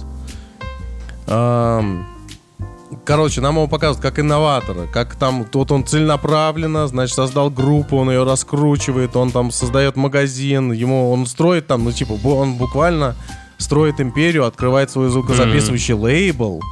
Короче, 3.04 3.40
нам 3.40 3.56
его 3.56 3.66
показывают 3.66 4.02
как 4.02 4.18
инноватора, 4.18 4.86
как 4.86 5.14
там, 5.14 5.46
вот 5.52 5.72
он 5.72 5.84
целенаправленно, 5.84 6.86
значит, 6.88 7.14
создал 7.14 7.50
группу, 7.50 7.96
он 7.96 8.10
ее 8.10 8.24
раскручивает, 8.24 9.14
он 9.16 9.30
там 9.30 9.50
создает 9.50 9.96
магазин, 9.96 10.72
ему 10.72 11.10
он 11.10 11.26
строит 11.26 11.66
там, 11.66 11.84
ну, 11.84 11.92
типа, 11.92 12.12
он 12.26 12.54
буквально 12.54 13.14
строит 13.58 14.00
империю, 14.00 14.46
открывает 14.46 14.90
свой 14.90 15.10
звукозаписывающий 15.10 15.94
лейбл, 15.94 16.62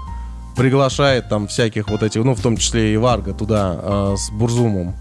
приглашает 0.56 1.28
там 1.28 1.48
всяких 1.48 1.88
вот 1.88 2.02
этих, 2.02 2.24
ну, 2.24 2.34
в 2.34 2.40
том 2.40 2.56
числе 2.56 2.94
и 2.94 2.96
Варга 2.96 3.34
туда 3.34 3.74
а, 3.78 4.14
с 4.16 4.30
Бурзумом. 4.30 4.94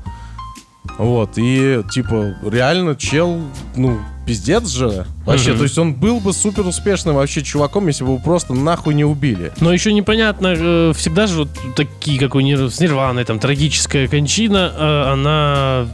Вот, 0.98 1.32
и, 1.38 1.82
типа, 1.92 2.36
реально 2.44 2.96
чел, 2.96 3.42
ну, 3.76 4.00
пиздец 4.26 4.68
же. 4.70 5.06
Вообще, 5.26 5.50
Мгм. 5.52 5.58
то 5.58 5.64
есть 5.64 5.78
он 5.78 5.94
был 5.94 6.20
бы 6.20 6.34
супер 6.34 6.66
успешным 6.66 7.16
вообще 7.16 7.42
чуваком, 7.44 7.88
если 7.88 8.04
бы 8.04 8.12
его 8.12 8.20
просто 8.20 8.54
нахуй 8.54 8.94
не 8.94 9.06
убили. 9.06 9.52
Но 9.62 9.72
еще 9.72 9.94
непонятно, 9.94 10.54
э, 10.58 10.94
всегда 10.96 11.28
же 11.28 11.36
вот 11.40 11.50
такие, 11.76 12.20
как 12.20 12.36
у 12.36 12.40
Нир- 12.40 12.70
с 12.70 12.80
Нирваной, 12.80 13.24
там, 13.24 13.40
трагическая 13.40 14.08
кончина, 14.08 14.72
э, 14.76 15.04
она, 15.14 15.86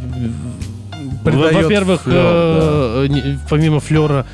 э, 1.24 1.30
во-первых, 1.32 2.06
не- 2.06 3.40
помимо 3.50 3.80
флера, 3.80 4.26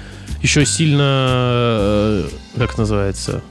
еще 0.42 0.66
сильно, 0.66 2.24
как 2.58 2.78
называется, 2.78 3.42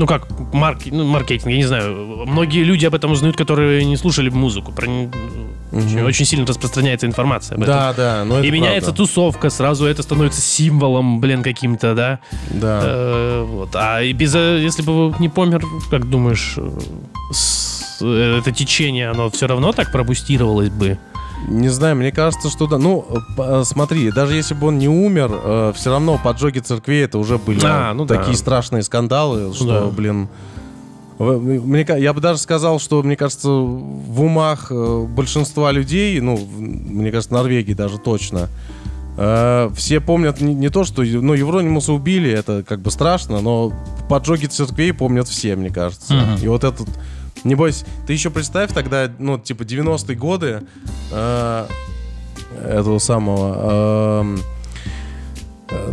ну 0.00 0.06
как, 0.06 0.26
марк, 0.54 0.78
ну, 0.86 1.04
маркетинг, 1.04 1.50
я 1.50 1.56
не 1.58 1.64
знаю. 1.66 2.24
Многие 2.26 2.64
люди 2.64 2.86
об 2.86 2.94
этом 2.94 3.12
узнают, 3.12 3.36
которые 3.36 3.84
не 3.84 3.98
слушали 3.98 4.30
музыку. 4.30 4.72
Про, 4.72 4.86
не- 4.86 5.10
очень, 6.02 6.24
сильно 6.24 6.46
распространяется 6.46 7.06
информация 7.06 7.56
об 7.56 7.62
этом. 7.64 7.74
Да, 7.74 7.92
да, 7.92 8.24
но 8.24 8.38
это 8.38 8.46
И 8.46 8.50
меняется 8.50 8.92
правда. 8.92 8.96
тусовка, 9.04 9.50
сразу 9.50 9.84
это 9.84 10.02
становится 10.02 10.40
символом, 10.40 11.20
блин, 11.20 11.42
каким-то, 11.42 11.94
да? 11.94 12.18
Да. 12.50 12.80
Э, 12.82 13.44
вот. 13.46 13.70
А 13.74 14.00
и 14.02 14.12
без, 14.14 14.34
э, 14.34 14.58
если 14.62 14.80
бы 14.82 15.14
не 15.18 15.28
помер, 15.28 15.62
как 15.90 16.08
думаешь, 16.08 16.54
э, 16.56 16.66
с- 17.32 17.98
э, 18.00 18.38
это 18.40 18.52
течение, 18.52 19.10
оно 19.10 19.28
все 19.28 19.46
равно 19.46 19.72
так 19.72 19.92
пробустировалось 19.92 20.70
бы? 20.70 20.96
Не 21.48 21.68
знаю, 21.68 21.96
мне 21.96 22.12
кажется, 22.12 22.50
что 22.50 22.66
да. 22.66 22.78
Ну, 22.78 23.04
э, 23.10 23.16
э, 23.38 23.62
смотри, 23.64 24.10
даже 24.12 24.34
если 24.34 24.54
бы 24.54 24.68
он 24.68 24.78
не 24.78 24.88
умер, 24.88 25.72
все 25.74 25.90
равно 25.90 26.20
поджоги 26.22 26.58
церквей 26.58 27.04
это 27.04 27.18
уже 27.18 27.38
были 27.38 27.60
А, 27.64 27.92
ну 27.94 28.04
да. 28.04 28.16
такие 28.16 28.36
страшные 28.36 28.82
скандалы, 28.82 29.52
что, 29.54 29.66
Да. 29.66 29.86
блин. 29.86 30.28
в- 31.18 31.38
Мне, 31.38 31.86
я 31.98 32.12
бы 32.14 32.20
даже 32.20 32.38
сказал, 32.38 32.78
что, 32.80 33.02
мне 33.02 33.14
кажется, 33.16 33.48
в 33.50 34.20
умах 34.22 34.68
э, 34.70 35.06
большинства 35.08 35.70
людей, 35.72 36.18
ну, 36.20 36.38
мне 36.58 37.10
кажется, 37.10 37.34
Норвегии 37.34 37.74
даже 37.74 37.98
точно, 37.98 38.48
э, 39.18 39.70
все 39.76 40.00
помнят 40.00 40.40
не, 40.40 40.54
не 40.54 40.68
то, 40.70 40.84
что 40.84 41.02
ну, 41.02 41.34
Евронимуса 41.34 41.92
убили, 41.92 42.30
это 42.30 42.62
как 42.66 42.80
бы 42.80 42.90
страшно, 42.90 43.40
но 43.40 43.72
поджоги 44.08 44.46
церквей 44.46 44.92
помнят 44.94 45.28
все, 45.28 45.56
мне 45.56 45.68
кажется. 45.70 46.14
Мгм. 46.14 46.36
И 46.42 46.48
вот 46.48 46.64
этот 46.64 46.88
Небось, 47.44 47.84
ты 48.06 48.12
еще 48.12 48.30
представь 48.30 48.72
тогда, 48.72 49.10
ну, 49.18 49.38
типа, 49.38 49.62
90-е 49.62 50.16
годы 50.16 50.62
э, 51.10 51.66
этого 52.64 52.98
самого... 52.98 54.20
эм, 54.20 54.40
э, 55.70 55.90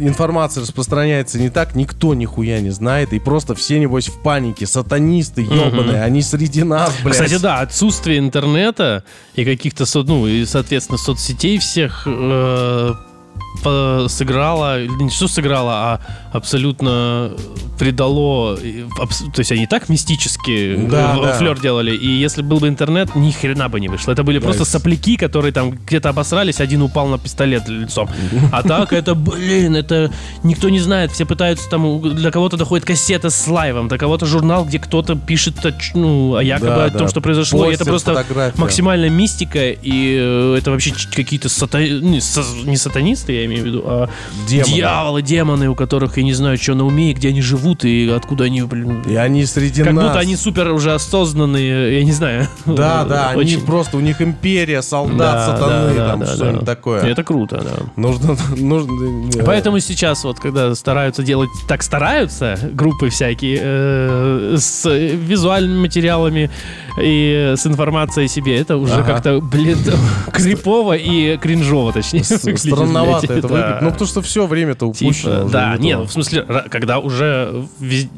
информация 0.00 0.62
распространяется 0.62 1.38
не 1.38 1.48
так, 1.48 1.74
никто 1.74 2.14
нихуя 2.14 2.60
не 2.60 2.70
знает, 2.70 3.12
и 3.12 3.18
просто 3.18 3.54
все, 3.54 3.78
небось, 3.78 4.08
в 4.08 4.20
панике, 4.22 4.66
сатанисты 4.66 5.42
ебаные, 5.42 6.02
они 6.02 6.20
среди 6.22 6.62
нас, 6.62 6.92
блядь. 7.02 7.14
Кстати, 7.14 7.40
да, 7.40 7.60
отсутствие 7.60 8.18
интернета 8.18 9.04
и 9.34 9.44
каких-то, 9.44 9.84
ну, 10.02 10.26
и, 10.26 10.44
соответственно, 10.44 10.98
соцсетей 10.98 11.58
всех 11.58 12.02
э, 12.06 12.94
сыграло, 14.08 14.84
не 14.86 15.10
что 15.10 15.28
сыграло, 15.28 15.72
а 15.72 16.00
абсолютно 16.32 17.32
придало, 17.78 18.56
то 18.56 19.38
есть 19.38 19.52
они 19.52 19.66
так 19.66 19.88
мистически 19.88 20.76
Да, 20.90 21.16
э, 21.18 21.22
да. 21.22 21.32
флер 21.34 21.58
делали, 21.58 21.94
и 21.96 22.06
если 22.10 22.42
был 22.42 22.58
бы 22.58 22.68
интернет, 22.68 23.14
ни 23.16 23.30
хрена 23.30 23.68
бы 23.68 23.80
не 23.80 23.88
вышло. 23.88 24.12
Это 24.12 24.22
были 24.22 24.38
просто 24.38 24.62
есть- 24.62 24.70
сопляки, 24.72 25.16
которые 25.16 25.52
там 25.52 25.70
где-то 25.70 26.10
обосрались, 26.10 26.60
один 26.60 26.82
упал 26.82 27.08
на 27.08 27.18
пистолет 27.18 27.68
лицом. 27.68 28.08
А 28.52 28.62
так 28.62 28.92
это, 28.92 29.14
блин, 29.14 29.76
это 29.76 30.10
никто 30.42 30.68
не 30.68 30.80
знает, 30.80 31.12
все 31.12 31.24
пытаются 31.24 31.68
там, 31.70 32.02
для 32.14 32.30
кого-то 32.30 32.56
доходит 32.56 32.84
кассета 32.86 33.30
с 33.30 33.46
лайвом, 33.48 33.88
до 33.88 33.96
кого-то 33.98 34.26
журнал, 34.26 34.64
где 34.64 34.78
кто-то 34.78 35.14
пишет 35.16 35.54
ну, 35.94 36.34
о 36.36 36.42
якобы 36.42 36.66
Да, 36.70 36.84
о 36.86 36.90
том, 36.90 37.02
да. 37.02 37.08
что 37.08 37.20
произошло, 37.20 37.64
и 37.70 37.74
это 37.74 37.84
Постер, 37.84 37.92
просто 37.92 38.14
фотография. 38.14 38.60
максимальная 38.60 39.10
мистика, 39.10 39.70
и 39.70 40.16
э, 40.20 40.56
это 40.58 40.70
вообще 40.70 40.92
какие-то 41.14 41.48
сата- 41.48 42.00
не, 42.00 42.20
со- 42.20 42.44
не 42.64 42.76
сатанисты, 43.30 43.32
я 43.32 43.44
имею 43.46 43.62
в 43.62 43.66
виду, 43.66 43.82
а 43.84 44.08
Демоны. 44.48 44.72
дьяволы, 44.74 45.22
демоны, 45.22 45.68
у 45.68 45.74
которых 45.74 46.16
я 46.16 46.22
не 46.22 46.32
знаю, 46.32 46.58
что 46.58 46.74
на 46.74 46.84
уме, 46.84 47.10
и 47.10 47.14
где 47.14 47.28
они 47.28 47.40
живут, 47.40 47.84
и 47.84 48.08
откуда 48.10 48.44
они, 48.44 48.62
блин... 48.62 49.02
И 49.02 49.14
они 49.16 49.44
среди 49.46 49.82
Как 49.82 49.92
нас. 49.92 50.06
будто 50.06 50.18
они 50.18 50.36
супер 50.36 50.72
уже 50.72 50.92
осознанные, 50.94 51.98
я 51.98 52.04
не 52.04 52.12
знаю. 52.12 52.48
Да, 52.66 53.04
да, 53.04 53.30
они 53.30 53.56
просто, 53.56 53.96
у 53.96 54.00
них 54.00 54.20
империя, 54.20 54.82
солдат, 54.82 55.18
Да, 55.18 55.46
сатаны, 55.46 55.94
да, 55.94 56.08
там 56.08 56.20
да, 56.20 56.26
что-нибудь 56.26 56.60
да. 56.60 56.66
такое. 56.66 57.02
Это 57.02 57.24
круто, 57.24 57.62
да. 57.62 57.84
Нужно, 57.96 58.36
нужно... 58.56 59.30
э, 59.34 59.44
Поэтому 59.44 59.80
сейчас 59.80 60.24
вот, 60.24 60.38
когда 60.40 60.74
стараются 60.74 61.22
делать, 61.22 61.50
так 61.68 61.82
стараются 61.82 62.58
группы 62.72 63.08
всякие 63.10 63.58
э, 63.62 64.56
с 64.58 64.88
визуальными 64.90 65.80
материалами 65.80 66.50
и 67.00 67.54
с 67.56 67.66
информацией 67.66 68.26
о 68.26 68.28
себе, 68.28 68.58
это 68.58 68.76
уже 68.76 68.94
Ага. 68.94 69.04
как-то, 69.04 69.40
блин, 69.40 69.78
крипово 70.32 70.96
и 70.96 71.36
кринжово, 71.36 71.92
точнее. 71.92 72.24
Странновато 72.24 73.19
блядь. 73.26 73.38
это 73.38 73.48
Да. 73.48 73.54
выглядит. 73.54 73.82
Ну, 73.82 73.90
потому 73.90 74.08
что 74.08 74.22
все 74.22 74.46
время-то 74.46 74.86
упущено. 74.86 75.12
Типа, 75.34 75.44
уже 75.44 75.52
да, 75.52 75.76
не 75.78 75.96
в 75.96 76.10
смысле, 76.10 76.42
когда 76.70 76.98
уже 76.98 77.66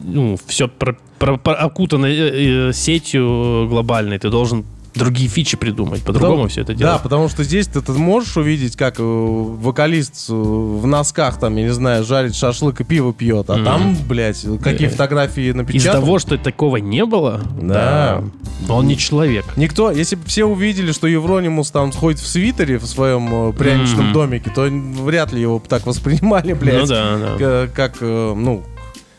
ну, 0.05 0.37
все 0.47 0.71
окутано 1.19 2.07
э, 2.07 2.69
э, 2.69 2.73
сетью 2.73 3.67
глобальной, 3.69 4.19
ты 4.19 4.31
должен 4.31 4.65
другие 4.95 5.29
фичи 5.29 5.57
придумать, 5.57 6.03
по-другому 6.03 6.43
Да, 6.45 6.49
все 6.49 6.61
это 6.63 6.73
Да, 6.73 6.79
делать. 6.79 7.03
потому 7.03 7.29
что 7.29 7.45
здесь 7.45 7.67
ты, 7.67 7.81
ты 7.81 7.93
можешь 7.93 8.37
увидеть, 8.37 8.77
как 8.77 8.97
э, 8.99 9.03
вокалист 9.03 10.27
э, 10.29 10.33
в 10.35 10.87
носках, 10.87 11.39
там, 11.39 11.57
я 11.57 11.65
не 11.65 11.73
знаю, 11.73 12.05
жарит 12.05 12.35
шашлык 12.35 12.81
и 12.81 12.85
пиво 12.85 13.13
пьет, 13.13 13.49
а 13.51 13.55
Мгм. 13.57 13.65
там, 13.65 13.97
блядь, 14.09 14.45
какие 14.63 14.89
Э, 14.89 14.91
фотографии 14.91 15.53
напечатаны. 15.53 16.01
того, 16.05 16.19
что 16.19 16.37
такого 16.39 16.77
не 16.77 17.05
было, 17.07 17.41
Да. 17.61 18.23
да, 18.69 18.75
он 18.75 18.87
не 18.87 18.97
человек. 18.99 19.45
Никто, 19.57 19.91
если 19.91 20.17
бы 20.17 20.23
все 20.27 20.45
увидели, 20.45 20.93
что 20.93 21.07
Евронимус 21.07 21.71
там 21.71 21.93
сходит 21.93 22.21
в 22.21 22.27
свитере 22.27 22.79
в 22.79 22.87
своем 22.87 23.53
пряничном 23.55 24.07
Мгм. 24.07 24.13
домике, 24.13 24.51
то 24.55 24.63
вряд 24.69 25.33
ли 25.33 25.41
его 25.41 25.63
так 25.67 25.87
воспринимали, 25.87 26.53
блядь. 26.61 26.81
Ну 26.83 26.87
да, 26.87 27.19
да. 27.39 27.67
Как, 27.75 28.01
ну, 28.01 28.63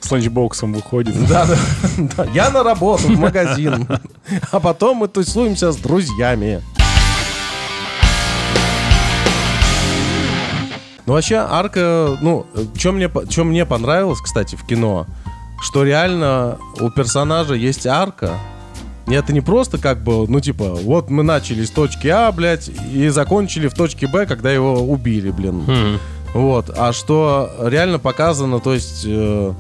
С 0.03 0.11
ланчбоксом 0.11 0.73
выходит. 0.73 1.15
да, 1.27 1.45
да, 1.45 1.55
да. 2.17 2.27
Я 2.33 2.49
на 2.49 2.61
работу, 2.63 3.07
в 3.07 3.17
магазин. 3.19 3.87
А 4.51 4.59
потом 4.59 4.97
мы 4.97 5.07
тусуемся 5.07 5.71
с 5.71 5.75
друзьями. 5.77 6.61
Ну, 11.05 11.13
вообще, 11.13 11.35
арка, 11.35 12.17
ну, 12.21 12.45
что 12.77 12.93
мне, 12.93 13.09
чё 13.27 13.43
мне 13.43 13.65
понравилось, 13.65 14.21
кстати, 14.21 14.55
в 14.55 14.65
кино, 14.65 15.05
что 15.61 15.83
реально 15.83 16.57
у 16.79 16.89
персонажа 16.89 17.55
есть 17.55 17.85
арка. 17.85 18.31
И 19.07 19.13
это 19.13 19.33
не 19.33 19.41
просто 19.41 19.77
как 19.77 20.01
бы, 20.01 20.25
ну, 20.29 20.39
типа, 20.39 20.75
вот 20.75 21.09
мы 21.09 21.23
начали 21.23 21.65
с 21.65 21.71
точки 21.71 22.07
А, 22.07 22.31
блядь, 22.31 22.69
и 22.91 23.09
закончили 23.09 23.67
в 23.67 23.73
точке 23.73 24.07
Б, 24.07 24.25
когда 24.25 24.49
его 24.51 24.81
убили, 24.81 25.31
блин. 25.31 25.63
Хм. 25.67 25.99
Вот, 26.33 26.71
а 26.75 26.93
что 26.93 27.51
реально 27.61 27.99
показано, 27.99 28.59
то 28.59 28.73
есть 28.73 29.03
э, 29.05 29.53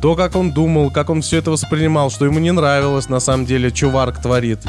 то, 0.00 0.14
как 0.16 0.34
он 0.36 0.52
думал, 0.52 0.90
как 0.90 1.10
он 1.10 1.20
все 1.22 1.38
это 1.38 1.50
воспринимал, 1.50 2.10
что 2.10 2.24
ему 2.24 2.38
не 2.38 2.52
нравилось 2.52 3.08
на 3.08 3.20
самом 3.20 3.46
деле, 3.46 3.70
что 3.74 3.88
Варк 3.90 4.20
творит. 4.22 4.60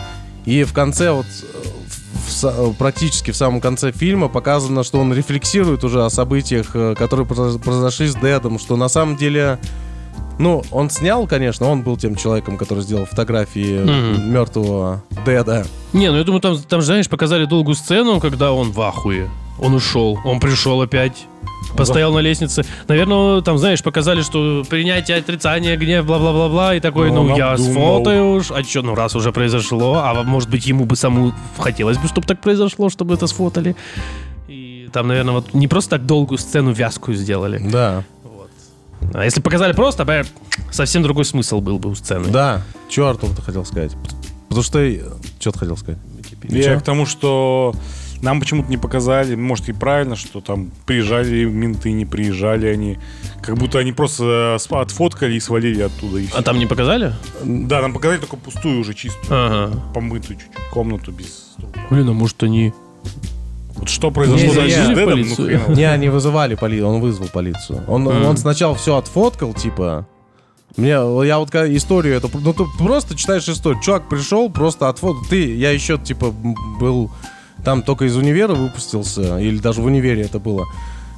И 0.45 0.63
в 0.63 0.73
конце 0.73 1.11
вот 1.11 1.25
э, 1.25 1.67
в- 2.13 2.43
э, 2.45 2.73
практически 2.77 3.31
в 3.31 3.35
самом 3.35 3.61
конце 3.61 3.91
фильма 3.91 4.27
показано, 4.27 4.83
что 4.83 4.99
он 4.99 5.13
рефлексирует 5.13 5.83
уже 5.83 6.03
о 6.03 6.09
событиях, 6.09 6.71
э, 6.75 6.95
которые 6.97 7.25
произо- 7.25 7.59
произошли 7.59 8.07
с 8.07 8.15
Дедом, 8.15 8.59
что 8.59 8.75
на 8.75 8.89
самом 8.89 9.15
деле, 9.15 9.59
ну, 10.39 10.63
он 10.71 10.89
снял, 10.89 11.27
конечно, 11.27 11.67
он 11.69 11.81
был 11.83 11.95
тем 11.97 12.15
человеком, 12.15 12.57
который 12.57 12.83
сделал 12.83 13.05
фотографии 13.05 13.79
Мгм. 13.83 14.31
мертвого 14.33 15.03
Деда. 15.25 15.65
Не, 15.93 16.09
ну 16.11 16.17
я 16.17 16.23
думаю, 16.23 16.41
там, 16.41 16.57
там, 16.57 16.81
знаешь, 16.81 17.07
показали 17.07 17.45
долгую 17.45 17.75
сцену, 17.75 18.19
когда 18.19 18.51
он 18.51 18.71
в 18.71 18.81
ахуе. 18.81 19.29
Он 19.59 19.75
ушел, 19.75 20.19
он 20.25 20.39
пришел 20.39 20.81
опять. 20.81 21.25
Постоял 21.75 22.11
на 22.13 22.19
лестнице. 22.19 22.65
Наверное, 22.87 23.41
там, 23.41 23.57
знаешь, 23.57 23.81
показали, 23.83 24.21
что 24.21 24.63
принятие, 24.69 25.17
отрицание, 25.17 25.77
гнев, 25.77 26.05
бла-бла-бла-бла. 26.05 26.75
И 26.75 26.79
такой, 26.79 27.09
Ну, 27.11 27.23
ну, 27.23 27.37
я 27.37 27.51
обдумал. 27.53 27.97
сфотаю 27.97 28.31
уж. 28.33 28.51
А 28.51 28.63
что, 28.63 28.81
ну, 28.81 28.95
раз 28.95 29.15
уже 29.15 29.31
произошло, 29.31 29.95
а 30.03 30.23
может 30.23 30.49
быть, 30.49 30.65
ему 30.65 30.85
бы 30.85 30.95
саму 30.95 31.33
хотелось 31.57 31.97
бы, 31.97 32.07
чтобы 32.07 32.27
так 32.27 32.41
произошло, 32.41 32.89
чтобы 32.89 33.13
это 33.13 33.27
сфотали. 33.27 33.75
И 34.47 34.89
там, 34.91 35.07
наверное, 35.07 35.33
вот 35.35 35.53
не 35.53 35.67
просто 35.67 35.91
так 35.91 36.05
долгую 36.05 36.37
сцену 36.39 36.71
вязкую 36.71 37.15
сделали. 37.15 37.59
Да, 37.71 38.03
А 39.13 39.23
если 39.23 39.41
показали 39.41 39.73
просто, 39.73 40.03
бэ, 40.05 40.23
совсем 40.71 41.03
другой 41.03 41.25
смысл 41.25 41.61
был 41.61 41.79
бы 41.79 41.89
у 41.89 41.95
сцены. 41.95 42.29
да. 42.29 42.63
Че, 42.89 43.07
Артур, 43.07 43.29
ты 43.35 43.41
хотел 43.41 43.63
сказать? 43.65 43.91
Потому 44.49 44.63
что... 44.63 44.81
Что 45.39 45.51
ты 45.51 45.59
хотел 45.59 45.77
сказать? 45.77 45.99
Я 46.43 46.77
к 46.77 46.81
тому, 46.83 47.05
что 47.05 47.73
нам 48.21 48.39
почему-то 48.39 48.69
не 48.69 48.77
показали, 48.77 49.35
может 49.35 49.69
и 49.69 49.73
правильно, 49.73 50.15
что 50.15 50.41
там 50.41 50.71
приезжали 50.85 51.45
менты, 51.45 51.91
не 51.91 52.05
приезжали 52.05 52.67
они. 52.67 52.99
Как 53.41 53.57
будто 53.57 53.79
они 53.79 53.91
просто 53.93 54.57
э, 54.59 54.75
отфоткали 54.75 55.33
и 55.35 55.39
свалили 55.39 55.81
оттуда. 55.81 56.19
И 56.19 56.27
всё. 56.27 56.37
А 56.37 56.41
там 56.43 56.59
не 56.59 56.65
показали? 56.67 57.13
Да, 57.43 57.81
нам 57.81 57.93
показали 57.93 58.19
только 58.19 58.37
пустую 58.37 58.79
уже 58.79 58.93
чистую, 58.93 59.25
Ага. 59.29 59.81
помытую 59.93 60.37
чуть-чуть 60.39 60.69
комнату 60.71 61.11
без... 61.11 61.55
Блин, 61.89 62.09
а 62.09 62.13
может 62.13 62.41
они... 62.43 62.73
Вот 63.75 63.89
что 63.89 64.11
произошло 64.11 64.47
Не, 64.49 64.53
дальше 64.55 64.77
не, 64.87 64.93
с. 64.93 64.95
Дэдом, 64.95 65.21
ну 65.21 65.35
хрен 65.35 65.73
Не, 65.73 65.85
они 65.85 66.09
вызывали 66.09 66.53
полицию, 66.55 66.87
он 66.89 67.01
вызвал 67.01 67.27
полицию. 67.29 67.83
Он, 67.87 68.03
Мгм. 68.03 68.25
он 68.25 68.37
сначала 68.37 68.75
все 68.75 68.97
отфоткал, 68.97 69.53
типа. 69.55 70.05
Мне, 70.77 70.89
я 70.89 71.37
вот 71.39 71.49
когда 71.51 71.75
историю 71.75 72.15
эту, 72.15 72.29
ну 72.33 72.53
ты 72.53 72.63
просто 72.77 73.17
читаешь 73.17 73.49
историю. 73.49 73.81
Чувак 73.81 74.07
пришел, 74.07 74.49
просто 74.49 74.87
отфоткал. 74.87 75.25
Ты, 75.29 75.55
я 75.55 75.71
еще 75.71 75.97
типа 75.97 76.31
был 76.79 77.11
там 77.63 77.81
только 77.83 78.05
из 78.05 78.15
универа 78.15 78.53
выпустился, 78.53 79.37
или 79.39 79.57
даже 79.57 79.81
в 79.81 79.85
универе 79.85 80.23
это 80.23 80.39
было. 80.39 80.65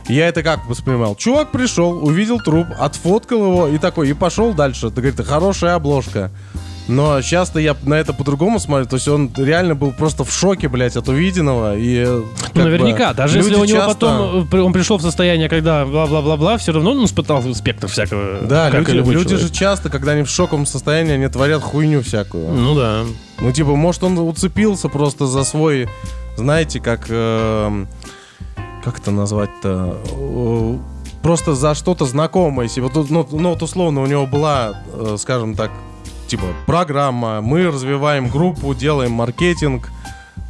Я 0.07 0.27
это 0.27 0.43
как 0.43 0.65
воспринимал? 0.67 1.15
Чувак 1.15 1.51
пришел, 1.51 2.05
увидел 2.05 2.39
труп, 2.39 2.67
отфоткал 2.77 3.37
его 3.45 3.67
и 3.67 3.77
такой, 3.77 4.09
и 4.09 4.13
пошел 4.13 4.53
дальше. 4.53 4.89
Ты 4.89 5.01
говорит, 5.01 5.25
хорошая 5.25 5.75
обложка. 5.75 6.29
Но 6.89 7.21
сейчас-то 7.21 7.59
я 7.59 7.77
на 7.83 7.93
это 7.93 8.11
по-другому 8.11 8.59
смотрю. 8.59 8.85
То 8.85 8.97
есть 8.97 9.07
он 9.07 9.31
реально 9.37 9.73
был 9.73 9.91
просто 9.91 10.25
в 10.25 10.31
шоке, 10.33 10.67
блядь, 10.67 10.97
от 10.97 11.07
увиденного. 11.07 11.77
И, 11.77 12.03
э, 12.05 12.21
Ну, 12.53 12.61
бы, 12.61 12.63
наверняка. 12.63 13.13
Даже 13.13 13.37
если 13.37 13.55
у 13.55 13.63
него 13.63 13.77
часто- 13.77 13.93
потом 13.93 14.47
э, 14.51 14.61
он 14.61 14.73
пришел 14.73 14.97
в 14.97 15.01
состояние, 15.01 15.47
когда 15.47 15.85
бла-бла-бла-бла, 15.85 16.57
все 16.57 16.73
равно 16.73 16.91
он 16.91 17.05
испытал 17.05 17.41
спектр 17.55 17.87
всякого. 17.87 18.41
Да, 18.41 18.69
люди, 18.69 18.91
люди 18.91 19.23
человек. 19.29 19.39
же 19.39 19.49
часто, 19.49 19.89
когда 19.89 20.11
они 20.11 20.23
в 20.23 20.29
шоковом 20.29 20.65
состоянии, 20.65 21.13
они 21.13 21.27
творят 21.29 21.61
хуйню 21.61 22.01
всякую. 22.01 22.51
Ну 22.51 22.75
да. 22.75 23.03
Ну, 23.39 23.51
типа, 23.53 23.75
может, 23.75 24.03
он 24.03 24.17
уцепился 24.17 24.89
просто 24.89 25.25
за 25.25 25.45
свой, 25.45 25.87
знаете, 26.35 26.79
как... 26.79 27.05
эм, 27.09 27.87
как 28.83 28.99
это 28.99 29.11
назвать-то? 29.11 29.97
Э, 30.11 30.77
Просто 31.21 31.55
за 31.55 31.73
что-то 31.73 32.05
знакомое. 32.05 32.69
Вот, 32.77 33.09
ну, 33.09 33.25
ну, 33.31 33.49
вот 33.49 33.61
условно 33.63 34.01
у 34.01 34.05
него 34.05 34.25
была, 34.27 34.73
э, 34.93 35.15
скажем 35.17 35.55
так, 35.55 35.71
типа, 36.27 36.43
программа, 36.65 37.39
мы 37.41 37.67
развиваем 37.67 38.27
группу, 38.29 38.73
делаем 38.73 39.11
маркетинг, 39.13 39.89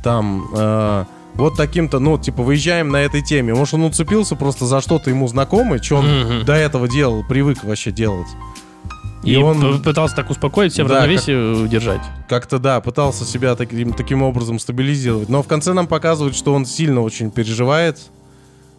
там... 0.04 0.48
э, 0.56 1.06
вот 1.36 1.58
таким-то, 1.58 1.98
ну, 2.00 2.18
типа, 2.20 2.44
выезжаем 2.44 2.90
на 2.90 2.98
этой 2.98 3.22
теме. 3.24 3.54
Может, 3.56 3.74
он 3.76 3.84
уцепился 3.86 4.36
просто 4.36 4.66
за 4.66 4.82
что-то 4.82 5.10
ему 5.10 5.28
знакомое, 5.28 5.82
что 5.82 5.96
он 5.98 6.06
Мгм. 6.22 6.46
до 6.46 6.54
этого 6.54 6.88
делал, 6.88 7.24
привык 7.28 7.64
вообще 7.64 7.92
делать. 7.92 8.28
И, 9.24 9.34
И 9.34 9.36
он- 9.38 9.82
пытался 9.82 10.16
так 10.16 10.30
успокоить, 10.30 10.74
себя 10.74 10.86
в 10.86 10.88
Да, 10.90 10.96
равновесие 10.96 11.64
удержать. 11.64 12.02
как-то, 12.28 12.60
да, 12.60 12.82
пытался 12.82 13.24
себя 13.26 13.56
таким, 13.56 13.94
таким 13.94 14.22
образом 14.22 14.60
стабилизировать. 14.60 15.30
Но 15.30 15.42
в 15.42 15.48
конце 15.48 15.74
нам 15.74 15.88
показывают, 15.88 16.36
что 16.36 16.54
он 16.54 16.66
сильно 16.66 17.02
очень 17.02 17.32
переживает 17.32 18.00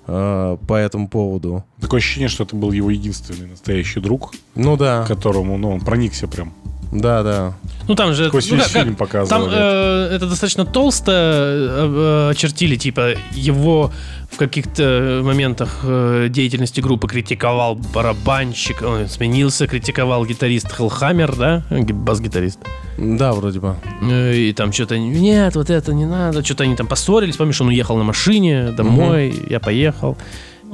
э, 0.07 0.59
по 0.68 0.74
этому 0.74 1.09
поводу. 1.09 1.64
Такое 1.80 1.99
ощущение, 1.99 2.28
что 2.28 2.45
это 2.45 2.55
был 2.57 2.72
его 2.72 2.90
единственный 2.90 3.47
настоящий 3.49 4.01
друг, 4.01 4.34
Ну 4.55 4.76
да. 4.76 5.07
которому 5.07 5.57
ну, 5.57 5.70
он 5.70 5.80
проникся 5.80 6.28
прям. 6.28 6.53
Да, 6.93 7.22
да. 7.22 7.53
Ну 7.89 7.95
там 7.95 8.14
же... 8.14 8.28
Сквозь 8.28 8.51
ну, 8.51 8.57
весь 8.57 8.64
как- 8.64 8.72
фильм 8.72 8.95
Там 8.95 9.07
показывали. 9.07 9.53
э, 9.55 10.14
это 10.16 10.26
достаточно 10.28 10.64
толсто 10.64 11.12
э, 11.12 12.28
э, 12.28 12.30
очертили, 12.30 12.76
типа, 12.76 13.14
его 13.32 13.91
в 14.30 14.37
каких-то 14.37 15.20
моментах 15.22 15.80
э, 15.85 16.28
деятельности 16.30 16.80
группы 16.80 17.07
критиковал 17.09 17.74
барабанщик, 17.76 18.82
он 18.82 19.09
сменился, 19.09 19.66
критиковал 19.66 20.24
гитарист 20.24 20.72
Хеллхаммер, 20.72 21.37
да, 21.37 21.62
Ги- 21.70 21.93
бас-гитарист. 21.93 22.59
Да, 22.99 23.32
вроде 23.32 23.61
бы. 23.61 23.76
Э, 24.03 24.35
И 24.35 24.53
там 24.53 24.72
что-то, 24.72 24.97
нет, 24.99 25.55
вот 25.57 25.70
это 25.70 25.93
не 25.93 26.07
надо. 26.07 26.45
Что-то 26.45 26.64
они 26.64 26.76
там 26.76 26.87
поссорились. 26.87 27.37
Помнишь, 27.37 27.61
он 27.61 27.68
уехал 27.68 27.97
на 27.97 28.05
машине 28.05 28.70
домой, 28.70 29.35
я 29.51 29.61
поехал. 29.61 30.16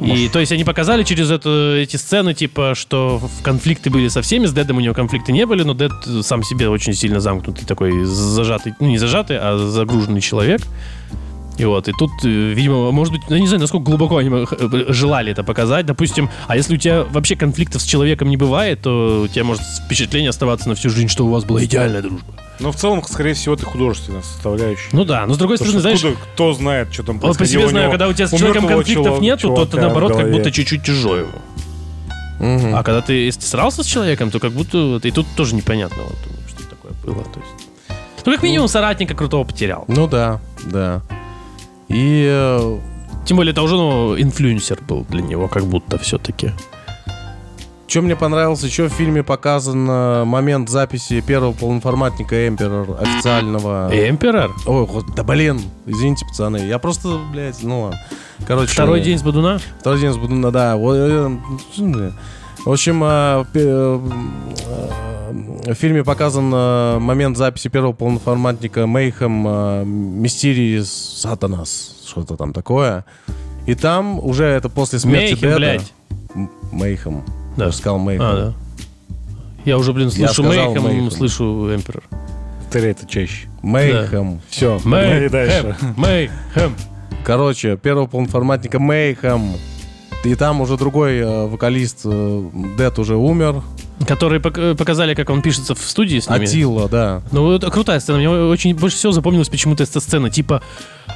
И 0.01 0.29
то 0.29 0.39
есть 0.39 0.51
они 0.53 0.65
показали 0.65 1.03
через 1.03 1.31
это, 1.31 1.77
эти 1.77 1.97
сцены, 1.97 2.35
типа, 2.35 2.75
что 2.75 3.21
конфликты 3.43 3.91
были 3.91 4.09
со 4.09 4.23
всеми, 4.23 4.47
с 4.47 4.53
Дедом 4.53 4.79
у 4.79 4.81
него 4.81 4.95
конфликты 4.95 5.33
не 5.33 5.45
были, 5.47 5.63
но 5.63 5.75
Дед 5.75 5.93
сам 6.23 6.43
себе 6.43 6.69
очень 6.69 6.95
сильно 6.95 7.21
замкнутый 7.21 7.67
такой, 7.67 8.05
зажатый, 8.05 8.75
ну 8.81 8.89
не 8.89 8.99
зажатый, 8.99 9.39
а 9.39 9.59
загруженный 9.59 10.21
человек. 10.21 10.63
И 11.61 11.65
вот, 11.67 11.89
и 11.89 11.93
тут, 11.93 12.11
э, 12.25 12.29
видимо, 12.29 12.91
может 12.91 13.13
быть, 13.13 13.23
я 13.29 13.39
не 13.39 13.47
знаю, 13.47 13.61
насколько 13.61 13.85
глубоко 13.85 14.17
они 14.17 14.31
э, 14.31 14.85
желали 14.89 15.33
это 15.33 15.43
показать. 15.45 15.87
Допустим, 15.87 16.31
а 16.47 16.57
если 16.57 16.75
у 16.75 16.77
тебя 16.79 17.05
вообще 17.05 17.37
конфликтов 17.37 17.83
с 17.83 17.85
человеком 17.85 18.29
не 18.31 18.37
бывает, 18.37 18.83
то 18.83 19.23
у 19.25 19.29
тебя 19.29 19.45
может 19.45 19.63
впечатление 19.85 20.31
оставаться 20.31 20.69
на 20.69 20.75
всю 20.75 20.91
жизнь, 20.91 21.09
что 21.09 21.27
у 21.27 21.31
вас 21.31 21.45
была 21.45 21.63
идеальная 21.65 22.03
дружба. 22.03 22.27
Но 22.61 22.73
в 22.73 22.77
целом, 22.77 23.03
скорее 23.05 23.35
всего, 23.35 23.55
это 23.55 23.65
художественная 23.67 24.23
составляющая. 24.23 24.89
Ну 24.93 25.05
да, 25.05 25.27
но 25.27 25.35
с 25.35 25.39
другой 25.39 25.57
стороны, 25.57 25.81
знаешь, 25.81 25.99
откуда- 26.05 26.17
кто 26.35 26.53
знает, 26.53 26.93
что 26.93 27.03
там 27.03 27.19
вот 27.19 27.33
по 27.33 27.39
происходило 27.39 27.63
себе 27.63 27.71
знаю, 27.71 27.91
когда 27.91 28.09
у 28.09 28.13
тебя 28.13 28.27
с 28.29 28.31
человеком 28.31 28.67
конфликтов 28.69 29.07
чувак- 29.07 29.21
нету, 29.23 29.55
то 29.55 29.67
ты 29.67 29.77
наоборот 29.81 30.17
как 30.17 30.31
будто 30.31 30.51
чуть-чуть 30.51 30.85
чужой 30.85 31.21
ему. 31.21 31.33
Мгм. 32.39 32.75
А 32.75 32.83
когда 32.83 33.03
ты, 33.03 33.13
если 33.13 33.41
ты 33.41 33.47
срался 33.47 33.83
с 33.83 33.87
человеком, 33.87 34.31
то 34.31 34.41
как 34.41 34.53
будто... 34.53 34.99
И 35.03 35.11
тут 35.11 35.27
тоже 35.37 35.55
непонятно, 35.55 36.03
вот, 36.05 36.17
что 36.49 36.69
такое 36.71 36.93
было. 37.05 37.23
То 37.25 37.41
есть. 37.41 37.69
Ну, 38.25 38.33
как 38.33 38.43
минимум, 38.43 38.69
соратника 38.69 39.15
крутого 39.15 39.45
потерял. 39.45 39.85
Ну 39.89 40.07
да, 40.07 40.41
да. 40.65 41.03
И 41.91 42.27
э, 42.31 42.79
Тем 43.25 43.37
более, 43.37 43.53
это 43.53 43.63
уже 43.63 43.75
ну, 43.75 44.19
инфлюенсер 44.19 44.79
был 44.89 45.05
для 45.09 45.23
него, 45.23 45.49
как 45.49 45.65
будто 45.65 45.99
все-таки. 45.99 46.53
что 47.87 48.03
мне 48.03 48.17
понравилось, 48.17 48.63
еще 48.63 48.89
в 48.89 48.93
фильме 48.93 49.23
показан 49.23 49.89
э, 49.91 50.25
момент 50.25 50.69
записи 50.69 51.21
первого 51.21 51.53
полноформатника 51.53 52.47
Emperor 52.47 52.97
официального. 53.01 53.91
Эмперор? 53.93 54.53
Ой, 54.67 54.89
да 55.17 55.25
блин, 55.25 55.61
извините, 55.87 56.25
пацаны. 56.27 56.59
Я 56.59 56.79
просто, 56.79 57.21
блядь, 57.33 57.63
ну 57.63 57.83
ладно. 57.83 58.01
Короче, 58.47 58.73
Второй 58.73 59.01
э, 59.01 59.03
день 59.05 59.19
с 59.19 59.23
Бадуна? 59.23 59.61
Второй 59.81 60.01
день 60.01 60.13
с 60.13 60.17
Будуна, 60.17 60.51
да. 60.51 60.77
В 62.65 62.71
общем, 62.71 63.03
э, 63.03 63.45
э, 63.55 64.01
э, 65.65 65.73
в 65.73 65.75
фильме 65.75 66.05
показан 66.05 66.49
момент 67.03 67.37
записи 67.37 67.69
первого 67.69 67.93
полноформатника 67.93 68.87
Мейхем 68.87 70.21
Мистерии 70.21 70.81
Сатанас. 70.81 71.97
Что-то 72.07 72.37
там 72.37 72.53
такое. 72.53 73.05
И 73.67 73.75
там 73.75 74.19
уже 74.19 74.45
это 74.45 74.69
после 74.69 74.99
смерти 74.99 75.33
Мейхем, 75.33 75.41
Деда. 75.41 75.57
блядь. 75.57 75.93
Мейхем. 76.73 77.23
Да. 77.57 77.67
Я 77.67 77.73
сказал 77.73 77.99
Мейхем. 77.99 78.25
А, 78.25 78.35
да. 78.35 78.55
Я 79.65 79.79
уже, 79.79 79.93
блин, 79.93 80.11
слышу 80.11 80.43
Мейхем, 80.43 80.83
Мейхем. 80.83 81.11
слышу 81.11 81.75
Эмперор. 81.75 82.03
Повторяй 82.59 82.91
это 82.91 83.07
чаще. 83.07 83.49
Мейхем. 83.63 84.41
Все. 84.49 84.79
Погнали 84.79 85.29
дальше. 85.29 85.77
Мейхем. 85.97 86.75
Короче, 87.25 87.77
первого 87.77 88.07
полноформатника 88.07 88.79
Мейхем. 88.79 89.53
И 90.25 90.35
там 90.35 90.61
уже 90.61 90.77
другой 90.77 91.19
э, 91.19 91.47
вокалист 91.47 92.01
э, 92.05 92.51
Дед 92.77 92.99
уже 92.99 93.17
умер. 93.17 93.63
Которые 94.07 94.41
э, 94.43 94.75
показали, 94.77 95.15
как 95.15 95.31
он 95.31 95.41
пишется 95.41 95.75
в 95.75 95.81
студии 95.81 96.21
с 96.21 96.29
ними. 96.29 96.45
Атила, 96.45 96.89
да. 96.89 97.23
Ну, 97.33 97.53
это 97.53 97.71
крутая 97.71 98.01
сцена. 98.01 98.19
Мне 98.19 98.29
очень 98.29 98.75
больше 98.75 98.97
всего 98.97 99.13
запомнилась 99.13 99.49
почему-то 99.49 99.83
эта 99.83 99.99
сцена. 99.99 100.29
Типа, 100.29 100.63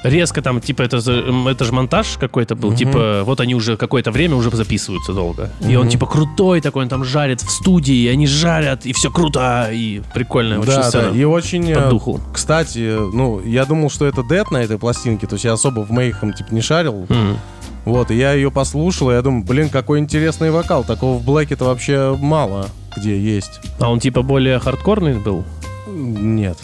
резко 0.02 0.42
там, 0.42 0.60
типа, 0.60 0.82
это, 0.82 0.96
это 0.96 1.64
же 1.64 1.72
монтаж 1.72 2.16
какой-то 2.18 2.54
был. 2.54 2.74
Типа, 2.74 3.22
вот 3.24 3.40
они 3.40 3.54
уже 3.54 3.76
какое-то 3.76 4.10
время 4.10 4.36
уже 4.36 4.50
записываются 4.50 5.12
долго. 5.12 5.50
И 5.66 5.76
он, 5.76 5.88
типа, 5.88 6.06
крутой 6.06 6.60
такой, 6.60 6.84
он 6.84 6.88
там 6.88 7.04
жарит 7.04 7.40
в 7.40 7.50
студии, 7.50 7.94
и 7.94 8.08
они 8.08 8.26
жарят, 8.26 8.86
и 8.86 8.92
все 8.92 9.10
круто, 9.10 9.68
и 9.72 10.02
прикольная 10.12 10.58
очень 10.58 10.72
да, 10.72 10.90
да. 10.90 11.10
И 11.10 11.24
очень... 11.24 11.72
По 11.74 11.78
э, 11.78 11.90
духу. 11.90 12.20
Кстати, 12.32 12.96
ну, 13.14 13.40
я 13.40 13.64
думал, 13.64 13.90
что 13.90 14.06
это 14.06 14.22
Дед 14.22 14.50
на 14.50 14.58
этой 14.58 14.78
пластинке, 14.78 15.26
то 15.26 15.34
есть 15.34 15.44
я 15.44 15.52
особо 15.52 15.80
в 15.80 15.90
Мейхем, 15.90 16.32
типа, 16.32 16.54
не 16.54 16.60
шарил. 16.60 17.06
М. 17.08 17.38
Вот, 17.84 18.10
и 18.10 18.16
я 18.16 18.32
ее 18.32 18.50
послушал, 18.50 19.10
и 19.10 19.14
я 19.14 19.22
думаю, 19.22 19.44
блин, 19.44 19.68
какой 19.68 19.98
интересный 19.98 20.50
вокал. 20.50 20.84
Такого 20.84 21.18
в 21.18 21.24
Блэке-то 21.24 21.66
вообще 21.66 22.16
мало 22.18 22.68
где 22.96 23.18
есть. 23.18 23.60
А 23.78 23.90
он, 23.90 24.00
типа, 24.00 24.22
более 24.22 24.58
хардкорный 24.58 25.14
был? 25.14 25.44
Нет. 25.88 26.58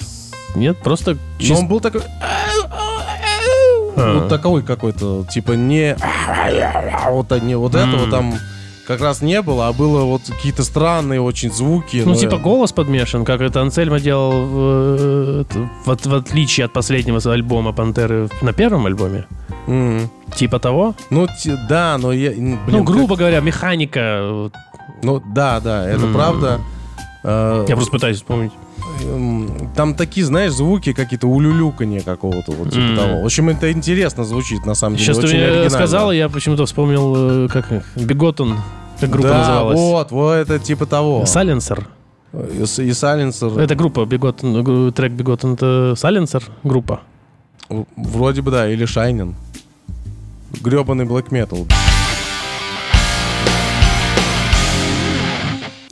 Нет, 0.54 0.78
просто 0.78 1.12
Но 1.12 1.18
чисто... 1.38 1.58
он 1.58 1.68
был 1.68 1.80
такой... 1.80 2.02
А. 4.00 4.14
Вот 4.20 4.28
такой 4.28 4.62
какой-то, 4.62 5.24
типа, 5.30 5.52
не... 5.52 5.96
Вот, 7.10 7.42
не 7.42 7.56
вот 7.56 7.74
этого 7.74 8.10
там 8.10 8.34
как 8.86 9.00
раз 9.02 9.22
не 9.22 9.40
было, 9.40 9.68
а 9.68 9.72
было 9.72 10.02
вот 10.02 10.22
какие-то 10.26 10.64
странные 10.64 11.20
очень 11.20 11.52
звуки. 11.52 12.02
Ну, 12.04 12.12
но 12.12 12.16
типа, 12.16 12.38
голос 12.38 12.72
подмешан, 12.72 13.24
как 13.24 13.40
это 13.40 13.60
Ансельма 13.60 14.00
делал 14.00 14.32
в, 14.46 14.56
э, 14.58 15.44
в, 15.84 16.06
в 16.06 16.14
отличие 16.14 16.64
от 16.64 16.72
последнего 16.72 17.20
альбома 17.32 17.72
Пантеры 17.72 18.28
на 18.42 18.52
первом 18.52 18.86
альбоме. 18.86 19.26
М. 19.68 20.10
Типа 20.34 20.58
того? 20.58 20.94
Ну, 21.10 21.28
да, 21.68 21.98
но 21.98 22.12
я... 22.12 22.32
м, 22.32 22.58
блин, 22.66 22.78
ну, 22.80 22.84
как- 22.84 22.94
грубо 22.96 23.14
говоря, 23.14 23.38
механика. 23.40 24.50
Ну, 25.02 25.22
да, 25.24 25.60
да, 25.60 25.88
это 25.88 26.06
М. 26.06 26.12
правда. 26.12 26.58
Э, 27.22 27.66
Я 27.68 27.74
просто 27.76 27.92
пытаюсь 27.92 28.16
вспомнить. 28.16 28.52
Эм, 29.02 29.70
Там 29.76 29.94
такие, 29.94 30.24
знаешь, 30.24 30.52
звуки 30.52 30.92
какие-то 30.92 31.26
улюлюканье 31.26 32.00
какого-то, 32.00 32.52
вот 32.52 32.70
типа 32.70 32.80
М. 32.82 32.96
того. 32.96 33.22
В 33.22 33.24
общем, 33.26 33.48
это 33.50 33.70
интересно 33.70 34.24
звучит, 34.24 34.64
на 34.66 34.74
самом 34.74 34.96
деле. 34.96 35.06
Сейчас 35.06 35.18
ты 35.18 35.26
мне 35.28 35.44
оригинально. 35.44 35.70
сказал, 35.70 36.12
я 36.12 36.28
почему-то 36.28 36.64
вспомнил, 36.66 37.44
э, 37.44 37.48
как 37.48 37.72
их, 37.72 37.84
Биготон, 37.96 38.56
как 39.00 39.10
группа 39.10 39.28
да, 39.28 39.38
называлась. 39.38 39.78
вот, 39.78 40.10
вот 40.12 40.32
это 40.34 40.58
типа 40.58 40.86
того. 40.86 41.26
Сайленсер. 41.26 41.86
И, 42.32 42.64
и. 42.78 42.90
Это 43.60 43.74
группа 43.74 44.04
Биготон, 44.06 44.62
гру- 44.62 44.90
трек 44.92 45.12
Биготон, 45.12 45.54
это 45.54 45.94
Сайленсер 45.96 46.42
группа. 46.62 47.00
Вроде 47.96 48.40
бы, 48.42 48.50
да, 48.50 48.68
или 48.68 48.84
Шайнин. 48.86 49.34
Гребаный 50.62 51.04
black 51.04 51.28
metal. 51.30 51.66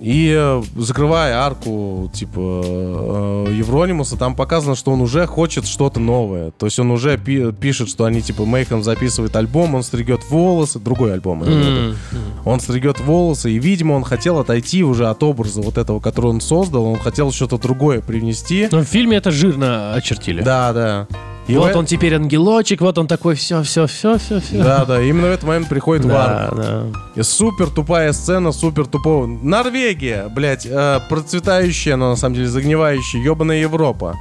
И 0.01 0.33
э, 0.37 0.63
закрывая 0.77 1.39
арку, 1.39 2.09
типа, 2.15 2.63
э, 2.65 3.53
Евронимуса, 3.53 4.17
там 4.17 4.37
показано, 4.37 4.77
что 4.77 4.93
он 4.93 5.01
уже 5.01 5.27
хочет 5.27 5.67
что-то 5.67 5.99
новое. 5.99 6.53
То 6.53 6.67
есть 6.67 6.79
он 6.79 6.91
уже 6.93 7.19
пи- 7.19 7.51
пишет, 7.53 7.89
что 7.89 8.05
они, 8.05 8.23
типа, 8.23 8.45
Мейхем 8.45 8.83
записывает 8.85 9.35
альбом, 9.35 9.75
он 9.75 9.83
стригет 9.83 10.21
волосы, 10.31 10.79
другой 10.79 11.15
альбом. 11.15 11.43
М. 11.43 11.97
Он 12.45 12.61
стригет 12.61 13.01
волосы, 13.01 13.51
и, 13.51 13.59
видимо, 13.59 13.95
он 13.95 14.05
хотел 14.05 14.39
отойти 14.39 14.85
уже 14.85 15.09
от 15.09 15.23
образа 15.23 15.61
вот 15.63 15.77
этого, 15.79 15.99
который 15.99 16.27
он 16.31 16.41
создал. 16.41 16.85
Он 16.85 16.99
хотел 16.99 17.33
что-то 17.33 17.59
другое 17.59 18.01
привнести. 18.01 18.69
Но 18.71 18.81
в 18.81 18.85
фильме 18.85 19.17
это 19.17 19.33
жирно 19.33 19.95
очертили. 19.95 20.43
Да, 20.43 20.73
да. 20.73 21.09
И 21.49 21.57
вот 21.57 21.75
он 21.75 21.87
теперь 21.87 22.15
ангелочек, 22.15 22.81
вот 22.83 22.99
он 22.99 23.07
такой, 23.07 23.35
все, 23.35 23.63
все, 23.63 23.87
все, 23.87 24.19
все, 24.19 24.41
все. 24.41 24.63
Да, 24.63 24.85
да, 24.85 25.03
именно 25.03 25.29
в 25.29 25.31
этот 25.31 25.45
момент 25.45 25.69
приходит 25.69 26.07
да, 26.07 26.51
да. 26.55 26.85
И 27.17 27.23
супер 27.23 27.69
тупая 27.71 28.13
сцена, 28.13 28.53
супер 28.53 28.87
тупого. 28.87 29.27
Норвегия, 29.27 30.29
блядь, 30.29 30.67
э, 30.67 31.01
процветающая, 31.09 31.97
но 31.97 32.11
на 32.11 32.17
самом 32.17 32.35
деле 32.35 32.49
загнивающая, 32.49 33.21
ебаная 33.23 33.61
Европа. 33.61 34.15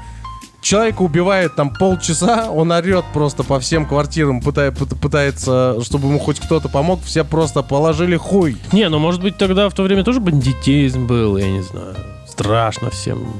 Человека 0.61 1.01
убивает 1.03 1.55
там 1.55 1.73
полчаса, 1.73 2.49
он 2.49 2.71
орет 2.71 3.05
просто 3.13 3.43
по 3.43 3.59
всем 3.59 3.85
квартирам, 3.85 4.39
пытай- 4.41 4.71
пыт- 4.71 4.97
пытается, 4.99 5.77
чтобы 5.83 6.07
ему 6.07 6.19
хоть 6.19 6.39
кто-то 6.39 6.67
помог, 6.67 7.01
все 7.03 7.23
просто 7.23 7.61
положили 7.61 8.15
хуй. 8.17 8.57
Не, 8.73 8.89
ну 8.89 8.99
может 8.99 9.21
быть 9.21 9.37
тогда 9.37 9.69
в 9.69 9.73
то 9.73 9.83
время 9.83 10.03
тоже 10.03 10.19
бандитизм 10.19 11.07
был, 11.07 11.37
я 11.37 11.49
не 11.49 11.61
знаю. 11.61 11.95
Страшно 12.27 12.89
всем. 12.89 13.33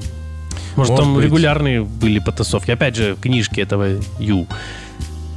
Может, 0.77 0.91
Может 0.91 0.95
там 1.05 1.15
быть. 1.15 1.25
регулярные 1.25 1.83
были 1.83 2.19
потасовки. 2.19 2.71
Опять 2.71 2.95
же, 2.95 3.17
книжки 3.19 3.59
этого 3.59 3.99
Ю. 4.19 4.47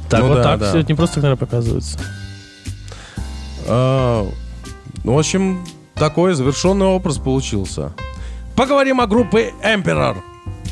Так 0.09 0.21
Ну 0.21 0.27
вот 0.27 0.35
да, 0.35 0.43
так 0.43 0.59
да. 0.59 0.69
все 0.69 0.79
это 0.79 0.89
не 0.91 0.95
просто 0.95 1.19
наверное, 1.19 1.37
показывается. 1.37 1.99
А, 3.67 4.27
ну, 5.03 5.13
в 5.15 5.19
общем, 5.19 5.65
такой 5.95 6.33
завершенный 6.33 6.85
образ 6.85 7.17
получился. 7.17 7.93
Поговорим 8.55 9.01
о 9.01 9.07
группе 9.07 9.51
Emperor. 9.63 10.17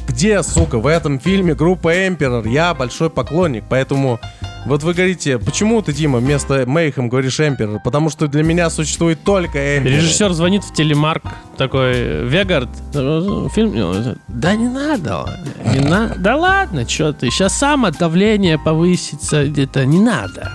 Где, 0.08 0.44
сука, 0.44 0.78
в 0.80 0.88
этом 0.88 1.20
фильме 1.20 1.56
группа 1.56 1.94
Emperor? 2.08 2.48
Я 2.48 2.74
большой 2.74 3.10
поклонник, 3.10 3.64
поэтому... 3.70 4.20
Вот 4.66 4.84
вы 4.84 4.94
говорите, 4.94 5.40
почему 5.40 5.82
ты, 5.82 5.94
Дима, 5.94 6.20
вместо 6.20 6.66
Мейхем 6.66 7.10
говоришь 7.10 7.40
Emperor? 7.40 7.80
Потому 7.84 8.10
что 8.10 8.28
для 8.28 8.44
меня 8.44 8.70
существует 8.70 9.24
только 9.24 9.58
Emperor. 9.58 9.90
Режиссер 9.90 10.34
звонит 10.34 10.64
в 10.64 10.74
телемарк, 10.74 11.24
такой, 11.58 12.26
Вегард, 12.28 12.70
э, 12.94 13.48
фильм... 13.54 14.18
Да 14.28 14.56
не 14.56 14.68
надо, 14.68 15.26
не 15.66 15.80
надо. 15.80 16.16
Да 16.20 16.36
ладно, 16.36 16.88
что 16.88 17.14
ты, 17.14 17.30
сейчас 17.30 17.58
само 17.58 17.92
давление 17.92 18.58
повысится 18.60 19.46
где-то, 19.46 19.86
не 19.86 20.00
надо. 20.00 20.52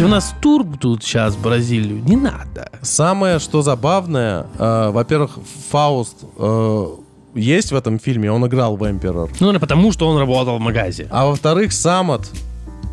У 0.00 0.08
нас 0.08 0.34
тур 0.40 0.64
тут 0.78 1.02
сейчас 1.02 1.34
в 1.34 1.42
Бразилию. 1.42 2.02
Не 2.04 2.16
надо. 2.16 2.70
Самое, 2.82 3.38
что 3.38 3.62
забавное, 3.62 4.46
э, 4.58 4.90
во-первых, 4.90 5.38
Фауст 5.70 6.24
э, 6.38 6.86
есть 7.34 7.72
в 7.72 7.76
этом 7.76 7.98
фильме, 7.98 8.30
он 8.30 8.46
играл 8.46 8.76
в 8.76 8.82
Emperor. 8.82 9.28
Ну, 9.40 9.46
наверное, 9.46 9.60
потому 9.60 9.92
что 9.92 10.08
он 10.08 10.18
работал 10.18 10.58
в 10.58 10.60
магазе. 10.60 11.06
А 11.10 11.26
во-вторых, 11.26 11.72
Самот 11.72 12.30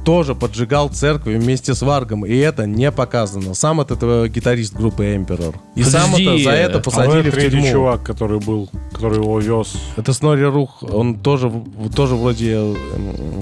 тоже 0.03 0.33
поджигал 0.33 0.89
церкви 0.89 1.35
вместе 1.35 1.75
с 1.75 1.81
Варгом, 1.83 2.25
и 2.25 2.35
это 2.35 2.65
не 2.65 2.91
показано. 2.91 3.53
Самот 3.53 3.91
это 3.91 4.27
гитарист 4.27 4.75
группы 4.75 5.03
Emperor. 5.03 5.55
И 5.75 5.83
Подожди, 5.83 6.25
Самота 6.25 6.37
за 6.43 6.51
это 6.51 6.77
а 6.77 6.79
А 6.79 6.81
посадили 6.81 7.21
вот 7.21 7.25
в 7.25 7.31
третий 7.31 7.51
тюрьму. 7.51 7.71
чувак, 7.71 8.03
который 8.03 8.39
был, 8.39 8.67
который 8.91 9.19
его 9.19 9.39
вез. 9.39 9.73
Это 9.97 10.13
Снори 10.13 10.43
Рух, 10.43 10.81
он 10.81 11.19
тоже, 11.19 11.51
тоже 11.95 12.15
вроде... 12.15 12.73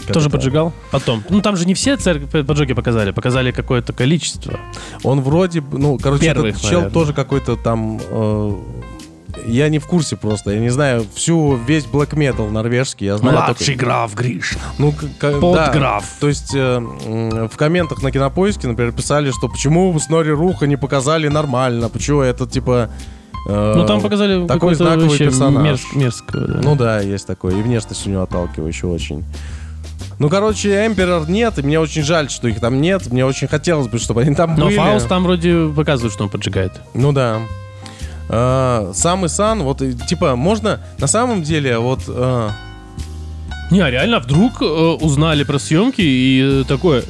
как 0.05 0.13
Тоже 0.13 0.27
это, 0.27 0.37
поджигал? 0.37 0.73
Потом. 0.91 1.23
Ну, 1.29 1.41
там 1.41 1.55
же 1.55 1.65
не 1.65 1.73
все 1.75 1.95
церкви 1.95 2.41
поджоги 2.41 2.73
показали, 2.73 3.11
показали 3.11 3.51
какое-то 3.51 3.93
количество. 3.93 4.59
Он 5.03 5.21
вроде, 5.21 5.61
бы, 5.61 5.77
ну, 5.77 5.97
короче, 5.97 6.25
Первых, 6.25 6.55
этот 6.55 6.61
чел 6.61 6.71
наверное. 6.81 6.91
тоже 6.91 7.13
какой-то 7.13 7.55
там... 7.55 8.01
э, 8.09 8.53
я 9.47 9.69
не 9.69 9.79
в 9.79 9.85
курсе 9.87 10.15
просто, 10.15 10.51
я 10.51 10.59
не 10.59 10.69
знаю 10.69 11.05
всю 11.15 11.55
весь 11.55 11.85
black 11.85 12.11
metal 12.15 12.49
норвежский, 12.49 13.05
я 13.07 13.17
знаю 13.17 13.35
Младший 13.37 13.65
только- 13.73 13.79
граф 13.85 14.13
Гришна. 14.15 14.61
Ну, 14.77 14.91
к- 14.91 15.01
к- 15.17 15.39
Подграф. 15.39 16.03
да. 16.03 16.19
То 16.19 16.27
есть 16.27 16.53
э, 16.55 16.79
в 16.79 17.55
комментах 17.57 18.01
на 18.03 18.11
Кинопоиске, 18.11 18.67
например, 18.67 18.91
писали, 18.93 19.31
что 19.31 19.47
почему 19.47 19.97
Снори 19.99 20.31
Руха 20.31 20.67
не 20.67 20.75
показали 20.75 21.27
нормально, 21.27 21.89
почему 21.89 22.21
это 22.21 22.45
типа... 22.47 22.89
э, 23.47 23.73
Ну, 23.75 23.85
там 23.85 24.01
показали 24.01 24.45
такой 24.47 24.75
знаковый 24.75 25.17
персонаж. 25.17 25.63
мерз- 25.65 25.97
мерзкого, 25.97 26.47
да. 26.47 26.59
Ну 26.63 26.75
да, 26.75 26.99
есть 27.01 27.25
такое. 27.27 27.55
И 27.55 27.61
внешность 27.61 28.05
у 28.07 28.09
него 28.09 28.23
отталкивающая 28.23 28.89
очень. 28.89 29.23
Ну, 30.19 30.27
короче, 30.29 30.85
Эмперор 30.85 31.29
нет, 31.29 31.59
и 31.59 31.61
мне 31.61 31.79
очень 31.79 32.03
жаль, 32.03 32.29
что 32.29 32.49
их 32.49 32.59
там 32.59 32.81
нет. 32.81 33.07
Мне 33.09 33.25
очень 33.25 33.47
хотелось 33.47 33.87
бы, 33.87 33.99
чтобы 33.99 34.21
они 34.23 34.35
там 34.35 34.53
Но 34.57 34.65
были. 34.65 34.75
Фауст 34.75 35.07
там 35.07 35.23
вроде 35.23 35.69
показывает, 35.73 36.13
что 36.13 36.23
он 36.25 36.29
поджигает. 36.29 36.73
Ну 36.93 37.13
да. 37.13 37.39
А, 38.29 38.91
Сам 38.93 39.25
и 39.25 39.27
Сан, 39.27 39.63
вот, 39.63 39.81
типа, 40.07 40.35
можно, 40.35 40.79
на 40.99 41.07
самом 41.07 41.41
деле, 41.41 41.79
вот, 41.79 42.01
а, 42.07 42.51
Не, 43.71 43.81
а 43.81 43.89
реально, 43.89 44.19
вдруг 44.19 44.61
э, 44.61 44.65
узнали 44.65 45.43
про 45.43 45.57
съемки 45.57 46.01
и 46.01 46.61
э, 46.61 46.63
такое, 46.67 47.03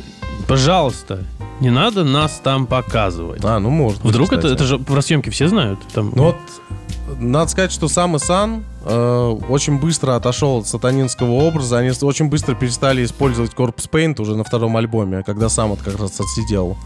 пожалуйста, 0.48 1.24
не 1.60 1.70
надо 1.70 2.06
нас 2.06 2.40
там 2.42 2.66
показывать. 2.68 3.44
а, 3.44 3.60
ну, 3.60 3.70
может 3.70 4.02
быть, 4.02 4.12
Вдруг 4.12 4.30
это, 4.32 4.38
кстати. 4.44 4.54
это 4.54 4.64
же 4.64 4.80
про 4.80 5.02
съемки 5.02 5.30
все 5.30 5.50
знают. 5.50 5.80
Там, 5.94 6.14
Ну 6.16 6.24
вот, 6.24 6.38
надо 7.20 7.52
сказать, 7.52 7.72
что 7.72 7.88
сам 7.90 8.16
и 8.16 8.20
Сан 8.20 8.64
э, 8.86 9.38
очень 9.50 9.80
быстро 9.80 10.16
отошел 10.16 10.60
от 10.60 10.68
сатанинского 10.68 11.32
образа. 11.32 11.80
Они 11.80 11.92
очень 12.02 12.30
быстро 12.30 12.56
перестали 12.56 13.04
использовать 13.04 13.54
Corpse 13.54 13.90
Paint 13.90 14.22
уже 14.22 14.38
на 14.38 14.44
втором 14.44 14.78
альбоме, 14.78 15.24
когда 15.24 15.50
сам 15.50 15.70
вот 15.70 15.80
как 15.82 16.00
раз 16.00 16.20
отсидел. 16.20 16.78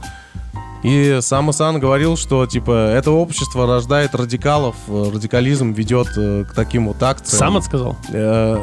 И 0.84 1.20
сам 1.22 1.50
и 1.50 1.54
Сан 1.54 1.80
говорил, 1.80 2.18
что 2.18 2.46
типа 2.46 2.72
это 2.72 3.12
общество 3.12 3.66
рождает 3.66 4.14
радикалов, 4.16 4.76
э, 4.88 5.12
радикализм 5.14 5.72
ведет 5.72 6.08
э, 6.18 6.44
к 6.44 6.54
таким 6.54 6.88
вот 6.88 7.02
акциям. 7.02 7.40
сам 7.40 7.58
отсказал? 7.58 7.96
Э, 8.10 8.60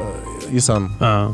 Исан. 0.50 0.92
А, 1.00 1.32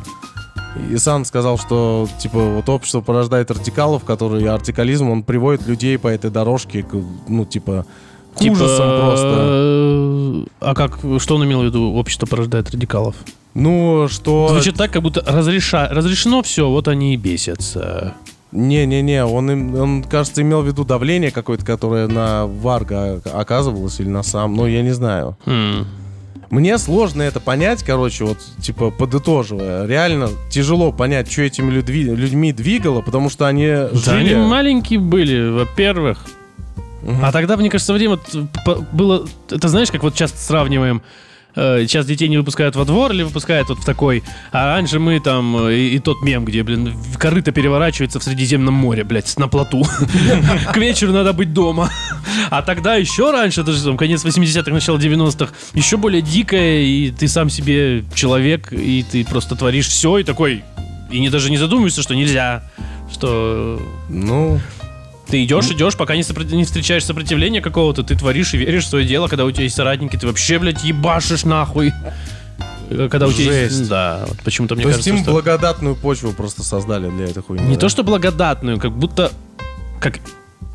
Исан 0.90 1.24
сказал, 1.24 1.58
что 1.58 2.08
типа 2.18 2.38
вот 2.38 2.68
общество 2.68 3.00
порождает 3.00 3.50
радикалов, 3.50 4.04
которые 4.04 4.48
артикализм, 4.48 5.10
он 5.10 5.24
приводит 5.24 5.66
людей 5.66 5.98
по 5.98 6.06
этой 6.06 6.30
дорожке, 6.30 6.84
к, 6.84 6.94
ну 7.26 7.44
типа 7.44 7.84
к 8.36 8.40
типа, 8.40 8.52
ужасам 8.52 9.00
просто. 9.00 10.46
А 10.60 10.74
как, 10.74 10.98
что 11.18 11.36
он 11.36 11.44
имел 11.44 11.62
в 11.62 11.64
виду, 11.64 11.94
общество 11.94 12.26
порождает 12.26 12.70
радикалов? 12.70 13.16
Ну 13.54 14.06
что? 14.08 14.48
Звучит 14.50 14.76
так, 14.76 14.92
как 14.92 15.02
будто 15.02 15.24
разреша... 15.26 15.88
разрешено 15.90 16.42
все, 16.42 16.68
вот 16.68 16.88
они 16.88 17.14
и 17.14 17.16
бесятся. 17.16 18.14
Не-не-не, 18.56 19.24
он, 19.24 19.50
им- 19.50 19.74
он, 19.74 20.02
кажется, 20.02 20.42
имел 20.42 20.62
в 20.62 20.66
виду 20.66 20.84
давление 20.84 21.30
какое-то, 21.30 21.64
которое 21.64 22.08
на 22.08 22.46
Варга 22.46 23.20
оказывалось 23.32 24.00
или 24.00 24.08
на 24.08 24.22
сам, 24.22 24.54
ну, 24.54 24.66
я 24.66 24.82
не 24.82 24.92
знаю. 24.92 25.36
Хм. 25.44 25.84
Мне 26.48 26.78
сложно 26.78 27.22
это 27.22 27.40
понять, 27.40 27.82
короче, 27.82 28.24
вот, 28.24 28.38
типа, 28.62 28.90
подытоживая. 28.90 29.86
Реально 29.86 30.30
тяжело 30.48 30.92
понять, 30.92 31.30
что 31.30 31.42
этими 31.42 31.70
людьми, 31.70 32.04
людьми 32.04 32.52
двигало, 32.52 33.02
потому 33.02 33.28
что 33.28 33.46
они 33.46 33.66
Да 33.66 33.90
жили... 33.92 34.34
они 34.34 34.48
маленькие 34.48 35.00
были, 35.00 35.50
во-первых. 35.50 36.24
Мгм. 37.02 37.24
А 37.24 37.32
тогда, 37.32 37.56
мне 37.56 37.68
кажется, 37.68 37.92
время 37.92 38.18
было... 38.92 39.26
Это 39.50 39.68
знаешь, 39.68 39.90
как 39.90 40.02
вот 40.02 40.14
часто 40.14 40.38
сравниваем 40.38 41.02
э, 41.56 41.84
Сейчас 41.86 42.06
детей 42.06 42.28
не 42.28 42.38
выпускают 42.38 42.76
во 42.76 42.84
двор 42.84 43.12
или 43.12 43.22
выпускают 43.22 43.68
вот 43.68 43.78
в 43.80 43.84
такой. 43.84 44.22
А 44.52 44.66
раньше 44.66 44.98
мы 44.98 45.18
там... 45.20 45.56
э, 45.66 45.74
И, 45.76 45.96
и 45.96 45.98
тот 45.98 46.22
мем, 46.22 46.44
где, 46.44 46.62
блин, 46.62 46.94
корыто 47.18 47.50
переворачивается 47.52 48.20
в 48.20 48.22
Средиземном 48.22 48.74
море, 48.74 49.02
блядь, 49.04 49.36
на 49.38 49.48
плоту. 49.48 49.84
К 50.72 50.76
вечеру 50.76 51.12
надо 51.12 51.32
быть 51.32 51.52
дома. 51.52 51.90
А 52.50 52.62
тогда 52.62 52.94
еще 52.96 53.30
раньше, 53.32 53.62
даже 53.62 53.82
там, 53.82 53.96
конец 53.96 54.24
80-х, 54.24 54.70
начало 54.70 54.98
90-х, 54.98 55.52
еще 55.74 55.96
более 55.96 56.22
дикое, 56.22 56.80
и 56.82 57.10
ты 57.10 57.28
сам 57.28 57.50
себе 57.50 58.04
человек, 58.14 58.72
и 58.72 59.04
ты 59.10 59.24
просто 59.24 59.56
творишь 59.56 59.88
все, 59.88 60.18
и 60.18 60.24
такой... 60.24 60.62
И 61.10 61.20
не 61.20 61.30
даже 61.30 61.50
не 61.50 61.56
задумываешься, 61.56 62.02
что 62.02 62.16
нельзя, 62.16 62.64
что 63.12 63.80
Ну, 64.08 64.60
ты 65.28 65.44
идешь, 65.44 65.66
идешь, 65.70 65.96
пока 65.96 66.14
не, 66.16 66.22
сопро- 66.22 66.44
не 66.54 66.64
встречаешь 66.64 67.04
сопротивления 67.04 67.60
какого-то, 67.60 68.02
ты 68.02 68.14
творишь 68.16 68.54
и 68.54 68.58
веришь 68.58 68.84
в 68.84 68.88
свое 68.88 69.04
дело, 69.06 69.28
когда 69.28 69.44
у 69.44 69.50
тебя 69.50 69.64
есть 69.64 69.76
соратники, 69.76 70.16
ты 70.16 70.26
вообще, 70.26 70.58
блядь, 70.58 70.84
ебашишь 70.84 71.44
нахуй. 71.44 71.92
Э, 72.90 73.08
Когда 73.10 73.26
у 73.26 73.32
тебя 73.32 73.62
есть... 73.62 73.88
Да, 73.88 74.24
вот 74.28 74.38
почему-то 74.44 74.74
мне 74.76 74.84
то 74.84 74.88
есть 74.90 74.98
кажется, 75.00 75.18
им 75.18 75.22
что... 75.24 75.32
благодатную 75.32 75.96
почву 75.96 76.32
просто 76.32 76.62
создали 76.62 77.10
для 77.10 77.24
этой 77.26 77.42
хуйни. 77.42 77.64
Не 77.64 77.74
да? 77.74 77.80
то, 77.80 77.88
что 77.88 78.04
благодатную, 78.04 78.78
как 78.78 78.92
будто... 78.92 79.32
Как... 80.00 80.20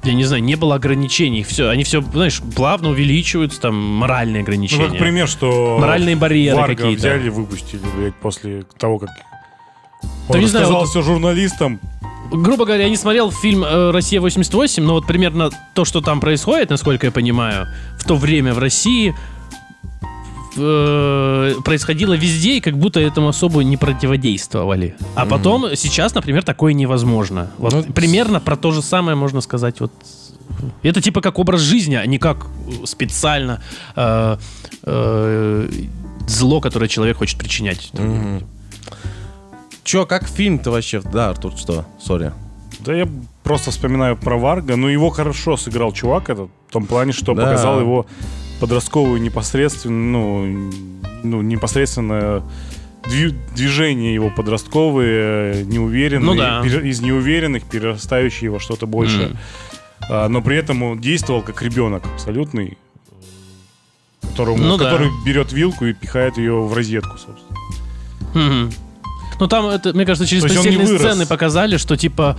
Я 0.04 0.14
не 0.14 0.26
знаю, 0.26 0.44
не 0.44 0.56
было 0.56 0.76
ограничений. 0.76 1.44
Все, 1.44 1.70
они 1.70 1.84
все, 1.84 2.02
знаешь, 2.02 2.42
плавно 2.56 2.90
увеличиваются, 2.90 3.62
там, 3.62 3.76
моральные 3.76 4.40
Ну, 4.42 4.46
ограничения. 4.46 4.90
как 4.90 4.98
пример, 4.98 5.28
что 5.28 5.78
Моральные 5.80 6.16
барьеры 6.16 6.76
какие-то. 6.76 6.98
взяли, 7.00 7.30
выпустили, 7.30 7.82
блядь, 7.96 8.16
после 8.16 8.64
того, 8.80 8.98
как 8.98 9.10
Да 10.02 10.08
он 10.30 10.40
не 10.40 10.48
знаю, 10.48 10.64
рассказал 10.66 10.82
вот- 10.82 10.90
все 10.90 11.02
журналистам. 11.04 11.80
Грубо 12.32 12.66
говоря, 12.66 12.84
я 12.84 12.90
не 12.90 12.98
смотрел 12.98 13.32
фильм 13.32 13.64
э, 13.64 13.92
«Россия-88», 13.92 14.82
но 14.82 14.94
вот 14.94 15.08
примерно 15.08 15.50
то, 15.74 15.86
что 15.86 16.02
там 16.02 16.20
происходит, 16.20 16.70
насколько 16.70 17.08
я 17.08 17.12
понимаю, 17.12 17.68
в 17.98 18.06
то 18.06 18.16
время 18.16 18.54
в 18.54 18.60
России 18.60 19.16
э, 20.58 21.54
происходило 21.64 22.14
везде, 22.14 22.58
и 22.58 22.62
как 22.62 22.78
будто 22.78 23.00
этому 23.00 23.30
особо 23.30 23.64
не 23.64 23.78
противодействовали. 23.78 24.96
А 25.16 25.26
потом, 25.26 25.76
сейчас, 25.76 26.16
например, 26.16 26.44
такое 26.44 26.74
невозможно. 26.74 27.52
Вот 27.58 27.74
Ну, 27.74 27.84
примерно 27.84 28.40
про 28.40 28.56
то 28.56 28.72
же 28.72 28.82
самое 28.82 29.16
можно 29.16 29.42
сказать 29.42 29.80
вот 29.80 29.92
это 30.84 31.02
типа 31.02 31.22
как 31.22 31.40
образ 31.40 31.62
жизни, 31.62 31.96
а 31.96 32.06
не 32.06 32.18
как 32.18 32.46
э, 32.46 32.86
специально 32.86 33.62
э, 33.96 34.38
э, 34.84 35.70
зло, 36.28 36.62
которое 36.62 36.88
человек 36.88 37.18
хочет 37.18 37.38
причинять. 37.38 37.92
Че, 39.84 40.06
как 40.06 40.28
фильм-то 40.28 40.72
вообще? 40.72 41.02
Да, 41.02 41.30
Артур, 41.30 41.54
что? 41.58 41.86
Sorry. 42.00 42.32
Да 42.80 42.94
я 42.96 43.08
просто 43.44 43.72
вспоминаю 43.72 44.16
про 44.18 44.38
Варга. 44.38 44.76
Ну, 44.76 44.88
его 44.88 45.10
хорошо 45.10 45.58
сыграл 45.58 45.92
чувак 45.92 46.30
этот, 46.30 46.50
в 46.70 46.72
том 46.72 46.86
плане, 46.86 47.12
что 47.12 47.34
Да. 47.34 47.44
показал 47.44 47.80
его 47.80 48.06
подростковую 48.60 49.22
непосредственно, 49.22 49.96
ну, 49.96 50.72
ну 51.24 51.42
непосредственно 51.42 52.44
дви- 53.04 53.36
движения 53.56 54.14
его 54.14 54.30
подростковые, 54.30 55.54
э, 55.54 55.64
неуверенные, 55.64 56.26
Ну 56.26 56.36
да. 56.36 56.62
из 56.64 57.02
неуверенных, 57.02 57.64
перерастающие 57.64 58.50
во 58.52 58.60
что-то 58.60 58.86
большее. 58.86 59.30
М. 59.30 59.38
А, 60.10 60.28
но 60.30 60.42
при 60.42 60.58
этом 60.58 60.82
он 60.84 61.00
действовал 61.00 61.42
как 61.42 61.62
ребенок 61.62 62.04
абсолютный, 62.14 62.78
которому, 64.22 64.58
Ну 64.64 64.78
да. 64.78 64.86
который 64.86 65.10
берет 65.26 65.52
вилку 65.54 65.86
и 65.86 65.94
пихает 65.94 66.38
ее 66.38 66.54
в 66.62 66.74
розетку, 66.74 67.18
собственно. 67.18 67.58
Мгм. 68.34 68.72
Ну 69.40 69.48
там, 69.48 69.68
это, 69.68 69.94
мне 69.94 70.06
кажется, 70.06 70.28
через 70.28 70.44
То 70.44 70.48
есть 70.50 70.60
он 70.60 70.66
постельные 70.66 71.00
сцены 71.00 71.26
показали, 71.26 71.78
что 71.78 71.96
типа 71.98 72.38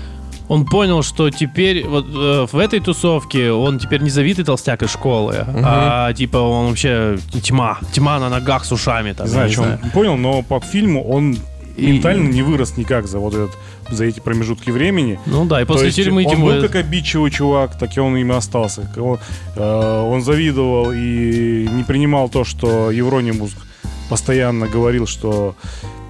он 0.48 0.66
понял, 0.66 1.02
что 1.02 1.30
теперь 1.30 1.86
вот 1.86 2.06
э, 2.08 2.46
в 2.50 2.58
этой 2.58 2.80
тусовке 2.80 3.50
он 3.52 3.78
теперь 3.78 4.02
не 4.02 4.10
завитый 4.10 4.44
толстяк 4.44 4.82
из 4.82 4.90
школы, 4.90 5.46
а 5.64 6.12
типа 6.12 6.36
он 6.36 6.68
вообще 6.68 7.18
тьма, 7.42 7.78
тьма 7.92 8.18
на 8.18 8.28
ногах 8.28 8.64
с 8.64 8.72
ушами. 8.72 9.12
Там, 9.12 9.26
Не 9.26 9.32
знаю, 9.32 9.50
что 9.50 9.62
он 9.62 9.90
понял, 9.90 10.16
но 10.16 10.42
по 10.42 10.60
фильму 10.60 11.02
он 11.08 11.36
И- 11.76 11.86
ментально 11.86 12.28
не 12.28 12.42
вырос 12.42 12.76
никак 12.76 13.06
за 13.06 13.18
вот 13.18 13.34
этот, 13.34 13.56
за 13.90 14.04
эти 14.04 14.20
промежутки 14.20 14.70
времени. 14.70 15.18
Ну 15.26 15.44
да, 15.46 15.62
и 15.62 15.64
То 15.64 15.72
после 15.72 15.86
есть 15.86 15.96
тюрьмы 15.96 16.24
он 16.24 16.30
тем 16.30 16.44
был 16.44 16.60
как 16.60 16.74
обидчивый 16.76 17.30
чувак, 17.30 17.78
так 17.78 17.96
и 17.96 18.00
он 18.00 18.16
им 18.16 18.32
и 18.32 18.34
остался. 18.34 18.90
Он, 18.96 19.18
э, 19.56 20.08
он 20.10 20.22
завидовал 20.22 20.92
и 20.92 21.68
не 21.70 21.82
принимал 21.84 22.28
то, 22.28 22.44
что 22.44 22.90
Евронимус 22.90 23.52
постоянно 24.10 24.66
говорил, 24.66 25.06
что 25.06 25.54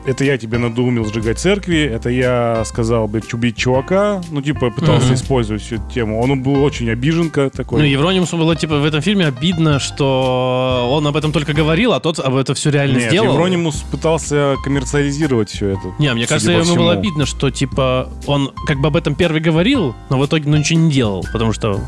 это 0.06 0.24
я 0.24 0.38
тебе 0.38 0.58
надоумил 0.58 1.04
сжигать 1.04 1.38
церкви, 1.38 1.78
это 1.78 2.08
я 2.10 2.62
сказал, 2.64 3.08
блядь, 3.08 3.32
убить 3.34 3.56
чувака, 3.56 4.20
ну, 4.30 4.42
типа, 4.42 4.70
пытался 4.70 5.06
Мгм. 5.06 5.14
использовать 5.14 5.62
всю 5.62 5.76
эту 5.76 5.90
тему. 5.90 6.20
Он 6.20 6.42
был 6.42 6.62
очень 6.62 6.90
обиженка 6.90 7.50
такой. 7.50 7.80
Ну, 7.80 7.86
Евронимусу 7.86 8.36
было, 8.36 8.56
типа, 8.56 8.78
в 8.78 8.84
этом 8.84 9.00
фильме 9.00 9.26
обидно, 9.26 9.78
что 9.78 10.88
он 10.90 11.06
об 11.06 11.16
этом 11.16 11.32
только 11.32 11.52
говорил, 11.52 11.92
а 11.92 12.00
тот 12.00 12.18
об 12.18 12.36
это 12.36 12.54
все 12.54 12.70
реально 12.70 12.98
Нет, 12.98 13.08
сделал. 13.08 13.32
Евронимус 13.34 13.76
пытался 13.90 14.56
коммерциализировать 14.64 15.50
все 15.50 15.68
это. 15.70 15.82
Не, 15.98 16.12
мне 16.14 16.26
кажется, 16.26 16.52
ему 16.52 16.64
всему. 16.64 16.76
было 16.78 16.92
обидно, 16.92 17.26
что, 17.26 17.50
типа, 17.50 18.08
он 18.26 18.52
как 18.66 18.80
бы 18.80 18.88
об 18.88 18.96
этом 18.96 19.14
первый 19.14 19.40
говорил, 19.40 19.94
но 20.10 20.18
в 20.18 20.26
итоге 20.26 20.48
ну, 20.48 20.56
ничего 20.56 20.80
не 20.80 20.90
делал, 20.90 21.24
потому 21.32 21.52
что... 21.52 21.80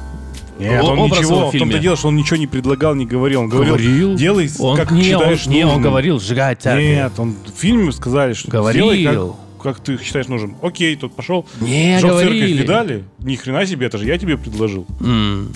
Нет, 0.58 0.82
он 0.84 0.98
образ 0.98 1.18
ничего, 1.20 1.36
его 1.38 1.50
в 1.50 1.54
в 1.54 1.58
том-то 1.58 1.78
дело, 1.78 1.96
что 1.96 2.08
он 2.08 2.16
ничего 2.16 2.36
не 2.36 2.46
предлагал, 2.46 2.94
не 2.94 3.06
говорил. 3.06 3.40
Он 3.42 3.48
говорил, 3.48 3.74
Говорил. 3.74 4.14
делай, 4.14 4.48
Он, 4.58 4.76
как 4.76 4.90
не, 4.92 5.02
считаешь 5.02 5.46
он, 5.46 5.52
не, 5.52 5.62
он 5.62 5.68
нужным». 5.68 5.82
говорил, 5.82 6.20
сжигать 6.20 6.62
церковь. 6.62 6.84
Нет, 6.84 7.12
он 7.18 7.34
в 7.44 7.58
фильме 7.58 7.90
сказали, 7.92 8.32
что 8.34 8.50
Говорил. 8.50 8.92
сделай, 8.92 9.32
как, 9.62 9.74
как 9.76 9.80
ты 9.84 9.98
считаешь 10.02 10.28
нужным. 10.28 10.56
Окей, 10.62 10.94
тот 10.96 11.14
пошел. 11.14 11.44
Не, 11.60 11.98
Сжег 11.98 12.10
церковь 12.10 12.24
говорили. 12.24 12.60
не 12.60 12.64
дали? 12.66 13.04
Ни 13.18 13.34
хрена 13.36 13.66
себе, 13.66 13.86
это 13.86 13.98
же 13.98 14.06
я 14.06 14.16
тебе 14.18 14.36
предложил. 14.38 14.86
М, 15.00 15.52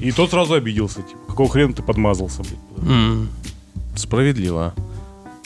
И 0.00 0.10
тот 0.12 0.30
сразу 0.30 0.54
обиделся, 0.54 1.02
типа, 1.02 1.20
какого 1.28 1.48
хрена 1.48 1.72
ты 1.72 1.82
подмазался, 1.82 2.42
блядь. 2.42 2.88
м. 2.88 3.28
Справедливо. 3.96 4.74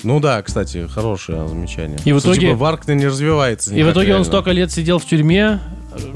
Ну 0.05 0.21
да, 0.21 0.41
кстати, 0.43 0.87
хорошее 0.87 1.47
замечание. 1.49 1.99
И 2.05 2.13
в 2.13 2.21
Что, 2.21 2.31
итоге- 2.33 2.49
типа, 2.49 2.57
Варк-то 2.57 2.95
не 2.95 3.07
развивается 3.07 3.75
И 3.75 3.83
в 3.83 3.87
итоге 3.91 3.99
он 4.07 4.07
реально. 4.07 4.25
столько 4.25 4.51
лет 4.53 4.71
сидел 4.71 4.99
в 5.01 5.05
тюрьме, 5.05 5.59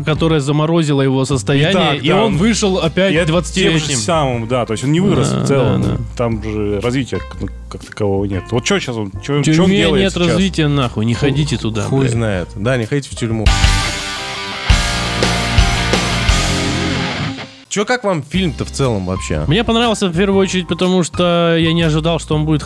которая 0.07 0.39
заморозила 0.39 1.03
его 1.03 1.25
состояние, 1.25 1.73
Итак, 1.73 2.03
и 2.05 2.09
да, 2.09 2.17
он 2.19 2.23
он- 2.35 2.37
вышел 2.39 2.79
опять 2.79 3.13
И 3.13 3.17
это 3.17 3.27
тем 3.27 3.73
же 3.73 3.79
20-летним. 3.79 3.99
самым, 3.99 4.47
да, 4.49 4.65
то 4.67 4.73
есть 4.75 4.85
он 4.85 4.93
не 4.93 5.01
вырос 5.01 5.31
Да, 5.31 5.41
в 5.43 5.49
целом. 5.49 5.83
да, 5.83 5.89
да. 5.89 5.97
Там 6.17 6.43
же 6.45 6.81
развития 6.81 7.19
ну, 7.41 7.49
как 7.69 7.85
такового 7.85 8.25
нет. 8.27 8.45
Вот 8.53 8.65
что 8.65 8.79
сейчас 8.79 8.95
он, 8.97 9.11
что 9.21 9.33
В 9.33 9.37
он 9.39 9.43
тюрьме 9.43 9.77
делает 9.79 10.03
нет 10.05 10.13
сейчас? 10.13 10.29
развития, 10.29 10.69
нахуй, 10.69 11.05
не 11.05 11.15
ходите 11.15 11.57
туда. 11.57 11.83
Хуй 11.83 12.01
блядь. 12.03 12.13
знает. 12.13 12.49
Да, 12.55 12.77
не 12.77 12.87
ходите 12.87 13.11
в 13.11 13.19
тюрьму. 13.19 13.45
Че, 17.69 17.87
как 17.87 18.05
вам 18.05 18.23
фильм-то 18.23 18.65
в 18.67 18.71
целом 18.71 19.07
вообще? 19.07 19.45
Мне 19.49 19.65
понравился 19.65 20.09
в 20.09 20.17
первую 20.17 20.39
очередь, 20.41 20.69
потому 20.69 21.03
что 21.03 21.57
я 21.59 21.73
не 21.73 21.83
ожидал, 21.83 22.19
что 22.21 22.35
он 22.35 22.45
будет 22.45 22.63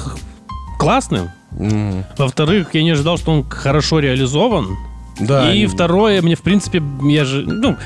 классным. 0.87 1.31
М, 1.59 2.05
Во-вторых, 2.17 2.69
я 2.75 2.83
не 2.85 2.91
ожидал, 2.91 3.19
что 3.19 3.33
он 3.33 3.45
хорошо 3.49 3.99
реализован. 3.99 4.77
Да. 5.19 5.51
и 5.53 5.61
не- 5.61 5.67
второе, 5.67 6.21
мне, 6.21 6.37
в 6.37 6.43
принципе, 6.43 6.83
я 7.09 7.25
же, 7.25 7.43
ну, 7.47 7.77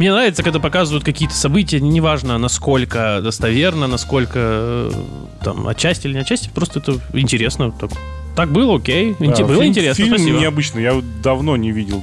мне 0.00 0.10
нравится, 0.12 0.42
когда 0.42 0.58
показывают 0.58 1.04
какие-то 1.04 1.34
события, 1.36 1.80
неважно, 1.80 2.36
насколько 2.36 3.20
достоверно, 3.22 3.86
насколько 3.86 4.38
э, 4.38 4.92
там 5.44 5.68
отчасти 5.68 6.08
или 6.08 6.14
не 6.14 6.20
отчасти, 6.20 6.50
просто 6.52 6.80
это 6.80 6.96
интересно. 7.12 7.70
Так, 7.70 7.90
так 8.34 8.50
было, 8.50 8.74
окей. 8.76 9.14
Да, 9.20 9.24
Инте- 9.26 9.44
было 9.46 9.54
фильм- 9.62 9.66
интересно, 9.68 10.04
Фильм 10.04 10.16
спасибо. 10.18 10.38
необычный, 10.40 10.82
я 10.82 11.00
давно 11.22 11.56
не 11.56 11.70
видел. 11.70 12.02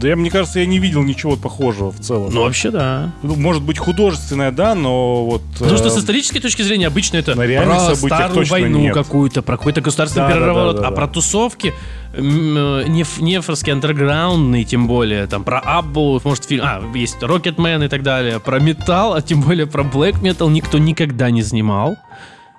Да 0.00 0.08
я, 0.08 0.16
мне 0.16 0.30
кажется, 0.30 0.60
я 0.60 0.66
не 0.66 0.78
видел 0.78 1.02
ничего 1.02 1.36
похожего 1.36 1.92
в 1.92 2.00
целом. 2.00 2.32
Ну, 2.32 2.42
вообще, 2.44 2.70
да. 2.70 3.12
Ну, 3.22 3.36
Может 3.36 3.62
быть, 3.62 3.76
художественное, 3.76 4.50
да, 4.50 4.74
но 4.74 5.26
вот... 5.26 5.42
Потому 5.58 5.76
что 5.76 5.88
э, 5.88 5.90
с 5.90 5.98
исторической 5.98 6.40
точки 6.40 6.62
зрения 6.62 6.86
обычно 6.86 7.18
это 7.18 7.34
на 7.34 7.42
про 7.46 7.90
старую 7.96 8.46
войну 8.46 8.92
какую-то, 8.94 9.42
про 9.42 9.58
какой-то 9.58 9.82
государственный 9.82 10.28
Да, 10.28 10.32
переворот, 10.32 10.76
да, 10.76 10.82
да, 10.82 10.88
а 10.88 10.90
да. 10.90 10.96
про 10.96 11.06
тусовки 11.06 11.74
э, 12.14 12.20
неф- 12.20 13.20
нефорские 13.20 13.74
андерграундные, 13.74 14.64
тем 14.64 14.86
более, 14.86 15.26
там 15.26 15.44
про 15.44 15.58
Аббу, 15.58 16.18
может, 16.24 16.46
фильм, 16.46 16.64
а, 16.64 16.82
есть 16.94 17.22
Рокетмен 17.22 17.82
и 17.82 17.88
так 17.88 18.02
далее, 18.02 18.40
про 18.40 18.58
металл, 18.58 19.12
а 19.12 19.20
тем 19.20 19.42
более 19.42 19.66
про 19.66 19.82
блэк 19.82 20.22
метал 20.22 20.48
никто 20.48 20.78
никогда 20.78 21.30
не 21.30 21.42
снимал. 21.42 21.98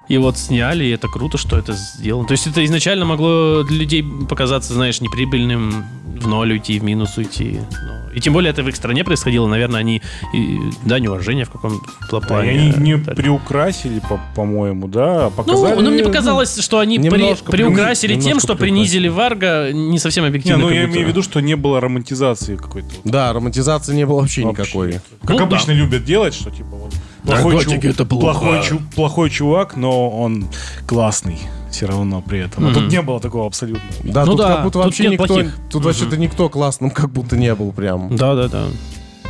И 0.08 0.18
вот 0.18 0.38
сняли, 0.38 0.84
и 0.84 0.90
это 0.90 1.08
круто, 1.08 1.38
что 1.38 1.58
это 1.58 1.74
сделано. 1.74 2.28
То 2.28 2.34
есть 2.34 2.46
это 2.48 2.66
изначально 2.66 3.06
могло 3.06 3.64
для 3.64 3.78
людей 3.78 4.04
показаться, 4.30 4.74
знаешь, 4.74 5.00
неприбыльным, 5.00 5.86
в 6.20 6.28
ноль 6.28 6.52
уйти, 6.52 6.80
в 6.80 6.84
минус 6.84 7.18
уйти. 7.18 7.60
Ну, 7.72 8.14
И 8.14 8.20
тем 8.20 8.34
более 8.34 8.52
это 8.52 8.62
в 8.62 8.68
их 8.68 8.76
стране 8.76 9.04
происходило, 9.06 9.48
наверное, 9.48 9.80
они 9.80 10.02
и, 10.34 10.60
дань 10.84 11.08
уважения 11.08 11.46
в 11.46 11.50
каком-то 11.50 11.86
Да, 12.12 12.20
плане. 12.20 12.50
они 12.52 12.74
не 12.78 12.96
дали. 12.98 13.16
приукрасили, 13.16 14.00
по- 14.08 14.20
по-моему, 14.36 14.88
да, 14.90 15.28
а 15.28 15.30
Ну, 15.30 15.32
показали... 15.32 15.82
ну, 15.82 15.92
мне 15.92 16.04
показалось, 16.04 16.60
что 16.60 16.80
они 16.80 17.00
при- 17.00 17.36
приукрасили 17.50 18.20
тем, 18.20 18.40
что 18.42 18.56
принизили 18.56 19.08
Варга 19.08 19.72
не 19.72 19.98
совсем 19.98 20.26
Не, 20.26 20.28
объективно. 20.30 20.60
ну 20.64 20.68
как 20.68 20.76
я 20.76 20.84
имею 20.86 21.06
в 21.06 21.10
виду, 21.10 21.24
что 21.24 21.40
не 21.40 21.56
было 21.56 21.80
романтизации 21.80 22.58
какой-то. 22.58 22.90
Да, 23.06 23.32
романтизации 23.34 23.96
не 23.96 24.06
было 24.06 24.20
вообще, 24.22 24.44
Вообще. 24.44 24.62
никакой. 24.64 24.92
Как 25.26 25.38
Ну, 25.38 25.44
обычно 25.46 25.72
любят 25.72 26.04
делать, 26.04 26.34
что 26.34 26.52
типа 26.52 26.76
плохой, 27.24 27.56
Наркотики 27.56 27.88
это 27.88 28.06
плохо. 28.06 28.40
плохой, 28.40 28.62
чу- 28.64 28.82
плохой 28.96 29.30
чувак, 29.30 29.76
но 29.76 30.10
он 30.10 30.48
классный 30.88 31.40
все 31.72 31.86
равно 31.86 32.22
при 32.22 32.40
этом. 32.40 32.66
А 32.66 32.70
Мгм. 32.70 32.74
тут 32.76 32.92
не 32.92 33.02
было 33.02 33.20
такого 33.20 33.46
абсолютно. 33.48 33.82
Да, 34.04 34.26
Ну 34.26 34.32
тут 34.32 34.38
да, 34.40 34.48
как 34.56 34.64
будто 34.64 34.74
тут 34.80 34.84
вообще 34.86 35.08
никто... 35.10 35.26
плохих. 35.28 35.56
Тут 35.70 35.86
вообще-то 35.86 36.18
никто 36.18 36.50
классным 36.50 36.92
как 36.92 37.10
будто 37.12 37.38
не 37.38 37.54
был 37.56 37.72
прям. 37.72 38.16
Да, 38.16 38.36
да, 38.36 38.48
да. 38.48 38.66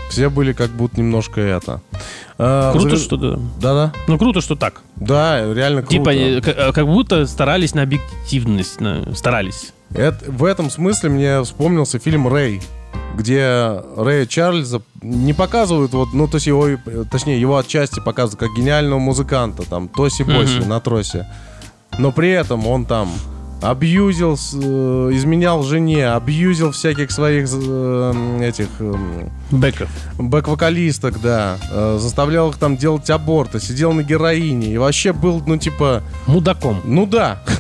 Все 0.10 0.30
были 0.30 0.52
как 0.52 0.72
будто 0.72 1.00
немножко 1.00 1.40
это. 1.40 1.82
А, 2.38 2.72
Круто, 2.74 2.96
завер- 2.96 3.00
что 3.00 3.18
да. 3.18 3.40
Да-да. 3.62 3.94
Ну, 4.08 4.18
круто, 4.18 4.42
что 4.42 4.56
так. 4.56 4.82
Да, 4.98 5.54
реально 5.54 5.82
круто. 5.84 5.96
Типа, 5.96 6.10
э, 6.14 6.42
э, 6.44 6.72
как 6.74 6.86
будто 6.86 7.26
старались 7.28 7.74
на 7.76 7.84
объективность. 7.84 8.82
на- 8.82 9.14
Старались. 9.16 9.74
Это, 9.94 10.30
в 10.32 10.44
этом 10.44 10.70
смысле 10.70 11.10
мне 11.12 11.44
вспомнился 11.44 12.00
фильм 12.00 12.28
«Рэй», 12.28 12.62
где 13.16 13.82
Рэя 13.98 14.26
Чарльза 14.26 14.82
не 15.02 15.34
показывают, 15.34 15.92
вот, 15.94 16.10
ну, 16.14 16.28
то 16.28 16.36
есть 16.36 16.48
его, 16.48 16.68
точнее, 17.12 17.40
его 17.40 17.58
отчасти 17.58 18.00
показывают 18.00 18.40
как 18.40 18.56
гениального 18.56 19.00
музыканта, 19.00 19.64
там, 19.70 19.88
тоси-боси 19.88 20.60
Мгм. 20.60 20.70
на 20.70 20.80
тросе. 20.80 21.28
Но 21.98 22.12
при 22.12 22.30
этом 22.30 22.66
он 22.68 22.86
там 22.86 23.10
абьюзил, 23.62 24.38
э, 24.54 25.10
изменял 25.14 25.64
жене, 25.64 26.10
абьюзил 26.10 26.72
всяких 26.72 27.12
своих 27.12 27.48
э, 27.54 28.40
этих 28.42 28.68
эм, 28.80 29.30
Беков. 29.52 29.88
бэк-вокалисток, 30.18 31.22
да, 31.22 31.58
э, 31.72 31.98
заставлял 32.00 32.50
их 32.50 32.58
там 32.58 32.76
делать 32.78 33.10
аборты, 33.10 33.60
сидел 33.60 33.94
на 33.94 34.02
героине 34.04 34.74
и 34.74 34.78
вообще 34.78 35.14
был, 35.14 35.42
ну, 35.46 35.58
типа, 35.58 36.02
Мудаком. 36.28 36.82
ну 36.84 37.06
да. 37.06 37.42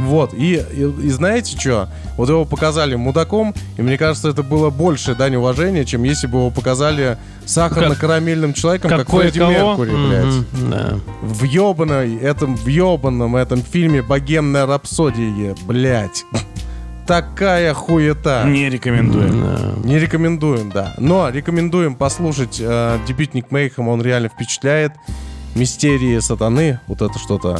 Вот. 0.00 0.32
И, 0.34 0.54
и, 0.54 0.82
и 0.82 1.10
знаете 1.10 1.58
что? 1.58 1.88
Вот 2.16 2.28
его 2.28 2.44
показали 2.44 2.94
мудаком, 2.94 3.54
и 3.76 3.82
мне 3.82 3.98
кажется, 3.98 4.28
это 4.30 4.42
было 4.42 4.70
больше 4.70 5.14
дань 5.14 5.36
уважения, 5.36 5.84
чем 5.84 6.02
если 6.04 6.26
бы 6.26 6.38
его 6.38 6.50
показали 6.50 7.18
сахарно-карамельным 7.44 8.54
человеком, 8.54 8.90
как 8.90 9.00
Какое 9.06 9.30
Фредди? 9.30 9.38
Меркури, 9.40 9.90
блядь. 9.90 10.24
Мгм, 10.24 10.70
Да. 10.70 10.98
В 11.22 11.44
ёбаной, 11.44 12.16
этом, 12.16 12.56
в 12.56 12.66
ёбаном 12.66 13.36
этом 13.36 13.62
фильме 13.62 14.02
«Богемная 14.02 14.66
рапсодия», 14.66 15.45
блядь. 15.66 16.24
Такая 17.06 17.72
хуета. 17.72 18.42
Не 18.46 18.68
рекомендуем. 18.68 19.40
Да. 19.40 19.88
Не 19.88 19.98
рекомендуем, 19.98 20.70
да. 20.70 20.94
Но 20.98 21.28
рекомендуем 21.28 21.94
послушать 21.94 22.58
э, 22.60 22.98
дебютник 23.06 23.52
Мейхем, 23.52 23.86
он 23.86 24.02
реально 24.02 24.28
впечатляет. 24.28 24.92
Мистерии 25.54 26.18
сатаны, 26.18 26.80
вот 26.88 27.02
это 27.02 27.16
что-то 27.18 27.58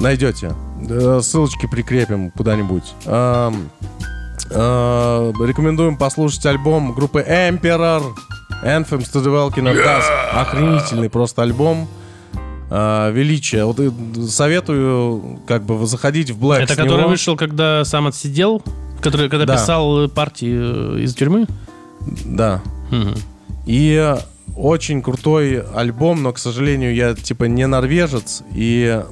найдете. 0.00 0.52
Э, 0.88 1.20
ссылочки 1.22 1.66
прикрепим 1.66 2.32
куда-нибудь. 2.32 2.92
Эм, 3.06 3.70
э, 4.50 5.32
рекомендуем 5.46 5.96
послушать 5.96 6.44
альбом 6.46 6.92
группы 6.92 7.20
Emperor. 7.20 8.02
Anthems 8.64 9.10
to 9.12 9.22
the 9.22 9.30
Welkin 9.30 9.72
of 9.72 9.76
Dust. 9.76 10.10
Охренительный 10.32 11.08
просто 11.08 11.42
альбом. 11.42 11.88
Э, 12.70 13.10
величие. 13.12 13.64
Вот 13.64 13.80
э, 13.80 13.90
советую 14.28 15.40
как 15.46 15.64
бы 15.64 15.84
заходить 15.86 16.30
в 16.30 16.38
Black 16.44 16.60
Это 16.60 16.76
который 16.76 17.00
него. 17.00 17.08
вышел, 17.08 17.36
когда 17.36 17.84
сам 17.84 18.06
отсидел? 18.06 18.62
Который, 19.00 19.28
когда 19.28 19.44
Да. 19.46 19.54
писал 19.54 20.08
партии 20.08 20.96
э, 20.98 21.00
из 21.00 21.14
тюрьмы? 21.14 21.46
Да. 22.24 22.62
Мгм. 22.90 23.14
И 23.66 23.94
э, 24.00 24.18
очень 24.56 25.02
крутой 25.02 25.62
альбом, 25.74 26.22
но, 26.22 26.32
к 26.32 26.38
сожалению, 26.38 26.94
я 26.94 27.14
типа 27.14 27.44
не 27.44 27.66
норвежец, 27.66 28.42
и, 28.54 29.02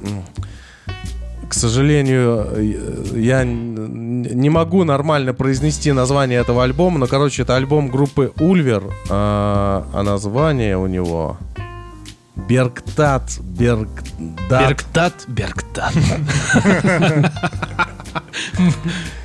к 1.47 1.53
сожалению, 1.53 2.45
э, 2.51 2.73
я 3.15 3.43
не 3.43 4.49
могу 4.49 4.83
нормально 4.83 5.33
произнести 5.33 5.91
название 5.91 6.39
этого 6.39 6.63
альбома, 6.63 6.99
но, 6.99 7.07
короче, 7.07 7.41
это 7.41 7.55
альбом 7.55 7.89
группы 7.89 8.31
Ульвер, 8.39 8.83
а, 9.09 9.85
а 9.93 10.03
название 10.03 10.77
у 10.77 10.87
него 10.87 11.37
Бергтат, 12.47 13.37
Бергдат. 13.41 14.49
Бергтат, 14.49 15.25
Бергтат. 15.27 15.93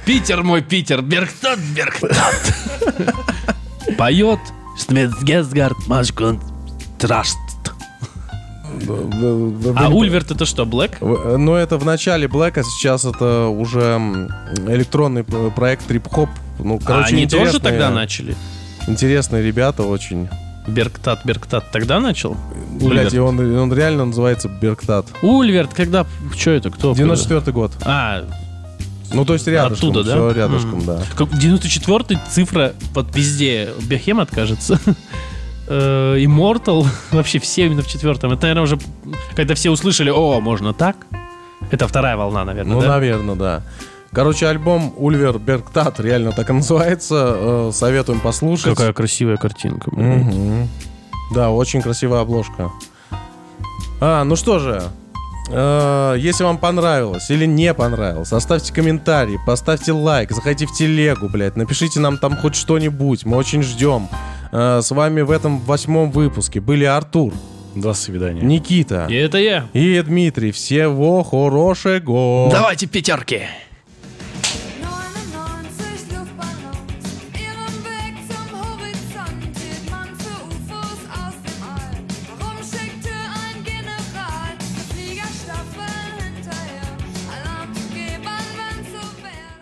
Питер 0.05 0.43
мой, 0.43 0.63
Питер, 0.63 1.01
Бергтат, 1.03 1.59
Бергтат. 1.75 2.55
Поет 3.99 4.41
Шмецгесгард 4.79 5.77
Машкон 5.87 6.41
Траст. 6.99 7.39
А 9.77 9.89
Ульверт 9.89 10.31
это 10.33 10.45
что, 10.47 10.67
Блэк? 10.67 10.97
В- 11.01 11.37
Но 11.39 11.57
это 11.57 11.79
в 11.79 11.85
начале 11.87 12.27
Блэка, 12.29 12.63
сейчас 12.65 13.05
это 13.05 13.47
уже 13.47 13.99
электронный 14.67 15.23
п- 15.23 15.51
проект 15.51 15.87
трип-хоп. 15.87 16.29
Ну, 16.59 16.77
А 16.83 16.87
короче, 16.87 17.15
они 17.15 17.27
тоже 17.27 17.61
тогда 17.61 17.91
начали? 17.91 18.35
Интересные 18.89 19.43
ребята 19.43 19.85
очень. 19.85 20.29
Бергтат, 20.67 21.25
Бергтат 21.25 21.71
тогда 21.73 22.01
начал? 22.01 22.37
Блять, 22.81 23.13
и 23.15 23.19
он, 23.19 23.39
он 23.39 23.73
реально 23.73 24.07
называется 24.07 24.49
Бергтат. 24.49 25.07
Ульверт, 25.23 25.75
когда... 25.75 26.07
Что 26.37 26.51
это, 26.53 26.71
кто? 26.71 26.95
94 26.95 27.53
год. 27.53 27.73
А, 27.85 28.25
Ну, 29.13 29.25
то 29.25 29.35
есть 29.35 29.47
рядышком. 29.47 29.91
Оттуда, 29.91 30.05
да? 30.05 30.13
Все 30.17 30.31
рядышком, 30.33 30.81
М. 30.81 30.87
да. 30.87 31.03
Как 31.17 31.37
94 31.39 32.21
цифра 32.31 32.73
под 32.95 33.15
везде. 33.15 33.69
Бехемот, 33.83 34.31
кажется. 34.31 34.81
Э, 35.67 36.17
Immortal. 36.19 36.87
Вообще 37.13 37.39
все 37.39 37.67
именно 37.67 37.83
в 37.83 37.87
четвертом. 37.89 38.33
Это, 38.33 38.43
наверное, 38.43 38.63
уже... 38.65 38.79
Когда 39.37 39.55
все 39.55 39.71
услышали, 39.71 40.11
о, 40.11 40.41
можно 40.41 40.73
так. 40.73 40.97
Это 41.71 41.87
вторая 41.89 42.17
волна, 42.17 42.45
наверное, 42.45 42.75
Ну, 42.75 42.81
да? 42.83 42.89
наверное, 42.89 43.35
да. 43.37 43.63
Короче, 44.15 44.47
альбом 44.47 44.95
Ульвер 44.97 45.39
Бергтат 45.39 45.99
реально 46.01 46.33
так 46.33 46.49
и 46.51 46.53
называется. 46.53 47.33
Э, 47.37 47.71
Советуем 47.73 48.21
послушать. 48.21 48.77
Какая 48.77 48.93
красивая 48.93 49.37
картинка. 49.37 49.91
Мгм. 49.95 50.69
Да, 51.35 51.51
очень 51.51 51.83
красивая 51.83 52.21
обложка. 52.21 52.71
А, 54.01 54.23
ну 54.25 54.37
что 54.37 54.59
же, 54.59 54.83
э, 55.51 56.15
если 56.19 56.45
вам 56.45 56.59
понравилось 56.59 57.31
или 57.31 57.47
не 57.47 57.73
понравилось, 57.75 58.33
оставьте 58.33 58.73
комментарий, 58.73 59.39
поставьте 59.47 59.93
лайк, 59.93 60.31
заходите 60.33 60.67
в 60.67 60.73
телегу, 60.73 61.29
блядь, 61.29 61.57
напишите 61.57 62.01
нам 62.01 62.19
там 62.19 62.37
хоть 62.37 62.55
что-нибудь, 62.55 63.25
мы 63.25 63.37
очень 63.37 63.63
ждем. 63.63 64.09
Э, 64.53 64.81
с 64.83 64.91
вами 64.91 65.23
в 65.23 65.31
этом 65.31 65.59
восьмом 65.61 66.11
выпуске 66.11 66.61
были 66.61 66.85
Артур, 66.85 67.33
До 67.75 67.95
свидания. 67.95 68.43
Никита 68.43 69.07
И 69.09 69.15
это 69.15 69.39
я. 69.39 69.67
и 69.73 70.01
Дмитрий. 70.03 70.53
Всего 70.53 71.23
хорошего! 71.25 72.49
Давайте 72.53 72.87
пятерки. 72.87 73.43